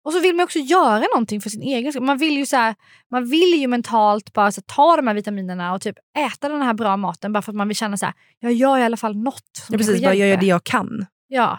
Och 0.04 0.12
så 0.12 0.20
vill 0.20 0.34
man 0.36 0.44
också 0.44 0.58
göra 0.58 1.04
någonting 1.14 1.40
för 1.40 1.50
sin 1.50 1.62
egen 1.62 1.92
skull. 1.92 2.02
Man 2.04 2.18
vill 2.18 2.36
ju, 2.36 2.46
så 2.46 2.56
här, 2.56 2.74
man 3.10 3.30
vill 3.30 3.54
ju 3.60 3.66
mentalt 3.66 4.32
bara 4.32 4.52
så 4.52 4.60
här, 4.60 4.74
ta 4.76 4.96
de 4.96 5.06
här 5.06 5.14
vitaminerna 5.14 5.74
och 5.74 5.80
typ 5.80 5.96
äta 6.18 6.48
den 6.48 6.62
här 6.62 6.74
bra 6.74 6.96
maten 6.96 7.32
bara 7.32 7.42
för 7.42 7.52
att 7.52 7.56
man 7.56 7.68
vill 7.68 7.76
känna 7.76 7.96
så 7.96 8.06
här, 8.06 8.14
jag 8.38 8.52
gör 8.52 8.78
i 8.78 8.82
alla 8.82 8.96
fall 8.96 9.16
något 9.16 9.42
som 9.66 9.72
Ja, 9.72 9.78
precis, 9.78 10.02
bara 10.02 10.14
jag 10.14 10.28
gör 10.28 10.36
det 10.36 10.46
jag 10.46 10.64
kan. 10.64 11.06
Ja. 11.28 11.58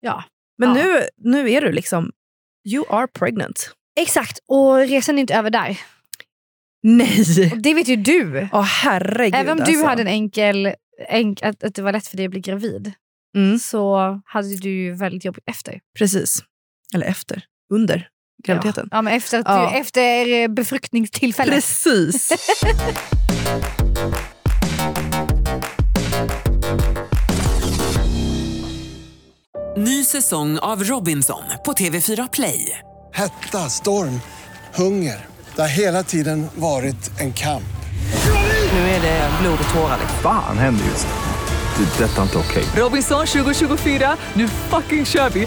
Ja. 0.00 0.24
Men 0.58 0.68
Ja. 0.68 0.74
nu, 0.74 1.00
nu 1.16 1.50
är 1.50 1.60
du 1.60 1.72
liksom, 1.72 2.12
you 2.68 2.84
are 2.88 3.06
pregnant. 3.06 3.74
Exakt, 4.00 4.38
och 4.48 4.76
resan 4.76 5.18
är 5.18 5.20
inte 5.20 5.34
över 5.34 5.50
där. 5.50 5.80
Nej! 6.82 7.50
Och 7.52 7.58
det 7.58 7.74
vet 7.74 7.88
ju 7.88 7.96
du. 7.96 8.48
Åh 8.52 8.62
herregud 8.62 9.34
Även 9.34 9.52
om 9.52 9.56
du 9.64 9.72
alltså. 9.72 9.86
hade 9.86 10.02
en 10.02 10.08
enkel, 10.08 10.74
enk, 11.08 11.42
att, 11.42 11.64
att 11.64 11.74
det 11.74 11.82
var 11.82 11.92
lätt 11.92 12.06
för 12.06 12.16
dig 12.16 12.26
att 12.26 12.30
bli 12.30 12.40
gravid 12.40 12.92
Mm, 13.36 13.58
så 13.58 13.96
hade 14.24 14.56
du 14.56 14.70
ju 14.70 14.92
väldigt 14.92 15.24
jobbigt 15.24 15.44
efter. 15.46 15.80
precis. 15.98 16.44
Eller 16.94 17.06
efter. 17.06 17.42
Under 17.72 18.08
graviditeten. 18.46 18.88
Ja, 18.90 19.02
men 19.02 19.12
efter, 19.14 19.38
att 19.38 19.46
Ja. 19.48 19.70
du, 19.70 19.78
efter 19.78 20.42
eh, 20.42 20.48
befruktningstillfället. 20.48 21.54
Precis. 21.54 22.32
Ny 29.76 30.04
säsong 30.04 30.58
av 30.58 30.84
Robinson 30.84 31.42
på 31.64 31.72
TV4 31.72 32.28
Play. 32.32 32.78
Hetta, 33.14 33.58
storm, 33.58 34.20
hunger. 34.74 35.26
Det 35.54 35.60
har 35.60 35.68
hela 35.68 36.02
tiden 36.02 36.46
varit 36.54 37.20
en 37.20 37.32
kamp. 37.32 37.62
Nu 38.72 38.78
är 38.78 39.00
det 39.02 39.30
blod 39.42 39.58
och 39.68 39.74
tårar. 39.74 39.98
Fan 40.22 40.58
händer 40.58 40.84
just. 40.84 41.06
Det. 41.98 42.04
är 42.04 42.08
Detta 42.08 42.18
är 42.18 42.22
inte 42.22 42.38
okej. 42.38 42.64
Robinson 42.76 43.26
2024, 43.26 44.16
nu 44.34 44.48
fucking 44.48 45.06
kör 45.06 45.30
vi! 45.30 45.46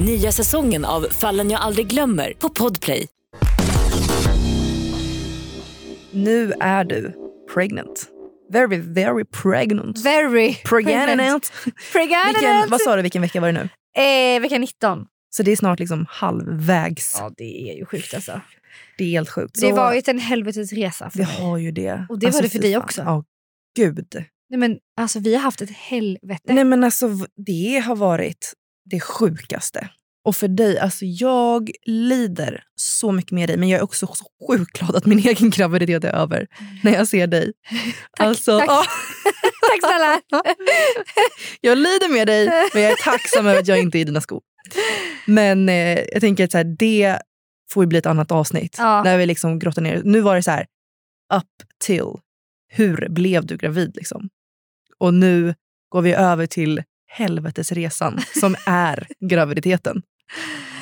Nya 0.00 0.32
säsongen 0.32 0.84
av 0.84 1.02
Fallen 1.10 1.50
jag 1.50 1.60
aldrig 1.60 1.86
glömmer 1.86 2.32
på 2.38 2.48
Podplay. 2.48 3.06
nu 6.10 6.52
är 6.60 6.84
du 6.84 7.14
pregnant. 7.54 8.06
Very, 8.52 8.76
very 8.76 9.24
pregnant. 9.24 10.04
Very 10.04 10.54
Pregnant. 10.54 11.06
Pregnant. 11.06 11.52
Vilken, 12.34 12.70
vad 12.70 12.80
sa 12.80 12.96
du, 12.96 13.02
vilken 13.02 13.22
vecka 13.22 13.40
var 13.40 13.52
det 13.52 13.52
nu? 13.52 13.68
Eh, 14.04 14.40
vecka 14.40 14.58
19. 14.58 15.06
Så 15.30 15.42
det 15.42 15.52
är 15.52 15.56
snart 15.56 15.78
liksom 15.78 16.06
halvvägs. 16.08 17.16
Ja, 17.18 17.30
det 17.36 17.70
är 17.70 17.76
ju 17.76 17.84
sjukt 17.86 18.14
alltså. 18.14 18.40
Det 18.98 19.04
är 19.04 19.08
helt 19.08 19.30
sjukt. 19.30 19.54
Det 19.54 19.60
Så 19.60 19.74
var 19.74 19.94
ju 19.94 20.02
en 20.06 20.18
helvetes 20.18 20.72
resa 20.72 21.10
för 21.10 21.18
det 21.18 21.24
mig. 21.26 21.36
har 21.36 21.58
ju 21.58 21.72
det. 21.72 22.06
Och 22.08 22.18
det 22.18 22.30
var 22.30 22.42
det 22.42 22.48
för 22.48 22.58
dig 22.58 22.76
också. 22.76 23.02
Ja, 23.02 23.24
gud. 23.76 24.06
Nej, 24.50 24.58
men, 24.58 24.78
alltså, 25.00 25.18
vi 25.18 25.34
har 25.34 25.40
haft 25.42 25.62
ett 25.62 25.70
helvete. 25.70 26.52
Nej 26.54 26.64
men 26.64 26.84
alltså 26.84 27.08
det 27.46 27.82
har 27.86 27.96
varit 27.96 28.52
det 28.90 29.00
sjukaste. 29.00 29.88
Och 30.24 30.36
för 30.36 30.48
dig, 30.48 30.78
alltså 30.78 31.04
jag 31.04 31.70
lider 31.86 32.64
så 32.74 33.12
mycket 33.12 33.32
med 33.32 33.48
dig 33.48 33.56
men 33.56 33.68
jag 33.68 33.78
är 33.78 33.84
också 33.84 34.06
så 34.06 34.24
sjukt 34.48 34.78
glad 34.78 34.96
att 34.96 35.06
min 35.06 35.18
egen 35.28 35.50
graviditet 35.50 36.04
är 36.04 36.12
över 36.12 36.46
när 36.82 36.92
jag 36.92 37.08
ser 37.08 37.26
dig. 37.26 37.52
Tack, 38.16 38.26
alltså, 38.26 38.58
tack. 38.58 38.68
ja. 38.68 38.84
Tack 39.68 39.90
snälla. 39.90 40.20
Jag 41.60 41.78
lider 41.78 42.12
med 42.12 42.26
dig 42.26 42.46
men 42.74 42.82
jag 42.82 42.92
är 42.92 42.96
tacksam 42.96 43.46
över 43.46 43.60
att 43.60 43.68
jag 43.68 43.78
inte 43.80 43.98
är 43.98 44.00
i 44.00 44.04
dina 44.04 44.20
skor. 44.20 44.40
Men 45.26 45.68
eh, 45.68 45.98
jag 46.12 46.20
tänker 46.20 46.44
att 46.44 46.52
så 46.52 46.56
här, 46.56 46.76
det 46.78 47.18
får 47.70 47.84
ju 47.84 47.88
bli 47.88 47.98
ett 47.98 48.06
annat 48.06 48.32
avsnitt. 48.32 48.76
Ja. 48.78 49.02
Där 49.04 49.18
vi 49.18 49.26
liksom 49.26 49.58
grottar 49.58 49.82
ner. 49.82 50.02
Nu 50.04 50.20
var 50.20 50.36
det 50.36 50.42
så 50.42 50.50
här, 50.50 50.66
up 51.34 51.68
till. 51.78 52.06
Hur 52.68 53.08
blev 53.08 53.46
du 53.46 53.56
gravid? 53.56 53.96
Liksom? 53.96 54.28
Och 54.98 55.14
nu 55.14 55.54
går 55.88 56.02
vi 56.02 56.12
över 56.12 56.46
till 56.46 56.82
helvetesresan 57.10 58.18
som 58.40 58.56
är 58.66 59.06
graviditeten. 59.30 60.02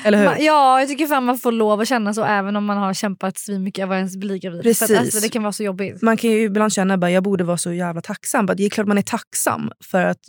Eller 0.03 0.17
hur? 0.17 0.45
Ja, 0.45 0.79
jag 0.79 0.89
tycker 0.89 1.07
fan 1.07 1.25
man 1.25 1.37
får 1.37 1.51
lov 1.51 1.81
att 1.81 1.87
känna 1.87 2.13
så 2.13 2.23
även 2.23 2.55
om 2.55 2.65
man 2.65 2.77
har 2.77 2.93
kämpat 2.93 3.37
svinmycket 3.37 3.83
över 3.83 3.95
ens 3.97 4.17
bli 4.17 4.39
gravid. 4.39 4.63
För 4.63 4.69
att, 4.69 4.79
Precis. 4.79 4.99
alltså, 4.99 5.19
det 5.19 5.29
kan 5.29 5.43
vara 5.43 5.53
så 5.53 5.63
jobbigt. 5.63 6.01
Man 6.01 6.17
kan 6.17 6.29
ju 6.29 6.41
ibland 6.41 6.73
känna 6.73 6.93
att 6.93 7.11
jag 7.11 7.23
borde 7.23 7.43
vara 7.43 7.57
så 7.57 7.73
jävla 7.73 8.01
tacksam. 8.01 8.45
Det 8.45 8.63
är 8.63 8.69
klart 8.69 8.87
man 8.87 8.97
är 8.97 9.01
tacksam 9.01 9.71
för 9.83 10.05
att 10.05 10.19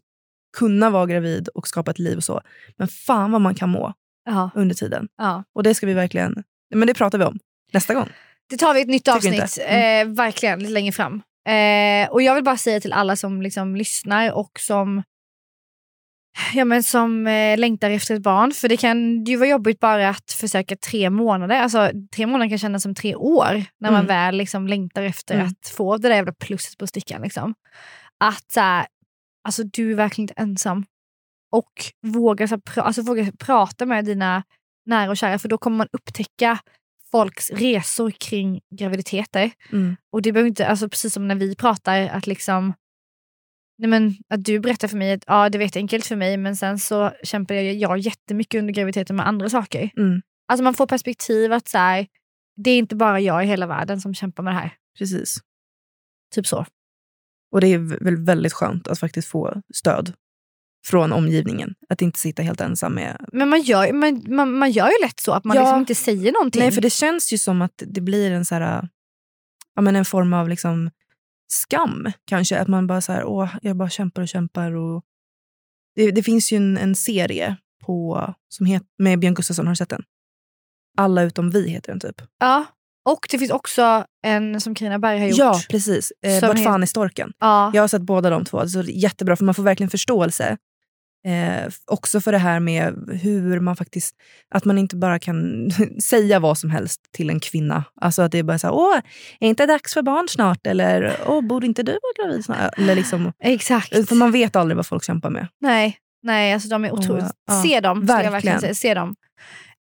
kunna 0.58 0.90
vara 0.90 1.06
gravid 1.06 1.48
och 1.48 1.68
skapa 1.68 1.90
ett 1.90 1.98
liv 1.98 2.16
och 2.16 2.24
så. 2.24 2.40
Men 2.78 2.88
fan 2.88 3.32
vad 3.32 3.40
man 3.40 3.54
kan 3.54 3.68
må 3.68 3.92
Ja, 4.24 4.50
under 4.54 4.74
tiden. 4.74 5.08
ja. 5.18 5.44
Och 5.54 5.62
det 5.62 5.74
ska 5.74 5.86
vi 5.86 5.94
verkligen... 5.94 6.42
Men 6.74 6.86
det 6.86 6.94
pratar 6.94 7.18
vi 7.18 7.24
om 7.24 7.38
nästa 7.72 7.94
gång. 7.94 8.08
Det 8.50 8.56
tar 8.56 8.74
vi 8.74 8.80
ett 8.80 8.88
nytt 8.88 9.08
avsnitt. 9.08 9.58
Mm. 9.60 10.08
eh, 10.08 10.14
verkligen, 10.14 10.58
lite 10.58 10.72
längre 10.72 10.92
fram. 10.92 11.22
Eh, 11.48 12.10
och 12.10 12.22
jag 12.22 12.34
vill 12.34 12.44
bara 12.44 12.56
säga 12.56 12.80
till 12.80 12.92
alla 12.92 13.16
som 13.16 13.42
liksom 13.42 13.76
lyssnar 13.76 14.32
och 14.32 14.50
som 14.60 15.02
Ja, 16.54 16.64
men 16.64 16.82
som 16.82 17.26
eh, 17.26 17.58
längtar 17.58 17.90
efter 17.90 18.14
ett 18.14 18.22
barn. 18.22 18.52
För 18.52 18.68
det 18.68 18.76
kan 18.76 19.24
ju 19.24 19.36
vara 19.36 19.48
jobbigt 19.48 19.80
bara 19.80 20.08
att 20.08 20.32
försöka 20.32 20.76
tre 20.76 21.10
månader. 21.10 21.56
Alltså, 21.62 21.90
tre 22.16 22.26
månader 22.26 22.48
kan 22.48 22.58
kännas 22.58 22.82
som 22.82 22.94
tre 22.94 23.14
år 23.14 23.64
när 23.80 23.90
man 23.90 23.94
Mm. 24.00 24.06
väl 24.06 24.36
liksom 24.36 24.66
längtar 24.68 25.02
efter 25.02 25.34
Mm. 25.34 25.46
att 25.46 25.68
få 25.68 25.96
det 25.96 26.08
där 26.08 26.14
jävla 26.16 26.32
plusset 26.32 26.78
på 26.78 26.86
stickan. 26.86 27.22
Liksom. 27.22 27.54
Att 28.24 28.50
så 28.52 28.60
här, 28.60 28.86
alltså, 29.44 29.62
du 29.64 29.90
är 29.90 29.94
verkligen 29.94 30.24
inte 30.24 30.42
ensam. 30.42 30.84
Och 31.52 31.72
våga, 32.06 32.48
så 32.48 32.54
här, 32.54 32.60
pra- 32.62 32.80
alltså, 32.82 33.02
våga 33.02 33.32
prata 33.38 33.86
med 33.86 34.04
dina 34.04 34.42
nära 34.86 35.10
och 35.10 35.16
kära 35.16 35.38
för 35.38 35.48
då 35.48 35.58
kommer 35.58 35.76
man 35.76 35.88
upptäcka 35.92 36.58
folks 37.12 37.50
resor 37.50 38.10
kring 38.10 38.60
graviditeter. 38.78 39.50
Mm. 39.72 39.96
Och 40.12 40.22
det 40.22 40.32
behöver 40.32 40.48
inte, 40.48 40.66
alltså 40.66 40.88
precis 40.88 41.12
som 41.14 41.28
när 41.28 41.34
vi 41.34 41.56
pratar, 41.56 42.08
att 42.08 42.26
liksom 42.26 42.74
Nej 43.80 43.88
men, 43.90 44.14
att 44.28 44.44
du 44.44 44.60
berättar 44.60 44.88
för 44.88 44.96
mig 44.96 45.12
att 45.12 45.24
ja, 45.26 45.48
det 45.48 45.58
var 45.58 45.76
enkelt 45.76 46.06
för 46.06 46.16
mig 46.16 46.36
men 46.36 46.56
sen 46.56 46.78
så 46.78 47.12
kämpade 47.22 47.62
jag, 47.62 47.74
jag 47.74 47.98
jättemycket 47.98 48.58
under 48.58 48.74
graviditeten 48.74 49.16
med 49.16 49.26
andra 49.28 49.48
saker. 49.48 49.90
Mm. 49.96 50.22
Alltså 50.48 50.64
man 50.64 50.74
får 50.74 50.86
perspektiv 50.86 51.52
att 51.52 51.68
så 51.68 51.78
här, 51.78 52.06
det 52.56 52.70
är 52.70 52.78
inte 52.78 52.96
bara 52.96 53.20
jag 53.20 53.44
i 53.44 53.46
hela 53.46 53.66
världen 53.66 54.00
som 54.00 54.14
kämpar 54.14 54.42
med 54.42 54.54
det 54.54 54.58
här. 54.58 54.72
Precis. 54.98 55.38
Typ 56.34 56.46
så. 56.46 56.66
Och 57.52 57.60
det 57.60 57.66
är 57.66 58.04
väl 58.04 58.16
väldigt 58.16 58.52
skönt 58.52 58.88
att 58.88 58.98
faktiskt 58.98 59.28
få 59.28 59.62
stöd 59.74 60.12
från 60.86 61.12
omgivningen. 61.12 61.74
Att 61.88 62.02
inte 62.02 62.18
sitta 62.18 62.42
helt 62.42 62.60
ensam 62.60 62.94
med... 62.94 63.26
Men 63.32 63.48
man 63.48 63.62
gör, 63.62 63.92
man, 63.92 64.24
man, 64.28 64.52
man 64.52 64.70
gör 64.70 64.86
ju 64.86 65.06
lätt 65.06 65.20
så 65.20 65.32
att 65.32 65.44
man 65.44 65.56
Ja. 65.56 65.62
liksom 65.62 65.80
inte 65.80 65.94
säger 65.94 66.32
någonting. 66.32 66.62
Nej, 66.62 66.72
för 66.72 66.80
det 66.80 66.90
känns 66.90 67.32
ju 67.32 67.38
som 67.38 67.62
att 67.62 67.82
det 67.86 68.00
blir 68.00 68.30
en 68.30 68.44
så 68.44 68.54
här, 68.54 68.88
ja, 69.74 69.82
men 69.82 69.96
en 69.96 70.04
form 70.04 70.32
av 70.32 70.48
liksom 70.48 70.90
skam 71.52 72.12
kanske. 72.26 72.58
Att 72.58 72.68
man 72.68 72.86
bara 72.86 73.00
så 73.00 73.12
här, 73.12 73.24
åh, 73.24 73.56
jag 73.62 73.76
bara 73.76 73.90
kämpar 73.90 74.22
och 74.22 74.28
kämpar. 74.28 74.72
Och 74.72 75.02
det, 75.96 76.10
det 76.10 76.22
finns 76.22 76.52
ju 76.52 76.56
en, 76.56 76.78
en 76.78 76.94
serie 76.94 77.56
på, 77.84 78.34
som 78.48 78.66
het, 78.66 78.82
med 78.98 79.18
Björn 79.18 79.34
Gustafsson, 79.34 79.66
har 79.66 79.72
du 79.72 79.76
sett 79.76 79.88
den? 79.88 80.02
Alla 80.98 81.22
utom 81.22 81.50
vi 81.50 81.68
heter 81.70 81.92
den 81.92 82.00
typ. 82.00 82.22
Ja. 82.38 82.64
Och 83.08 83.26
det 83.30 83.38
finns 83.38 83.50
också 83.50 84.04
en 84.26 84.60
som 84.60 84.74
Carina 84.74 84.98
Berg 84.98 85.18
har 85.18 85.26
gjort. 85.26 85.38
Ja, 85.38 85.60
precis. 85.70 86.12
Eh, 86.22 86.48
Vart 86.48 86.64
fan 86.64 86.82
är 86.82 86.86
storken? 86.86 87.32
Ja. 87.38 87.70
Jag 87.74 87.82
har 87.82 87.88
sett 87.88 88.02
båda 88.02 88.30
de 88.30 88.44
två. 88.44 88.58
Alltså, 88.58 88.82
det 88.82 88.92
är 88.92 89.02
jättebra, 89.02 89.36
för 89.36 89.44
man 89.44 89.54
får 89.54 89.62
verkligen 89.62 89.90
förståelse. 89.90 90.56
Eh, 91.24 91.72
också 91.86 92.20
för 92.20 92.32
det 92.32 92.38
här 92.38 92.60
med 92.60 92.94
hur 93.22 93.60
man 93.60 93.76
faktiskt... 93.76 94.16
Att 94.54 94.64
man 94.64 94.78
inte 94.78 94.96
bara 94.96 95.18
kan 95.18 95.70
säga 96.02 96.38
vad 96.38 96.58
som 96.58 96.70
helst 96.70 97.00
till 97.12 97.30
en 97.30 97.40
kvinna. 97.40 97.84
Alltså 98.00 98.22
att 98.22 98.32
det 98.32 98.38
är 98.38 98.42
bara 98.42 98.58
så 98.58 98.66
här, 98.66 98.74
åh, 98.74 98.96
är 99.40 99.48
inte 99.48 99.66
dags 99.66 99.94
för 99.94 100.02
barn 100.02 100.28
snart? 100.28 100.66
Eller, 100.66 101.16
åh, 101.26 101.40
borde 101.40 101.66
inte 101.66 101.82
du 101.82 101.92
vara 101.92 102.26
gravid 102.26 102.44
snart? 102.44 102.78
Eller 102.78 102.94
liksom, 102.94 103.32
Exakt. 103.42 104.08
för 104.08 104.14
man 104.14 104.32
vet 104.32 104.56
aldrig 104.56 104.76
vad 104.76 104.86
folk 104.86 105.04
kämpar 105.04 105.30
med. 105.30 105.48
Nej, 105.60 105.98
nej 106.22 106.52
alltså 106.52 106.68
de 106.68 106.84
är 106.84 106.92
otroligt... 106.92 107.24
Och, 107.24 107.30
ja, 107.46 107.62
se 107.62 107.80
dem, 107.80 108.06
ska 108.06 108.22
jag 108.22 108.30
verkligen 108.30 108.32
verkligen. 108.32 108.60
säga. 108.60 108.74
Se 108.74 108.94
dem. 108.94 109.16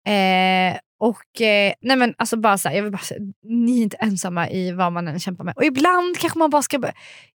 Eh, 0.07 0.79
och 0.99 1.41
eh, 1.41 1.73
nej 1.81 1.97
men 1.97 2.13
alltså 2.17 2.37
bara 2.37 2.57
så 2.57 2.69
här, 2.69 2.75
jag 2.75 2.83
vill 2.83 2.91
bara 2.91 2.97
säga, 2.97 3.19
ni 3.43 3.79
är 3.79 3.83
inte 3.83 3.97
ensamma 3.97 4.49
i 4.49 4.71
vad 4.71 4.93
man 4.93 5.07
än 5.07 5.19
kämpar 5.19 5.43
med. 5.43 5.53
Och 5.55 5.63
ibland 5.63 6.17
kanske 6.17 6.39
man 6.39 6.49
bara 6.49 6.61
ska 6.61 6.91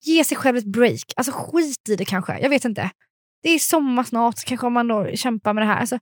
ge 0.05 0.25
sig 0.25 0.37
själv 0.37 0.57
ett 0.57 0.65
break. 0.65 1.13
Alltså 1.17 1.33
skit 1.33 1.89
i 1.89 1.97
det 1.97 2.05
kanske, 2.05 2.39
jag 2.39 2.49
vet 2.49 2.65
inte. 2.65 2.91
Det 3.43 3.49
är 3.49 3.59
sommar 3.59 4.05
snart, 4.05 4.45
kanske 4.45 4.67
om 4.67 4.73
man 4.73 4.89
då 4.89 5.07
kämpar 5.15 5.53
med 5.55 5.63
det 5.63 5.67
här. 5.67 5.81
Alltså, 5.81 5.99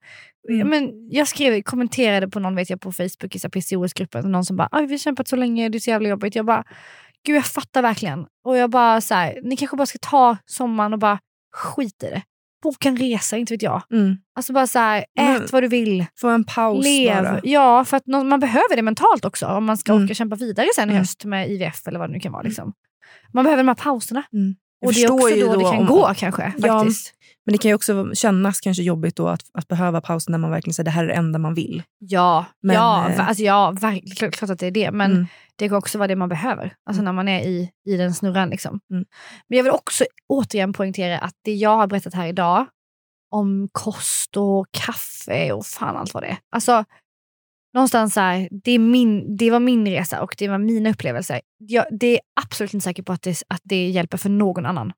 Mm. 0.51 0.69
men 0.69 1.09
jag 1.11 1.29
skrev, 1.29 1.63
kommenterade 1.63 2.29
på 2.29 2.41
någon 2.41 2.55
vet 2.57 2.71
jag 2.71 2.81
på 2.81 2.93
Facebook 2.93 3.35
i 3.37 3.39
så 3.39 3.49
PCOS-gruppen, 3.51 4.33
någon 4.33 4.45
som 4.45 4.57
bara 4.57 4.69
"Aj, 4.73 4.87
vi 4.87 4.93
har 4.93 4.99
kämpat 4.99 5.29
så 5.29 5.37
länge, 5.37 5.69
det 5.69 5.79
är 5.79 5.81
så 5.81 5.91
jävla 5.91 6.09
jobbigt. 6.09 6.35
Jag 6.35 6.47
bara, 6.47 6.65
gud 7.27 7.37
jag 7.37 7.45
fattar 7.47 7.83
verkligen. 7.83 8.27
Och 8.45 8.57
jag 8.57 8.71
bara 8.71 9.01
så 9.01 9.15
här, 9.15 9.41
ni 9.45 9.57
kanske 9.57 9.77
bara 9.77 9.87
ska 9.87 9.99
ta 9.99 10.37
sommaren 10.47 10.93
och 10.93 10.99
bara 10.99 11.19
skit 11.57 12.03
i 12.03 12.07
det. 12.07 12.23
Boka 12.63 12.89
en 12.89 12.97
resa, 12.97 13.37
inte 13.37 13.55
vet 13.55 13.63
jag. 13.63 13.83
Mm. 13.93 14.17
Alltså 14.35 14.53
bara 14.53 14.67
så 14.67 14.79
här, 14.79 14.99
ät 14.99 15.07
Men- 15.15 15.47
vad 15.53 15.63
du 15.63 15.69
vill. 15.69 16.07
Få 16.21 16.29
en 16.29 16.45
paus 16.45 16.85
Lev. 16.85 17.23
bara. 17.23 17.41
Ja, 17.43 17.85
för 17.85 17.97
att 17.97 18.07
man 18.07 18.41
behöver 18.41 18.77
det 18.77 18.83
mentalt 18.83 19.25
också 19.25 19.47
om 19.47 19.65
man 19.65 19.77
ska 19.79 19.93
Mm. 19.93 20.05
orka 20.05 20.15
kämpa 20.15 20.37
vidare 20.37 20.67
sen 20.75 20.89
i 20.89 20.93
Mm. 20.93 20.99
höst 20.99 21.25
med 21.25 21.51
IVF 21.51 21.87
eller 21.89 21.99
vad 21.99 22.09
det 22.09 22.13
nu 22.13 22.21
kan 22.21 22.33
vara. 22.33 22.43
Liksom. 22.43 22.73
Man 23.33 23.45
behöver 23.45 23.63
de 23.63 23.69
här 23.69 23.75
pauserna. 23.75 24.23
Mm. 24.33 24.55
Och 24.87 24.93
det 24.93 25.03
är 25.03 25.13
också 25.13 25.29
ju 25.31 25.41
då, 25.43 25.53
det 25.57 25.65
då 25.65 25.71
kan 25.71 25.79
om- 25.81 25.87
gå 25.87 26.13
kanske. 26.17 26.53
Ja, 26.59 26.79
faktiskt. 26.79 27.15
Men 27.49 27.53
det 27.53 27.59
kan 27.59 27.69
ju 27.69 27.75
också 27.75 28.15
kännas 28.15 28.61
kanske 28.61 28.83
jobbigt 28.83 29.17
då 29.17 29.29
att, 29.29 29.41
att 29.53 29.69
behöva 29.69 30.01
paus 30.01 30.29
när 30.29 30.39
man 30.39 30.51
verkligen 30.51 30.75
säger 30.75 30.85
det 30.85 30.91
här 30.91 31.05
är 31.05 31.09
det 31.09 31.15
enda 31.15 31.39
man 31.39 31.55
vill. 31.55 31.83
Ja, 31.99 32.45
Men, 32.63 32.77
ja, 32.77 33.11
eh, 33.11 33.29
alltså, 33.29 33.43
ja 33.43 33.71
verkligen, 33.81 34.17
klart, 34.17 34.33
klart 34.37 34.51
att 34.51 34.59
det 34.59 34.67
är 34.67 34.71
det. 34.71 34.91
Men 34.91 35.13
Mm. 35.13 35.27
det 35.57 35.69
kan 35.69 35.79
också 35.79 35.99
vara 35.99 36.09
det 36.09 36.17
man 36.17 36.29
behöver. 36.29 36.75
Alltså 36.87 37.03
när 37.03 37.13
man 37.13 37.29
är 37.29 37.41
i, 37.41 37.71
i 37.87 37.97
den 37.97 38.15
snurran. 38.15 38.51
Liksom. 38.51 38.81
Mm. 38.91 39.05
Men 39.49 39.57
jag 39.57 39.65
vill 39.65 39.73
också 39.73 40.05
återigen 40.29 40.73
poängtera 40.73 41.19
att 41.19 41.35
det 41.45 41.55
jag 41.55 41.77
har 41.77 41.87
berättat 41.87 42.15
här 42.15 42.27
idag 42.27 42.67
om 43.31 43.69
kost 43.73 44.37
och 44.37 44.67
kaffe 44.71 45.53
och 45.53 45.67
fan 45.67 45.97
allt 45.97 46.15
vad 46.15 46.23
det 46.23 46.27
är. 46.29 46.39
Alltså, 46.53 46.85
någonstans 47.75 48.15
så 48.15 48.21
här, 48.21 48.49
det, 48.51 48.71
är 48.71 48.79
min, 48.79 49.37
det 49.37 49.51
var 49.51 49.61
min 49.61 49.89
resa 49.89 50.23
och 50.23 50.35
det 50.39 50.49
var 50.49 50.59
mina 50.59 50.91
upplevelser. 50.91 51.41
Jag, 51.59 51.85
det 51.91 52.15
är 52.15 52.21
absolut 52.41 52.75
inte 52.75 52.85
säker 52.85 53.03
på 53.03 53.13
att 53.13 53.23
det, 53.23 53.43
att 53.49 53.61
det 53.65 53.89
hjälper 53.89 54.19
för 54.19 54.29
någon 54.31 54.67
annan. 54.67 54.93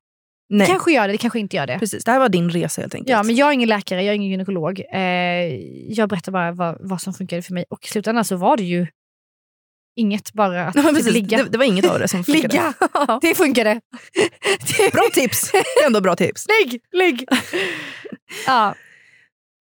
Nej. 0.51 0.67
Det 0.67 0.71
kanske 0.71 0.91
gör 0.91 1.07
det, 1.07 1.13
det 1.13 1.17
kanske 1.17 1.39
inte 1.39 1.55
gör 1.55 1.67
det. 1.67 1.79
Precis, 1.79 2.03
det 2.03 2.11
här 2.11 2.19
var 2.19 2.29
din 2.29 2.49
resa 2.49 2.81
helt 2.81 2.95
enkelt. 2.95 3.09
Ja, 3.09 3.23
men 3.23 3.35
jag 3.35 3.49
är 3.49 3.51
ingen 3.51 3.69
läkare, 3.69 4.03
jag 4.03 4.11
är 4.11 4.15
ingen 4.15 4.31
gynekolog. 4.31 4.81
Eh, 4.93 4.99
jag 5.89 6.09
berättar 6.09 6.31
bara 6.31 6.51
vad, 6.51 6.77
vad 6.79 7.01
som 7.01 7.13
funkade 7.13 7.41
för 7.41 7.53
mig. 7.53 7.65
Och 7.69 7.85
i 7.85 7.87
slutändan 7.87 8.25
så 8.25 8.35
var 8.35 8.57
det 8.57 8.63
ju 8.63 8.87
inget, 9.95 10.33
bara 10.33 10.67
att 10.67 10.75
Ja, 10.83 10.93
typ 10.93 11.13
ligga. 11.13 11.37
Det, 11.37 11.49
det 11.49 11.57
var 11.57 11.65
inget 11.65 11.85
av 11.85 11.99
det 11.99 12.07
som 12.07 12.23
funkade. 12.23 12.47
Ligga! 12.47 12.73
Det 13.21 13.35
funkade. 13.35 13.81
Bra 14.93 15.03
tips! 15.13 15.51
Det 15.51 15.57
är 15.57 15.85
ändå 15.85 16.01
bra 16.01 16.15
tips. 16.15 16.45
Ligg! 16.47 16.81
Ligg! 16.91 17.25
ja. 18.47 18.75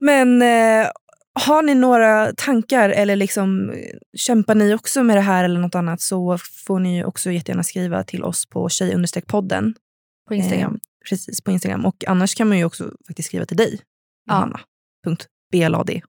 Men 0.01 0.43
eh, 0.43 0.88
har 1.32 1.62
ni 1.62 1.74
några 1.74 2.32
tankar 2.36 2.91
eller 2.91 3.16
liksom, 3.16 3.74
kämpar 4.16 4.55
ni 4.55 4.74
också 4.74 5.03
med 5.03 5.16
det 5.16 5.20
här 5.20 5.45
eller 5.45 5.61
något 5.61 5.74
annat 5.74 6.01
så 6.01 6.38
får 6.66 6.80
ni 6.80 7.05
också 7.05 7.30
jättegärna 7.30 7.62
skriva 7.62 8.05
till 8.05 8.24
oss 8.24 8.47
på 8.47 8.68
tjej-podden. 8.68 9.74
På 10.30 10.34
Instagram. 10.34 10.74
Eh, 10.74 10.78
precis, 11.08 11.40
på 11.40 11.50
Instagram. 11.50 11.86
Och 11.86 12.04
annars 12.06 12.34
kan 12.34 12.48
man 12.48 12.58
ju 12.58 12.64
också 12.64 12.92
faktiskt 13.06 13.26
skriva 13.28 13.46
till 13.46 13.56
dig, 13.56 13.80
Ja. 14.26 14.34
Johanna. 14.34 14.60
Punkt. 15.04 15.26
BLADH. 15.52 16.00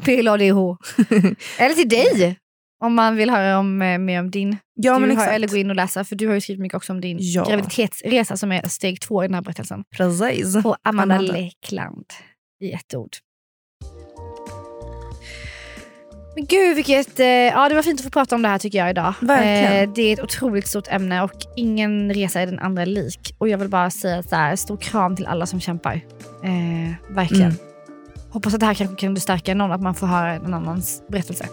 PLADH. 0.04 0.76
Eller 1.58 1.74
till 1.74 1.88
dig! 1.88 2.38
Om 2.84 2.94
man 2.94 3.16
vill 3.16 3.30
höra 3.30 3.58
om, 3.58 3.82
eh, 3.82 3.98
mer 3.98 4.20
om 4.20 4.30
din. 4.30 4.56
Ja, 4.74 4.98
du 4.98 5.06
men 5.06 5.16
har, 5.16 5.26
eller 5.28 5.48
gå 5.48 5.56
in 5.56 5.70
och 5.70 5.76
läsa, 5.76 6.04
för 6.04 6.16
du 6.16 6.26
har 6.26 6.34
ju 6.34 6.40
skrivit 6.40 6.60
mycket 6.60 6.76
också 6.76 6.92
om 6.92 7.00
din 7.00 7.16
Ja. 7.20 7.44
graviditetsresa 7.44 8.36
som 8.36 8.52
är 8.52 8.68
steg 8.68 9.00
två 9.00 9.24
i 9.24 9.26
den 9.26 9.34
här 9.34 9.42
berättelsen. 9.42 9.84
Precis. 9.96 10.62
På 10.62 10.76
Amanda, 10.82 11.14
Amanda. 11.14 11.32
Lekland. 11.32 12.04
I 12.60 12.72
ett 12.72 12.94
ord. 12.94 13.16
Men 16.34 16.46
gud 16.46 16.76
vilket, 16.76 17.20
eh, 17.20 17.26
ja 17.26 17.68
det 17.68 17.74
var 17.74 17.82
fint 17.82 18.00
att 18.00 18.04
få 18.04 18.10
prata 18.10 18.34
om 18.34 18.42
det 18.42 18.48
här 18.48 18.58
tycker 18.58 18.78
jag 18.78 18.90
idag. 18.90 19.14
Verkligen. 19.20 19.88
Eh, 19.88 19.94
det 19.94 20.02
är 20.02 20.12
ett 20.12 20.22
otroligt 20.22 20.66
stort 20.66 20.88
ämne 20.88 21.22
och 21.22 21.32
ingen 21.56 22.14
resa 22.14 22.40
är 22.40 22.46
den 22.46 22.58
andra 22.58 22.84
lik. 22.84 23.34
Och 23.38 23.48
jag 23.48 23.58
vill 23.58 23.68
bara 23.68 23.90
säga 23.90 24.22
så 24.22 24.36
här, 24.36 24.56
stor 24.56 24.76
kram 24.76 25.16
till 25.16 25.26
alla 25.26 25.46
som 25.46 25.60
kämpar. 25.60 26.00
Eh, 26.44 27.14
verkligen. 27.14 27.50
Mm. 27.50 27.58
Hoppas 28.30 28.54
att 28.54 28.60
det 28.60 28.66
här 28.66 28.74
kanske 28.74 28.96
kan 28.96 29.16
stärka 29.16 29.54
någon, 29.54 29.72
att 29.72 29.82
man 29.82 29.94
får 29.94 30.06
höra 30.06 30.32
en 30.32 30.54
annans 30.54 31.02
berättelse. 31.08 31.48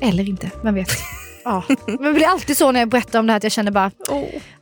Eller 0.00 0.28
inte, 0.28 0.50
vem 0.62 0.74
vet. 0.74 0.88
Ja. 1.44 1.62
Men 1.86 2.02
det 2.02 2.12
blir 2.12 2.26
alltid 2.26 2.56
så 2.56 2.72
när 2.72 2.80
jag 2.80 2.88
berättar 2.88 3.18
om 3.18 3.26
det 3.26 3.32
här 3.32 3.36
att 3.36 3.42
jag 3.42 3.52
känner 3.52 3.70
bara, 3.70 3.90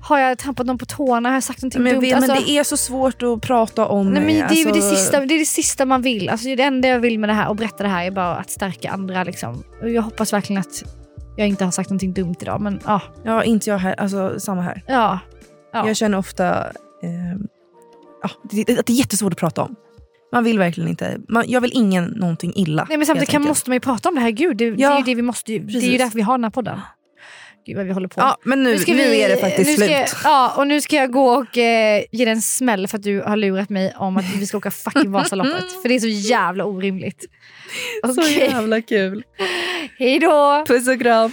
har 0.00 0.18
jag 0.18 0.38
trampat 0.38 0.66
någon 0.66 0.78
på 0.78 0.86
tårna? 0.86 1.28
Har 1.28 1.36
jag 1.36 1.42
sagt 1.42 1.62
någonting 1.62 1.82
Men, 1.82 1.92
dumt? 1.94 2.02
men 2.10 2.14
Alltså- 2.30 2.46
det 2.46 2.58
är 2.58 2.64
så 2.64 2.76
svårt 2.76 3.22
att 3.22 3.40
prata 3.40 3.86
om. 3.86 4.10
Nej, 4.10 4.22
men 4.22 4.34
det, 4.34 4.40
är 4.40 4.44
alltså- 4.44 4.72
det, 4.72 4.96
sista, 4.96 5.20
det 5.20 5.34
är 5.34 5.38
det 5.38 5.44
sista 5.44 5.86
man 5.86 6.02
vill. 6.02 6.28
Alltså, 6.28 6.48
det 6.56 6.62
enda 6.62 6.88
jag 6.88 7.00
vill 7.00 7.18
med 7.18 7.28
det 7.28 7.32
här 7.34 7.48
och 7.48 7.56
berätta 7.56 7.82
det 7.82 7.88
här 7.88 8.06
är 8.06 8.10
bara 8.10 8.36
att 8.36 8.50
stärka 8.50 8.90
andra. 8.90 9.24
Liksom. 9.24 9.62
Jag 9.82 10.02
hoppas 10.02 10.32
verkligen 10.32 10.60
att 10.60 10.84
jag 11.36 11.48
inte 11.48 11.64
har 11.64 11.70
sagt 11.70 11.90
någonting 11.90 12.12
dumt 12.12 12.34
idag. 12.40 12.60
Men 12.60 12.80
ja. 12.86 13.00
Ja, 13.24 13.44
inte 13.44 13.70
jag 13.70 13.78
här. 13.78 13.94
Alltså, 14.00 14.40
samma 14.40 14.62
här. 14.62 14.82
Ja. 14.86 15.18
ja. 15.72 15.86
Jag 15.86 15.96
känner 15.96 16.18
ofta 16.18 16.66
eh, 17.02 17.36
ja, 18.22 18.30
att 18.78 18.86
det 18.86 18.90
är 18.90 18.90
jättesvårt 18.90 19.32
att 19.32 19.38
prata 19.38 19.62
om. 19.62 19.76
Man 20.32 20.44
vill 20.44 20.58
verkligen 20.58 20.88
inte. 20.90 21.18
Man, 21.28 21.44
jag 21.48 21.60
vill 21.60 21.70
ingen 21.74 22.04
någonting 22.04 22.52
illa. 22.56 22.86
Nej, 22.88 22.98
men 22.98 23.06
samtidigt 23.06 23.28
kan, 23.30 23.42
måste 23.42 23.70
man 23.70 23.76
ju 23.76 23.80
prata 23.80 24.08
om 24.08 24.14
det 24.14 24.20
här. 24.20 24.30
Gud, 24.30 24.56
det, 24.56 24.70
det 24.70 24.82
Ja, 24.82 24.92
är 24.94 24.98
ju 24.98 25.04
det 25.04 25.14
vi 25.14 25.22
måste. 25.22 25.52
Det 25.58 25.78
är 25.78 25.80
ju 25.92 25.98
därför 25.98 26.16
vi 26.16 26.22
har 26.22 26.34
den 26.38 26.44
här 26.44 26.50
podden. 26.50 26.80
Gud 27.66 27.76
vad 27.76 27.86
vi 27.86 27.92
håller 27.92 28.08
på. 28.08 28.20
Ja, 28.20 28.36
men 28.44 28.62
nu, 28.62 28.78
ska 28.78 28.92
nu 28.92 28.98
vi- 29.10 29.22
är 29.22 29.28
det 29.28 29.36
faktiskt 29.36 29.70
nu 29.70 29.76
slut. 29.76 29.90
jag- 29.90 30.08
Ja, 30.24 30.54
och 30.56 30.66
nu 30.66 30.80
ska 30.80 30.96
jag 30.96 31.10
gå 31.12 31.24
och 31.34 31.58
eh, 31.58 32.02
ge 32.12 32.24
dig 32.24 32.32
en 32.32 32.42
smäll 32.42 32.88
för 32.88 32.98
att 32.98 33.02
du 33.04 33.20
har 33.20 33.36
lurat 33.36 33.68
mig 33.68 33.94
om 33.96 34.16
att 34.16 34.24
vi 34.36 34.46
ska 34.46 34.56
åka 34.58 34.70
fucking 34.70 35.12
Vasaloppet. 35.12 35.82
för 35.82 35.88
det 35.88 35.94
är 35.94 35.98
så 36.00 36.08
jävla 36.08 36.64
orimligt. 36.64 37.24
Så 38.14 38.20
Okej. 38.22 38.38
jävla 38.38 38.80
kul. 38.80 39.24
Hej 39.98 40.18
då! 40.18 40.64
Puss 40.68 40.88
och 40.88 41.00
kram. 41.00 41.32